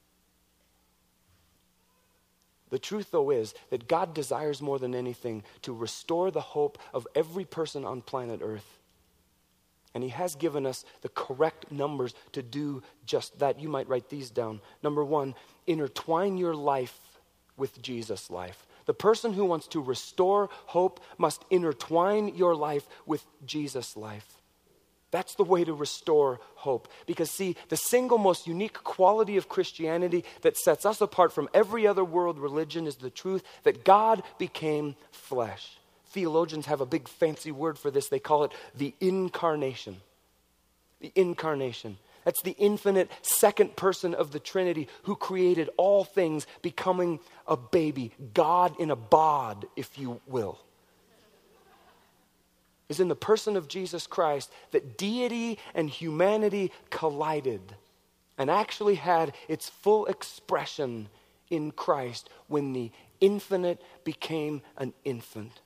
The 2.69 2.79
truth, 2.79 3.11
though, 3.11 3.29
is 3.29 3.53
that 3.69 3.87
God 3.87 4.13
desires 4.13 4.61
more 4.61 4.79
than 4.79 4.93
anything 4.93 5.43
to 5.61 5.73
restore 5.73 6.31
the 6.31 6.41
hope 6.41 6.79
of 6.93 7.07
every 7.15 7.45
person 7.45 7.85
on 7.85 8.01
planet 8.01 8.41
Earth. 8.43 8.76
And 9.97 10.03
He 10.03 10.11
has 10.11 10.35
given 10.35 10.67
us 10.67 10.85
the 11.01 11.09
correct 11.09 11.71
numbers 11.71 12.13
to 12.33 12.43
do 12.43 12.83
just 13.07 13.39
that. 13.39 13.59
You 13.59 13.67
might 13.67 13.89
write 13.89 14.09
these 14.09 14.29
down. 14.29 14.61
Number 14.83 15.03
one, 15.03 15.33
intertwine 15.65 16.37
your 16.37 16.53
life 16.53 16.99
with 17.57 17.81
Jesus' 17.81 18.29
life. 18.29 18.67
The 18.85 18.93
person 18.93 19.33
who 19.33 19.43
wants 19.43 19.65
to 19.69 19.81
restore 19.81 20.51
hope 20.67 20.99
must 21.17 21.43
intertwine 21.49 22.35
your 22.35 22.55
life 22.55 22.87
with 23.07 23.25
Jesus' 23.43 23.97
life. 23.97 24.39
That's 25.09 25.33
the 25.33 25.43
way 25.43 25.63
to 25.63 25.73
restore 25.73 26.41
hope. 26.53 26.89
Because, 27.07 27.31
see, 27.31 27.55
the 27.69 27.75
single 27.75 28.19
most 28.19 28.45
unique 28.45 28.83
quality 28.83 29.35
of 29.35 29.49
Christianity 29.49 30.25
that 30.43 30.57
sets 30.57 30.85
us 30.85 31.01
apart 31.01 31.33
from 31.33 31.49
every 31.55 31.87
other 31.87 32.05
world 32.05 32.37
religion 32.37 32.85
is 32.85 32.97
the 32.97 33.09
truth 33.09 33.41
that 33.63 33.83
God 33.83 34.21
became 34.37 34.95
flesh. 35.09 35.79
Theologians 36.09 36.65
have 36.65 36.81
a 36.81 36.85
big 36.85 37.07
fancy 37.07 37.51
word 37.51 37.77
for 37.77 37.91
this. 37.91 38.09
They 38.09 38.19
call 38.19 38.43
it 38.43 38.51
the 38.75 38.93
incarnation. 38.99 39.97
The 41.01 41.11
incarnation. 41.15 41.97
That's 42.25 42.41
the 42.41 42.55
infinite 42.57 43.09
second 43.21 43.75
person 43.75 44.13
of 44.13 44.31
the 44.31 44.39
Trinity 44.39 44.87
who 45.03 45.15
created 45.15 45.69
all 45.77 46.03
things, 46.03 46.45
becoming 46.61 47.19
a 47.47 47.55
baby, 47.55 48.11
God 48.33 48.77
in 48.79 48.91
a 48.91 48.95
bod, 48.95 49.65
if 49.75 49.97
you 49.97 50.19
will 50.27 50.59
is 52.89 52.99
in 52.99 53.07
the 53.07 53.15
person 53.15 53.55
of 53.55 53.67
Jesus 53.67 54.07
Christ 54.07 54.51
that 54.71 54.97
deity 54.97 55.59
and 55.73 55.89
humanity 55.89 56.71
collided 56.89 57.75
and 58.37 58.49
actually 58.49 58.95
had 58.95 59.33
its 59.47 59.69
full 59.69 60.05
expression 60.05 61.09
in 61.49 61.71
Christ 61.71 62.29
when 62.47 62.73
the 62.73 62.91
infinite 63.19 63.81
became 64.03 64.61
an 64.77 64.93
infant. 65.03 65.59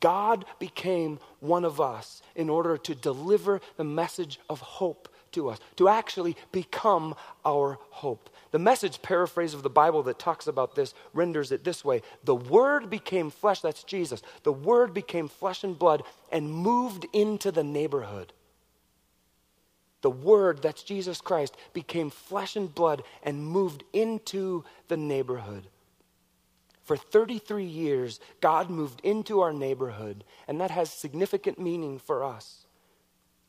God 0.00 0.44
became 0.58 1.20
one 1.40 1.64
of 1.64 1.80
us 1.80 2.22
in 2.34 2.50
order 2.50 2.76
to 2.76 2.94
deliver 2.94 3.60
the 3.76 3.84
message 3.84 4.40
of 4.48 4.60
hope 4.60 5.08
to 5.32 5.48
us, 5.48 5.58
to 5.76 5.88
actually 5.88 6.36
become 6.50 7.14
our 7.44 7.78
hope. 7.90 8.30
The 8.50 8.58
message 8.58 9.02
paraphrase 9.02 9.54
of 9.54 9.62
the 9.62 9.70
Bible 9.70 10.02
that 10.04 10.18
talks 10.18 10.46
about 10.46 10.74
this 10.74 10.94
renders 11.12 11.52
it 11.52 11.62
this 11.62 11.84
way 11.84 12.02
The 12.24 12.34
Word 12.34 12.90
became 12.90 13.30
flesh, 13.30 13.60
that's 13.60 13.84
Jesus. 13.84 14.22
The 14.42 14.52
Word 14.52 14.92
became 14.92 15.28
flesh 15.28 15.62
and 15.62 15.78
blood 15.78 16.02
and 16.32 16.50
moved 16.50 17.06
into 17.12 17.52
the 17.52 17.64
neighborhood. 17.64 18.32
The 20.02 20.10
Word, 20.10 20.62
that's 20.62 20.82
Jesus 20.82 21.20
Christ, 21.20 21.56
became 21.72 22.10
flesh 22.10 22.56
and 22.56 22.74
blood 22.74 23.02
and 23.22 23.44
moved 23.44 23.84
into 23.92 24.64
the 24.88 24.96
neighborhood. 24.96 25.68
For 26.86 26.96
33 26.96 27.64
years, 27.64 28.20
God 28.40 28.70
moved 28.70 29.00
into 29.02 29.40
our 29.40 29.52
neighborhood, 29.52 30.22
and 30.46 30.60
that 30.60 30.70
has 30.70 30.88
significant 30.88 31.58
meaning 31.58 31.98
for 31.98 32.22
us. 32.22 32.64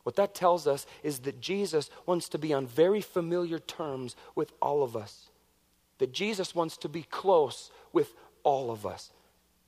What 0.02 0.16
that 0.16 0.34
tells 0.34 0.66
us 0.66 0.88
is 1.04 1.20
that 1.20 1.40
Jesus 1.40 1.92
wants 2.08 2.30
to 2.30 2.40
be 2.40 2.52
on 2.52 2.66
very 2.66 3.00
familiar 3.00 3.60
terms 3.60 4.16
with 4.34 4.54
all 4.60 4.82
of 4.82 4.98
us. 4.98 5.30
That 6.00 6.12
Jesus 6.12 6.56
wants 6.56 6.78
to 6.78 6.90
be 6.90 7.04
close 7.04 7.70
with 7.94 8.12
all 8.42 8.72
of 8.72 8.88
us. 8.88 9.12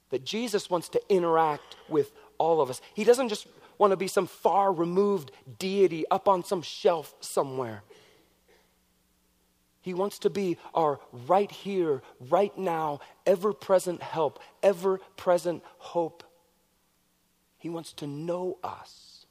That 0.10 0.26
Jesus 0.26 0.72
wants 0.72 0.90
to 0.90 1.02
interact 1.08 1.76
with 1.88 2.12
all 2.40 2.62
of 2.62 2.72
us. 2.72 2.82
He 2.96 3.04
doesn't 3.04 3.30
just 3.30 3.46
want 3.78 3.92
to 3.92 3.98
be 3.98 4.08
some 4.08 4.26
far 4.26 4.74
removed 4.74 5.32
deity 5.60 6.06
up 6.10 6.28
on 6.28 6.44
some 6.44 6.64
shelf 6.64 7.14
somewhere. 7.20 7.84
He 9.82 9.94
wants 9.94 10.20
to 10.20 10.30
be 10.30 10.58
our 10.74 11.00
right 11.28 11.50
here, 11.50 12.02
right 12.30 12.56
now, 12.58 13.00
ever 13.26 13.54
present 13.54 14.02
help, 14.02 14.40
ever 14.62 15.00
present 15.16 15.64
hope. 15.78 16.24
He 17.58 17.70
wants 17.70 17.94
to 17.94 18.08
know 18.08 18.58
us. 18.64 19.26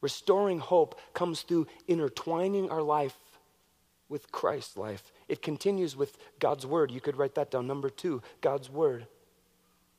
Restoring 0.00 0.58
hope 0.58 0.98
comes 1.14 1.42
through 1.42 1.66
intertwining 1.88 2.70
our 2.70 2.82
life 2.82 3.16
with 4.08 4.30
Christ's 4.30 4.76
life. 4.76 5.12
It 5.28 5.42
continues 5.42 5.96
with 5.96 6.16
God's 6.38 6.66
Word. 6.66 6.90
You 6.90 7.00
could 7.00 7.16
write 7.16 7.34
that 7.34 7.50
down. 7.50 7.66
Number 7.66 7.90
two, 7.90 8.22
God's 8.40 8.70
Word. 8.70 9.06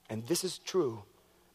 And 0.09 0.25
this 0.27 0.43
is 0.43 0.59
true. 0.59 1.03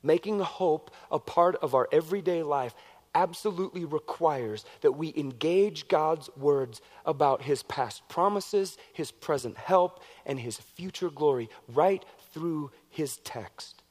Making 0.02 0.40
hope 0.40 0.90
a 1.10 1.18
part 1.18 1.56
of 1.56 1.74
our 1.74 1.88
everyday 1.92 2.42
life 2.42 2.74
absolutely 3.14 3.84
requires 3.84 4.64
that 4.80 4.92
we 4.92 5.12
engage 5.16 5.88
God's 5.88 6.30
words 6.36 6.80
about 7.04 7.42
His 7.42 7.62
past 7.62 8.08
promises, 8.08 8.78
His 8.92 9.10
present 9.10 9.56
help, 9.56 10.02
and 10.26 10.38
His 10.38 10.56
future 10.56 11.10
glory 11.10 11.48
right 11.68 12.04
through 12.32 12.70
His 12.88 13.18
text. 13.18 13.82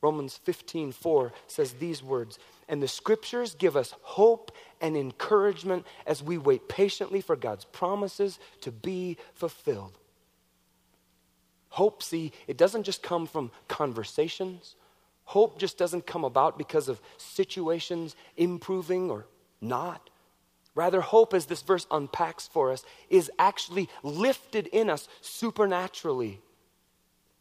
Romans 0.00 0.36
15 0.44 0.92
4 0.92 1.32
says 1.48 1.72
these 1.74 2.02
words 2.02 2.38
and 2.68 2.82
the 2.82 2.88
scriptures 2.88 3.54
give 3.54 3.76
us 3.76 3.94
hope 4.02 4.52
and 4.80 4.96
encouragement 4.96 5.86
as 6.06 6.22
we 6.22 6.38
wait 6.38 6.68
patiently 6.68 7.20
for 7.20 7.34
God's 7.34 7.64
promises 7.64 8.38
to 8.60 8.70
be 8.70 9.16
fulfilled. 9.34 9.98
Hope, 11.70 12.02
see, 12.02 12.32
it 12.46 12.56
doesn't 12.56 12.84
just 12.84 13.02
come 13.02 13.26
from 13.26 13.50
conversations. 13.66 14.76
Hope 15.28 15.58
just 15.58 15.76
doesn't 15.76 16.06
come 16.06 16.24
about 16.24 16.56
because 16.56 16.88
of 16.88 17.02
situations 17.18 18.16
improving 18.38 19.10
or 19.10 19.26
not. 19.60 20.08
Rather, 20.74 21.02
hope, 21.02 21.34
as 21.34 21.44
this 21.44 21.60
verse 21.60 21.86
unpacks 21.90 22.48
for 22.48 22.72
us, 22.72 22.82
is 23.10 23.30
actually 23.38 23.90
lifted 24.02 24.68
in 24.68 24.88
us 24.88 25.06
supernaturally 25.20 26.40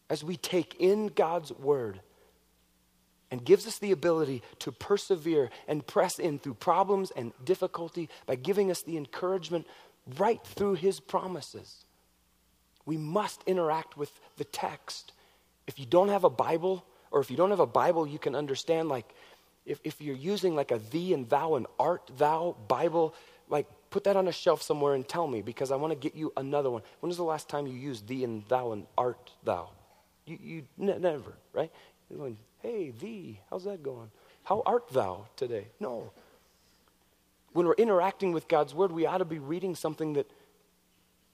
as 0.10 0.22
we 0.22 0.36
take 0.36 0.76
in 0.82 1.08
God's 1.08 1.54
word 1.54 2.02
and 3.32 3.46
gives 3.46 3.66
us 3.66 3.80
the 3.80 3.94
ability 3.94 4.44
to 4.60 4.74
persevere 4.74 5.50
and 5.66 5.88
press 5.88 6.20
in 6.20 6.40
through 6.40 6.56
problems 6.56 7.14
and 7.16 7.32
difficulty 7.46 8.10
by 8.26 8.36
giving 8.36 8.70
us 8.70 8.82
the 8.82 8.98
encouragement 8.98 9.66
right 10.18 10.44
through 10.44 10.74
his 10.74 11.00
promises. 11.00 11.86
We 12.86 12.98
must 12.98 13.44
interact 13.46 13.96
with 13.96 14.12
the 14.36 14.44
text. 14.44 15.14
If 15.68 15.80
you 15.80 15.86
don't 15.86 16.10
have 16.10 16.26
a 16.26 16.30
Bible, 16.30 16.84
or 17.12 17.20
if 17.22 17.32
you 17.32 17.38
don't 17.38 17.50
have 17.50 17.60
a 17.60 17.68
Bible, 17.68 18.08
you 18.08 18.20
can 18.20 18.36
understand, 18.36 18.90
like, 18.90 19.06
if, 19.66 19.80
if 19.84 20.02
you're 20.02 20.16
using 20.16 20.56
like 20.56 20.72
a 20.72 20.80
thee 20.80 21.14
and 21.14 21.30
thou 21.30 21.56
and 21.56 21.68
art 21.80 22.10
thou 22.18 22.56
Bible, 22.68 23.14
like, 23.50 23.68
put 23.90 24.06
that 24.06 24.16
on 24.16 24.28
a 24.28 24.32
shelf 24.32 24.62
somewhere 24.62 24.94
and 24.94 25.08
tell 25.08 25.28
me 25.28 25.42
because 25.42 25.72
I 25.72 25.76
want 25.76 25.92
to 25.92 26.00
get 26.00 26.16
you 26.16 26.32
another 26.38 26.70
one. 26.70 26.82
When 27.00 27.10
was 27.10 27.18
the 27.18 27.24
last 27.24 27.50
time 27.50 27.68
you 27.68 27.74
used 27.74 28.08
thee 28.08 28.24
and 28.24 28.44
thou 28.48 28.72
and 28.72 28.86
art 28.98 29.32
thou? 29.44 29.70
You, 30.26 30.38
you 30.42 30.64
n- 30.80 31.02
never, 31.02 31.34
right? 31.54 31.72
Hey, 32.60 32.92
thee, 32.92 33.40
how's 33.50 33.66
that 33.66 33.84
going? 33.84 34.12
How 34.44 34.64
art 34.66 34.90
thou 34.90 35.26
today? 35.36 35.68
No. 35.80 36.12
When 37.54 37.66
we're 37.66 37.74
interacting 37.74 38.32
with 38.32 38.48
God's 38.48 38.74
word, 38.74 38.92
we 38.92 39.06
ought 39.06 39.20
to 39.20 39.26
be 39.26 39.40
reading 39.40 39.76
something 39.76 40.14
that 40.14 40.30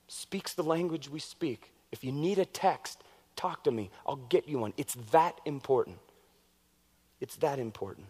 speaks 0.07 0.53
the 0.53 0.63
language 0.63 1.09
we 1.09 1.19
speak. 1.19 1.71
If 1.91 2.03
you 2.03 2.11
need 2.11 2.39
a 2.39 2.45
text, 2.45 3.03
talk 3.35 3.63
to 3.63 3.71
me. 3.71 3.89
I'll 4.05 4.15
get 4.15 4.47
you 4.47 4.59
one. 4.59 4.73
It's 4.77 4.95
that 5.11 5.39
important. 5.45 5.97
It's 7.19 7.35
that 7.37 7.59
important. 7.59 8.07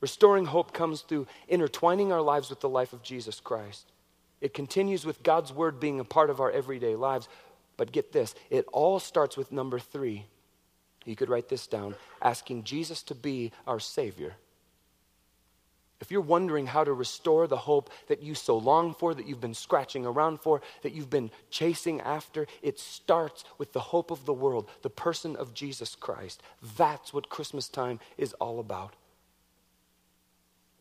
Restoring 0.00 0.46
hope 0.46 0.72
comes 0.72 1.02
through 1.02 1.26
intertwining 1.48 2.12
our 2.12 2.22
lives 2.22 2.50
with 2.50 2.60
the 2.60 2.68
life 2.68 2.92
of 2.92 3.02
Jesus 3.02 3.40
Christ. 3.40 3.92
It 4.40 4.54
continues 4.54 5.06
with 5.06 5.22
God's 5.22 5.52
word 5.52 5.78
being 5.78 6.00
a 6.00 6.04
part 6.04 6.28
of 6.30 6.40
our 6.40 6.50
everyday 6.50 6.96
lives. 6.96 7.28
But 7.76 7.92
get 7.92 8.12
this 8.12 8.34
it 8.50 8.66
all 8.72 8.98
starts 8.98 9.36
with 9.36 9.52
number 9.52 9.78
three 9.78 10.26
you 11.04 11.16
could 11.16 11.28
write 11.28 11.48
this 11.48 11.66
down 11.66 11.94
asking 12.20 12.64
Jesus 12.64 13.02
to 13.04 13.14
be 13.14 13.52
our 13.66 13.80
Savior. 13.80 14.34
If 16.02 16.10
you're 16.10 16.20
wondering 16.20 16.66
how 16.66 16.82
to 16.82 16.92
restore 16.92 17.46
the 17.46 17.56
hope 17.56 17.88
that 18.08 18.24
you 18.24 18.34
so 18.34 18.58
long 18.58 18.92
for, 18.92 19.14
that 19.14 19.28
you've 19.28 19.40
been 19.40 19.54
scratching 19.54 20.04
around 20.04 20.40
for, 20.40 20.60
that 20.82 20.92
you've 20.92 21.08
been 21.08 21.30
chasing 21.48 22.00
after, 22.00 22.48
it 22.60 22.80
starts 22.80 23.44
with 23.56 23.72
the 23.72 23.78
hope 23.78 24.10
of 24.10 24.26
the 24.26 24.32
world, 24.32 24.68
the 24.82 24.90
person 24.90 25.36
of 25.36 25.54
Jesus 25.54 25.94
Christ. 25.94 26.42
That's 26.76 27.14
what 27.14 27.28
Christmas 27.28 27.68
time 27.68 28.00
is 28.18 28.32
all 28.34 28.58
about. 28.58 28.94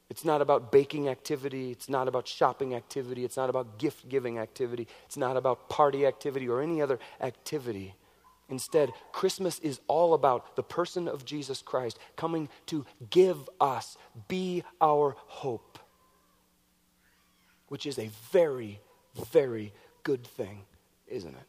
It's 0.09 0.26
not 0.26 0.41
about 0.41 0.72
baking 0.72 1.07
activity. 1.07 1.69
It's 1.69 1.88
not 1.88 2.07
about 2.07 2.28
shopping 2.28 2.74
activity. 2.74 3.24
It's 3.24 3.38
not 3.38 3.51
about 3.51 3.78
gift 3.78 4.09
giving 4.09 4.39
activity. 4.39 4.88
It's 5.05 5.17
not 5.17 5.38
about 5.38 5.69
party 5.69 6.07
activity 6.07 6.49
or 6.49 6.63
any 6.63 6.82
other 6.82 6.97
activity. 7.22 7.93
Instead, 8.52 8.91
Christmas 9.12 9.58
is 9.60 9.80
all 9.88 10.14
about 10.14 10.56
the 10.56 10.64
person 10.64 11.08
of 11.08 11.26
Jesus 11.26 11.62
Christ 11.62 11.97
coming 12.16 12.49
to 12.68 12.86
give 13.10 13.49
us, 13.60 13.97
be 14.28 14.64
our 14.80 15.16
hope, 15.18 15.80
which 17.70 17.88
is 17.88 17.97
a 17.97 18.12
very 18.32 18.80
very 19.32 19.74
good 20.04 20.26
thing, 20.26 20.62
isn't 21.08 21.36
it? 21.36 21.43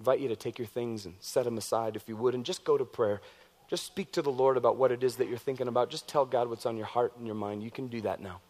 invite 0.00 0.18
you 0.18 0.28
to 0.28 0.36
take 0.36 0.58
your 0.58 0.66
things 0.66 1.04
and 1.04 1.14
set 1.20 1.44
them 1.44 1.58
aside 1.58 1.94
if 1.94 2.08
you 2.08 2.16
would, 2.16 2.34
and 2.34 2.44
just 2.44 2.64
go 2.64 2.78
to 2.78 2.86
prayer. 2.86 3.20
Just 3.68 3.84
speak 3.84 4.10
to 4.12 4.22
the 4.22 4.30
Lord 4.30 4.56
about 4.56 4.76
what 4.76 4.90
it 4.90 5.04
is 5.04 5.16
that 5.16 5.28
you're 5.28 5.36
thinking 5.36 5.68
about. 5.68 5.90
Just 5.90 6.08
tell 6.08 6.24
God 6.24 6.48
what's 6.48 6.64
on 6.64 6.76
your 6.76 6.86
heart 6.86 7.12
and 7.18 7.26
your 7.26 7.36
mind. 7.36 7.62
You 7.62 7.70
can 7.70 7.86
do 7.88 8.00
that 8.00 8.20
now. 8.20 8.40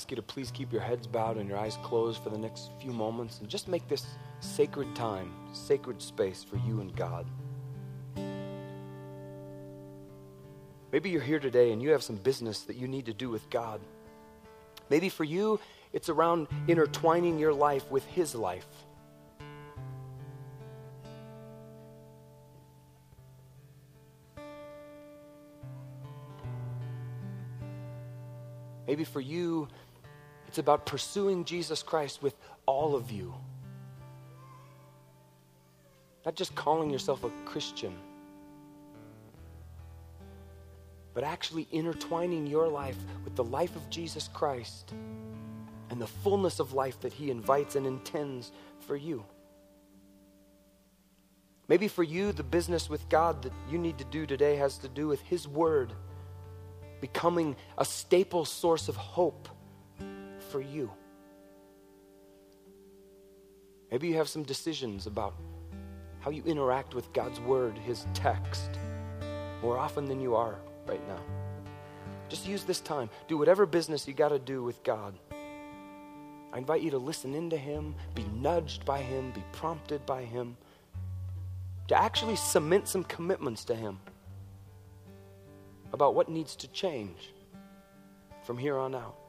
Ask 0.00 0.10
you 0.10 0.16
to 0.16 0.22
please 0.22 0.50
keep 0.50 0.72
your 0.72 0.80
heads 0.80 1.06
bowed 1.06 1.36
and 1.36 1.46
your 1.46 1.58
eyes 1.58 1.76
closed 1.82 2.22
for 2.22 2.30
the 2.30 2.38
next 2.38 2.70
few 2.80 2.90
moments 2.90 3.40
and 3.40 3.50
just 3.50 3.68
make 3.68 3.86
this 3.86 4.06
sacred 4.40 4.96
time, 4.96 5.30
sacred 5.52 6.00
space 6.00 6.42
for 6.42 6.56
you 6.56 6.80
and 6.80 6.96
God. 6.96 7.26
Maybe 10.90 11.10
you're 11.10 11.20
here 11.20 11.38
today 11.38 11.72
and 11.72 11.82
you 11.82 11.90
have 11.90 12.02
some 12.02 12.16
business 12.16 12.62
that 12.62 12.76
you 12.76 12.88
need 12.88 13.04
to 13.04 13.12
do 13.12 13.28
with 13.28 13.50
God. 13.50 13.82
Maybe 14.88 15.10
for 15.10 15.24
you, 15.24 15.60
it's 15.92 16.08
around 16.08 16.48
intertwining 16.66 17.38
your 17.38 17.52
life 17.52 17.90
with 17.90 18.06
His 18.06 18.34
life. 18.34 18.66
Maybe 28.86 29.04
for 29.04 29.20
you, 29.20 29.68
it's 30.50 30.58
about 30.58 30.84
pursuing 30.84 31.44
Jesus 31.44 31.80
Christ 31.80 32.24
with 32.24 32.34
all 32.66 32.96
of 32.96 33.12
you. 33.12 33.32
Not 36.26 36.34
just 36.34 36.56
calling 36.56 36.90
yourself 36.90 37.22
a 37.22 37.30
Christian, 37.44 37.96
but 41.14 41.22
actually 41.22 41.68
intertwining 41.70 42.48
your 42.48 42.66
life 42.66 42.96
with 43.22 43.36
the 43.36 43.44
life 43.44 43.76
of 43.76 43.88
Jesus 43.90 44.28
Christ 44.34 44.92
and 45.88 46.00
the 46.00 46.08
fullness 46.08 46.58
of 46.58 46.72
life 46.72 46.98
that 47.02 47.12
He 47.12 47.30
invites 47.30 47.76
and 47.76 47.86
intends 47.86 48.50
for 48.80 48.96
you. 48.96 49.24
Maybe 51.68 51.86
for 51.86 52.02
you, 52.02 52.32
the 52.32 52.42
business 52.42 52.90
with 52.90 53.08
God 53.08 53.40
that 53.42 53.52
you 53.70 53.78
need 53.78 53.98
to 53.98 54.04
do 54.06 54.26
today 54.26 54.56
has 54.56 54.78
to 54.78 54.88
do 54.88 55.06
with 55.06 55.20
His 55.20 55.46
Word 55.46 55.92
becoming 57.00 57.54
a 57.78 57.84
staple 57.84 58.44
source 58.44 58.88
of 58.88 58.96
hope 58.96 59.48
for 60.50 60.60
you. 60.60 60.90
Maybe 63.90 64.08
you 64.08 64.16
have 64.16 64.28
some 64.28 64.42
decisions 64.42 65.06
about 65.06 65.34
how 66.20 66.30
you 66.30 66.42
interact 66.44 66.94
with 66.94 67.12
God's 67.12 67.40
Word, 67.40 67.76
His 67.78 68.06
text, 68.14 68.70
more 69.62 69.78
often 69.78 70.04
than 70.04 70.20
you 70.20 70.34
are 70.34 70.56
right 70.86 71.06
now. 71.08 71.20
Just 72.28 72.46
use 72.46 72.62
this 72.62 72.80
time. 72.80 73.10
Do 73.26 73.36
whatever 73.36 73.66
business 73.66 74.06
you 74.06 74.14
got 74.14 74.28
to 74.28 74.38
do 74.38 74.62
with 74.62 74.82
God. 74.84 75.14
I 76.52 76.58
invite 76.58 76.82
you 76.82 76.90
to 76.90 76.98
listen 76.98 77.34
into 77.34 77.56
Him, 77.56 77.94
be 78.14 78.24
nudged 78.34 78.84
by 78.84 78.98
Him, 78.98 79.30
be 79.32 79.42
prompted 79.52 80.04
by 80.06 80.22
Him, 80.22 80.56
to 81.88 81.96
actually 81.96 82.36
cement 82.36 82.86
some 82.86 83.04
commitments 83.04 83.64
to 83.64 83.74
Him 83.74 83.98
about 85.92 86.14
what 86.14 86.28
needs 86.28 86.54
to 86.56 86.68
change 86.68 87.32
from 88.44 88.58
here 88.58 88.78
on 88.78 88.94
out. 88.94 89.19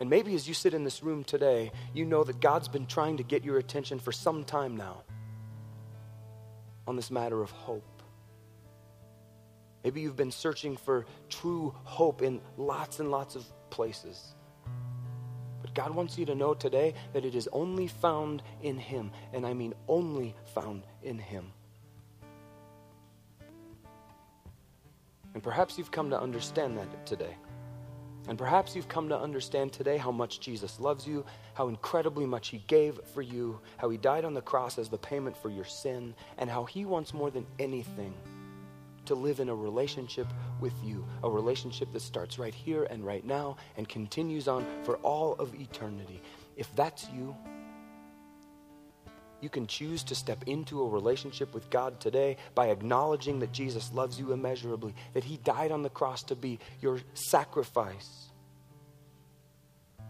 And 0.00 0.08
maybe 0.08 0.34
as 0.34 0.48
you 0.48 0.54
sit 0.54 0.72
in 0.72 0.82
this 0.82 1.02
room 1.02 1.24
today, 1.24 1.70
you 1.92 2.06
know 2.06 2.24
that 2.24 2.40
God's 2.40 2.68
been 2.68 2.86
trying 2.86 3.18
to 3.18 3.22
get 3.22 3.44
your 3.44 3.58
attention 3.58 3.98
for 3.98 4.12
some 4.12 4.44
time 4.44 4.76
now 4.76 5.02
on 6.88 6.96
this 6.96 7.10
matter 7.10 7.42
of 7.42 7.50
hope. 7.50 8.02
Maybe 9.84 10.00
you've 10.00 10.16
been 10.16 10.32
searching 10.32 10.76
for 10.76 11.06
true 11.28 11.74
hope 11.84 12.22
in 12.22 12.40
lots 12.56 12.98
and 12.98 13.10
lots 13.10 13.36
of 13.36 13.44
places. 13.68 14.34
But 15.60 15.74
God 15.74 15.94
wants 15.94 16.16
you 16.16 16.24
to 16.26 16.34
know 16.34 16.54
today 16.54 16.94
that 17.12 17.26
it 17.26 17.34
is 17.34 17.48
only 17.52 17.86
found 17.86 18.42
in 18.62 18.78
Him, 18.78 19.10
and 19.34 19.46
I 19.46 19.52
mean 19.52 19.74
only 19.86 20.34
found 20.54 20.82
in 21.02 21.18
Him. 21.18 21.52
And 25.34 25.42
perhaps 25.42 25.78
you've 25.78 25.90
come 25.90 26.10
to 26.10 26.20
understand 26.20 26.78
that 26.78 27.06
today. 27.06 27.36
And 28.30 28.38
perhaps 28.38 28.76
you've 28.76 28.86
come 28.86 29.08
to 29.08 29.18
understand 29.18 29.72
today 29.72 29.96
how 29.96 30.12
much 30.12 30.38
Jesus 30.38 30.78
loves 30.78 31.04
you, 31.04 31.24
how 31.54 31.66
incredibly 31.66 32.26
much 32.26 32.46
He 32.46 32.62
gave 32.68 33.00
for 33.12 33.22
you, 33.22 33.58
how 33.76 33.90
He 33.90 33.98
died 33.98 34.24
on 34.24 34.34
the 34.34 34.40
cross 34.40 34.78
as 34.78 34.88
the 34.88 34.98
payment 34.98 35.36
for 35.36 35.50
your 35.50 35.64
sin, 35.64 36.14
and 36.38 36.48
how 36.48 36.64
He 36.64 36.84
wants 36.84 37.12
more 37.12 37.32
than 37.32 37.44
anything 37.58 38.14
to 39.06 39.16
live 39.16 39.40
in 39.40 39.48
a 39.48 39.54
relationship 39.54 40.28
with 40.60 40.74
you, 40.80 41.04
a 41.24 41.28
relationship 41.28 41.92
that 41.92 42.02
starts 42.02 42.38
right 42.38 42.54
here 42.54 42.84
and 42.84 43.04
right 43.04 43.24
now 43.24 43.56
and 43.76 43.88
continues 43.88 44.46
on 44.46 44.64
for 44.84 44.98
all 44.98 45.32
of 45.40 45.52
eternity. 45.56 46.22
If 46.56 46.72
that's 46.76 47.08
you, 47.08 47.34
you 49.40 49.48
can 49.48 49.66
choose 49.66 50.02
to 50.04 50.14
step 50.14 50.42
into 50.46 50.82
a 50.82 50.88
relationship 50.88 51.54
with 51.54 51.70
God 51.70 52.00
today 52.00 52.36
by 52.54 52.68
acknowledging 52.68 53.38
that 53.40 53.52
Jesus 53.52 53.92
loves 53.92 54.18
you 54.18 54.32
immeasurably, 54.32 54.94
that 55.14 55.24
He 55.24 55.38
died 55.38 55.72
on 55.72 55.82
the 55.82 55.90
cross 55.90 56.22
to 56.24 56.36
be 56.36 56.58
your 56.80 57.00
sacrifice. 57.14 58.30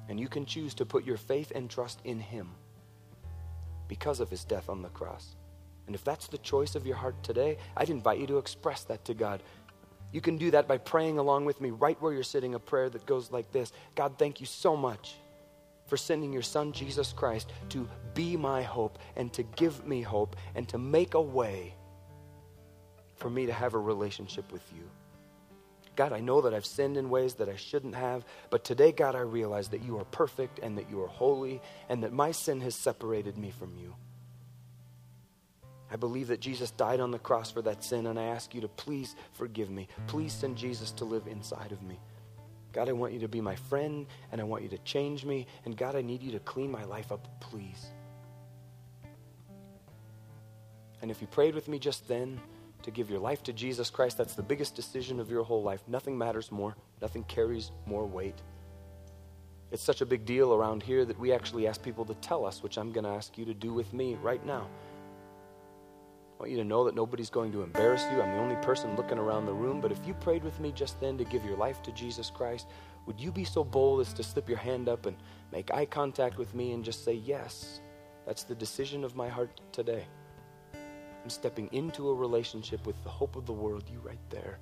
And 0.09 0.18
you 0.18 0.28
can 0.28 0.45
choose 0.45 0.74
to 0.74 0.87
put 0.87 1.05
your 1.05 1.16
faith 1.16 1.53
and 1.55 1.70
trust 1.70 2.01
in 2.05 2.18
Him 2.18 2.51
because 3.89 4.20
of 4.20 4.31
His 4.31 4.45
death 4.45 4.68
on 4.68 4.83
the 4.83 4.89
cross. 4.89 5.37
And 5.87 5.95
if 5.95 6.05
that's 6.05 6.26
the 6.28 6.39
choice 6.39 6.74
of 6.74 6.87
your 6.87 6.97
heart 6.97 7.22
today, 7.22 7.57
I'd 7.76 7.91
invite 7.91 8.18
you 8.18 8.26
to 8.28 8.39
express 8.39 8.85
that 8.85 9.05
to 9.05 9.14
God. 9.14 9.43
You 10.12 10.20
can 10.20 10.39
do 10.39 10.51
that 10.51 10.66
by 10.66 10.78
praying 10.78 11.18
along 11.18 11.45
with 11.45 11.61
me 11.61 11.70
right 11.70 12.01
where 12.03 12.12
you're 12.12 12.22
sitting, 12.22 12.55
a 12.55 12.59
prayer 12.59 12.91
that 12.91 13.07
goes 13.07 13.31
like 13.31 13.53
this 13.53 13.72
God, 13.95 14.18
thank 14.18 14.41
you 14.41 14.47
so 14.47 14.76
much 14.76 15.16
for 15.91 15.97
sending 15.97 16.32
your 16.32 16.41
son, 16.41 16.72
Jesus 16.72 17.12
Christ, 17.12 17.51
to 17.70 17.86
be 18.14 18.36
my 18.36 18.62
hope 18.62 19.01
and 19.16 19.32
to 19.32 19.43
give 19.43 19.84
me 19.84 20.03
hope 20.03 20.36
and 20.55 20.68
to 20.68 20.78
make 20.78 21.14
a 21.14 21.20
way 21.20 21.74
for 23.16 23.28
me 23.28 23.45
to 23.45 23.53
have 23.53 23.74
a 23.74 23.78
relationship 23.78 24.53
with 24.53 24.62
you. 24.72 24.88
God, 25.97 26.12
I 26.12 26.20
know 26.20 26.41
that 26.43 26.55
I've 26.55 26.64
sinned 26.64 26.97
in 26.97 27.11
ways 27.11 27.34
that 27.34 27.49
I 27.49 27.57
shouldn't 27.57 27.97
have, 27.97 28.24
but 28.51 28.64
today, 28.64 28.93
God, 28.93 29.16
I 29.16 29.20
realize 29.20 29.68
that 29.70 29.82
you 29.82 29.99
are 29.99 30.05
perfect 30.05 30.61
and 30.61 30.78
that 30.78 30.88
you 30.88 31.03
are 31.03 31.09
holy 31.09 31.61
and 31.88 32.05
that 32.05 32.12
my 32.12 32.30
sin 32.30 32.61
has 32.61 32.76
separated 32.76 33.36
me 33.36 33.51
from 33.51 33.74
you. 33.76 33.95
I 35.91 35.97
believe 35.97 36.28
that 36.28 36.41
Jesus 36.41 36.70
died 36.70 37.01
on 37.01 37.11
the 37.11 37.18
cross 37.18 37.51
for 37.51 37.62
that 37.62 37.82
sin, 37.82 38.07
and 38.07 38.16
I 38.16 38.26
ask 38.26 38.55
you 38.55 38.61
to 38.61 38.68
please 38.68 39.16
forgive 39.32 39.70
me. 39.70 39.88
Please 40.07 40.32
send 40.32 40.57
Jesus 40.57 40.93
to 40.93 41.05
live 41.05 41.26
inside 41.26 41.72
of 41.72 41.82
me. 41.82 41.99
God, 42.73 42.89
I 42.89 42.93
want 42.93 43.12
you 43.12 43.21
to 43.21 43.29
be 43.29 43.41
my 43.41 43.57
friend 43.57 44.07
and 44.33 44.41
I 44.41 44.45
want 44.45 44.62
you 44.62 44.68
to 44.71 44.79
change 44.79 45.25
me. 45.25 45.47
And 45.64 45.77
God, 45.77 45.97
I 45.97 46.03
need 46.03 46.23
you 46.23 46.31
to 46.33 46.41
clean 46.41 46.71
my 46.71 46.85
life 46.85 47.11
up, 47.11 47.27
please. 47.41 47.87
And 51.03 51.11
if 51.11 51.21
you 51.21 51.27
prayed 51.27 51.55
with 51.55 51.68
me 51.68 51.79
just 51.79 52.07
then 52.07 52.41
to 52.83 52.91
give 52.91 53.11
your 53.11 53.18
life 53.18 53.43
to 53.45 53.53
Jesus 53.53 53.91
Christ, 53.91 54.18
that's 54.18 54.35
the 54.35 54.43
biggest 54.43 54.75
decision 54.75 55.21
of 55.21 55.31
your 55.31 55.43
whole 55.43 55.62
life. 55.62 55.83
Nothing 55.89 56.16
matters 56.16 56.53
more, 56.53 56.77
nothing 57.01 57.25
carries 57.25 57.73
more 57.87 58.07
weight. 58.07 58.41
It's 59.71 59.83
such 59.83 60.01
a 60.01 60.07
big 60.07 60.25
deal 60.25 60.53
around 60.53 60.83
here 60.83 61.05
that 61.05 61.18
we 61.18 61.33
actually 61.33 61.66
ask 61.66 61.83
people 61.83 62.05
to 62.07 62.14
tell 62.14 62.45
us, 62.45 62.62
which 62.62 62.77
I'm 62.77 62.93
going 62.93 63.05
to 63.05 63.11
ask 63.11 63.39
you 63.39 63.45
to 63.45 63.55
do 63.55 63.73
with 63.73 63.93
me 63.93 64.16
right 64.21 64.45
now. 64.45 64.68
I 66.41 66.45
want 66.45 66.53
you 66.53 66.57
to 66.57 66.64
know 66.64 66.84
that 66.84 66.95
nobody's 66.95 67.28
going 67.28 67.53
to 67.53 67.62
embarrass 67.62 68.03
you. 68.11 68.22
I'm 68.22 68.32
the 68.32 68.41
only 68.41 68.57
person 68.64 68.97
looking 68.97 69.18
around 69.18 69.45
the 69.45 69.53
room. 69.53 69.78
But 69.78 69.93
if 69.93 70.07
you 70.07 70.14
prayed 70.14 70.43
with 70.43 70.59
me 70.59 70.72
just 70.72 70.99
then 70.99 71.18
to 71.18 71.24
give 71.24 71.45
your 71.45 71.59
life 71.59 71.82
to 71.82 71.93
Jesus 71.93 72.30
Christ, 72.30 72.66
would 73.05 73.20
you 73.20 73.30
be 73.30 73.45
so 73.45 73.62
bold 73.62 74.01
as 74.01 74.14
to 74.14 74.22
slip 74.22 74.49
your 74.49 74.57
hand 74.57 74.88
up 74.88 75.05
and 75.05 75.18
make 75.53 75.70
eye 75.70 75.84
contact 75.84 76.38
with 76.38 76.55
me 76.55 76.72
and 76.72 76.82
just 76.82 77.05
say, 77.05 77.12
Yes, 77.12 77.82
that's 78.24 78.45
the 78.45 78.55
decision 78.55 79.05
of 79.05 79.14
my 79.14 79.28
heart 79.28 79.61
today? 79.70 80.07
I'm 80.72 81.28
stepping 81.28 81.68
into 81.72 82.09
a 82.09 82.14
relationship 82.14 82.86
with 82.86 82.97
the 83.05 83.11
hope 83.11 83.36
of 83.36 83.45
the 83.45 83.53
world, 83.53 83.84
you 83.93 83.99
right 83.99 84.30
there. 84.30 84.61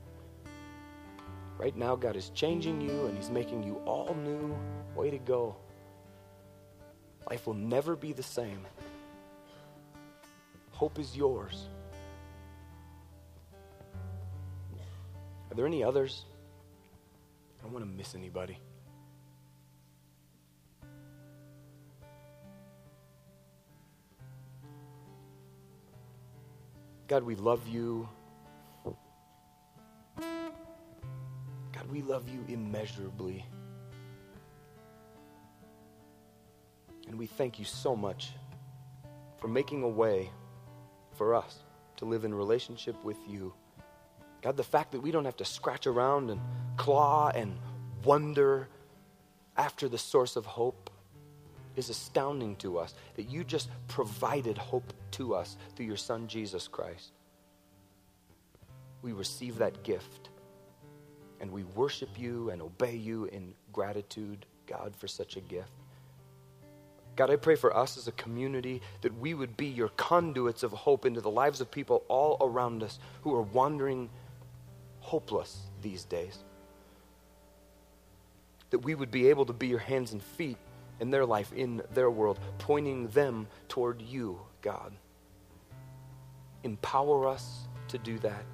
Right 1.59 1.77
now, 1.77 1.95
God 1.95 2.17
is 2.17 2.31
changing 2.31 2.81
you 2.81 3.07
and 3.07 3.17
He's 3.17 3.31
making 3.31 3.63
you 3.63 3.77
all 3.87 4.17
new. 4.17 4.59
Way 4.97 5.13
to 5.13 5.19
go. 5.19 5.55
Life 7.31 7.47
will 7.47 7.55
never 7.55 7.95
be 7.95 8.13
the 8.13 8.25
same. 8.25 8.67
Hope 10.79 11.01
is 11.01 11.17
yours. 11.17 11.67
Are 15.51 15.55
there 15.57 15.67
any 15.67 15.83
others? 15.83 16.25
I 17.59 17.65
don't 17.65 17.73
want 17.73 17.85
to 17.85 17.91
miss 17.91 18.15
anybody. 18.15 18.59
God, 27.09 27.25
we 27.25 27.35
love 27.35 27.67
you. 27.67 28.09
God, 31.73 31.91
we 31.91 32.03
love 32.03 32.29
you 32.29 32.45
immeasurably. 32.47 33.45
And 37.09 37.19
we 37.19 37.27
thank 37.27 37.59
you 37.59 37.65
so 37.65 37.97
much 37.97 38.31
for 39.41 39.49
making 39.49 39.83
a 39.83 39.89
way 39.89 40.31
for 41.19 41.35
us 41.35 41.65
to 41.97 42.05
live 42.05 42.25
in 42.25 42.33
relationship 42.33 43.05
with 43.05 43.19
you. 43.29 43.53
God, 44.41 44.57
the 44.57 44.65
fact 44.65 44.93
that 44.93 45.01
we 45.01 45.11
don't 45.11 45.25
have 45.25 45.37
to 45.39 45.45
scratch 45.45 45.87
around 45.87 46.31
and 46.31 46.41
claw 46.77 47.31
and 47.35 47.59
wonder 48.05 48.69
after 49.57 49.89
the 49.89 49.99
source 49.99 50.37
of 50.37 50.47
hope 50.47 50.91
is 51.75 51.91
astounding 51.91 52.55
to 52.57 52.79
us. 52.79 52.95
That 53.17 53.25
you 53.25 53.43
just 53.43 53.69
provided 53.89 54.57
hope 54.57 54.93
to 55.13 55.35
us 55.35 55.57
through 55.75 55.87
your 55.87 55.97
Son, 55.97 56.29
Jesus 56.29 56.69
Christ. 56.69 57.13
We 59.03 59.13
receive 59.13 59.59
that 59.59 59.83
gift 59.83 60.31
and 61.41 61.51
we 61.51 61.65
worship 61.65 62.11
you 62.19 62.51
and 62.51 62.63
obey 62.63 62.97
you 62.97 63.27
in 63.27 63.55
gratitude, 63.73 64.47
God, 64.67 64.95
for 64.97 65.09
such 65.09 65.37
a 65.37 65.41
gift. 65.41 65.71
God, 67.19 67.31
I 67.31 67.37
pray 67.37 67.57
for 67.57 67.77
us 67.77 67.99
as 67.99 68.07
a 68.07 68.13
community 68.13 68.81
that 69.01 69.19
we 69.19 69.35
would 69.35 69.57
be 69.57 69.67
your 69.67 69.89
conduits 69.89 70.63
of 70.63 70.71
hope 70.71 71.05
into 71.05 71.21
the 71.21 71.29
lives 71.29 71.61
of 71.61 71.69
people 71.69 72.05
all 72.07 72.37
around 72.41 72.81
us 72.85 73.01
who 73.23 73.35
are 73.35 73.43
wandering 73.43 74.09
hopeless 75.01 75.63
these 75.83 76.05
days. 76.05 76.39
That 78.71 78.85
we 78.85 78.95
would 78.95 79.11
be 79.11 79.31
able 79.31 79.47
to 79.47 79.53
be 79.53 79.67
your 79.67 79.81
hands 79.81 80.13
and 80.13 80.23
feet 80.23 80.59
in 81.01 81.11
their 81.11 81.27
life, 81.27 81.53
in 81.53 81.83
their 81.93 82.09
world, 82.09 82.39
pointing 82.59 83.09
them 83.09 83.49
toward 83.67 84.01
you, 84.01 84.39
God. 84.63 84.93
Empower 86.63 87.27
us 87.27 87.67
to 87.89 87.99
do 87.99 88.21
that. 88.21 88.45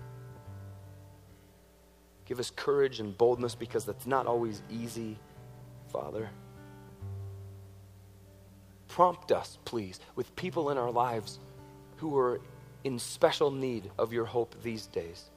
Give 2.25 2.41
us 2.41 2.51
courage 2.51 2.99
and 2.99 3.15
boldness 3.19 3.55
because 3.55 3.85
that's 3.85 4.07
not 4.07 4.27
always 4.27 4.63
easy, 4.71 5.19
Father 5.93 6.31
prompt 8.95 9.33
us, 9.33 9.59
please, 9.65 9.99
with 10.15 10.37
people 10.37 10.71
in 10.71 10.79
our 10.79 10.93
lives 10.93 11.41
who 11.97 12.17
are 12.17 12.41
in 12.85 12.97
special 12.97 13.51
need 13.51 13.91
of 13.99 14.13
your 14.13 14.25
hope 14.25 14.55
these 14.63 14.87
days. 14.87 15.31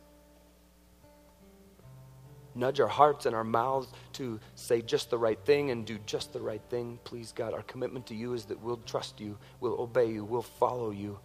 Nudge 2.53 2.79
our 2.79 2.87
hearts 2.87 3.25
and 3.25 3.35
our 3.35 3.43
mouths 3.43 3.87
to 4.13 4.39
say 4.53 4.83
just 4.83 5.09
the 5.09 5.17
right 5.17 5.39
thing 5.43 5.71
and 5.71 5.87
do 5.87 5.97
just 6.05 6.33
the 6.33 6.39
right 6.39 6.61
thing. 6.69 6.99
Please, 7.03 7.31
God, 7.35 7.55
our 7.55 7.63
commitment 7.63 8.05
to 8.05 8.13
you 8.13 8.33
is 8.33 8.45
that 8.45 8.61
we'll 8.61 8.77
trust 8.85 9.19
you, 9.19 9.35
we'll 9.59 9.81
obey 9.81 10.11
you, 10.11 10.23
we'll 10.23 10.43
follow 10.43 10.91
you. 10.91 11.17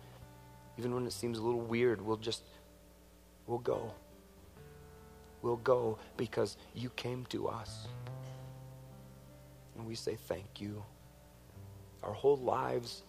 Even 0.79 0.95
when 0.95 1.05
it 1.07 1.13
seems 1.13 1.37
a 1.37 1.43
little 1.43 1.61
weird, 1.61 2.01
we'll 2.01 2.17
just, 2.17 2.45
we'll 3.47 3.59
go. 3.59 3.93
We'll 5.43 5.57
go 5.57 5.99
because 6.17 6.57
you 6.75 6.89
came 6.97 7.27
to 7.27 7.49
us. 7.49 7.89
And 9.77 9.87
we 9.87 9.95
say 9.95 10.17
thank 10.29 10.63
you. 10.63 10.83
Our 12.03 12.13
whole 12.13 12.39
lives 12.39 13.03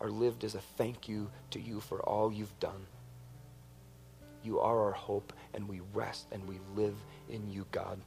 are 0.00 0.10
lived 0.10 0.44
as 0.44 0.54
a 0.54 0.60
thank 0.76 1.08
you 1.08 1.30
to 1.50 1.60
you 1.60 1.80
for 1.80 2.00
all 2.00 2.32
you've 2.32 2.58
done. 2.60 2.86
You 4.42 4.58
are 4.58 4.82
our 4.84 4.92
hope, 4.92 5.32
and 5.54 5.68
we 5.68 5.80
rest 5.94 6.26
and 6.32 6.46
we 6.48 6.58
live 6.74 6.96
in 7.28 7.48
you, 7.50 7.64
God. 7.70 8.00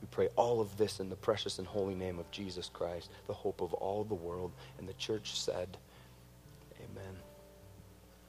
We 0.00 0.08
pray 0.10 0.28
all 0.34 0.60
of 0.60 0.76
this 0.76 0.98
in 0.98 1.08
the 1.08 1.16
precious 1.16 1.58
and 1.58 1.66
holy 1.66 1.94
name 1.94 2.18
of 2.18 2.30
Jesus 2.32 2.68
Christ, 2.68 3.08
the 3.28 3.32
hope 3.32 3.60
of 3.60 3.72
all 3.74 4.02
the 4.02 4.14
world. 4.14 4.50
And 4.78 4.88
the 4.88 4.94
church 4.94 5.38
said, 5.38 5.76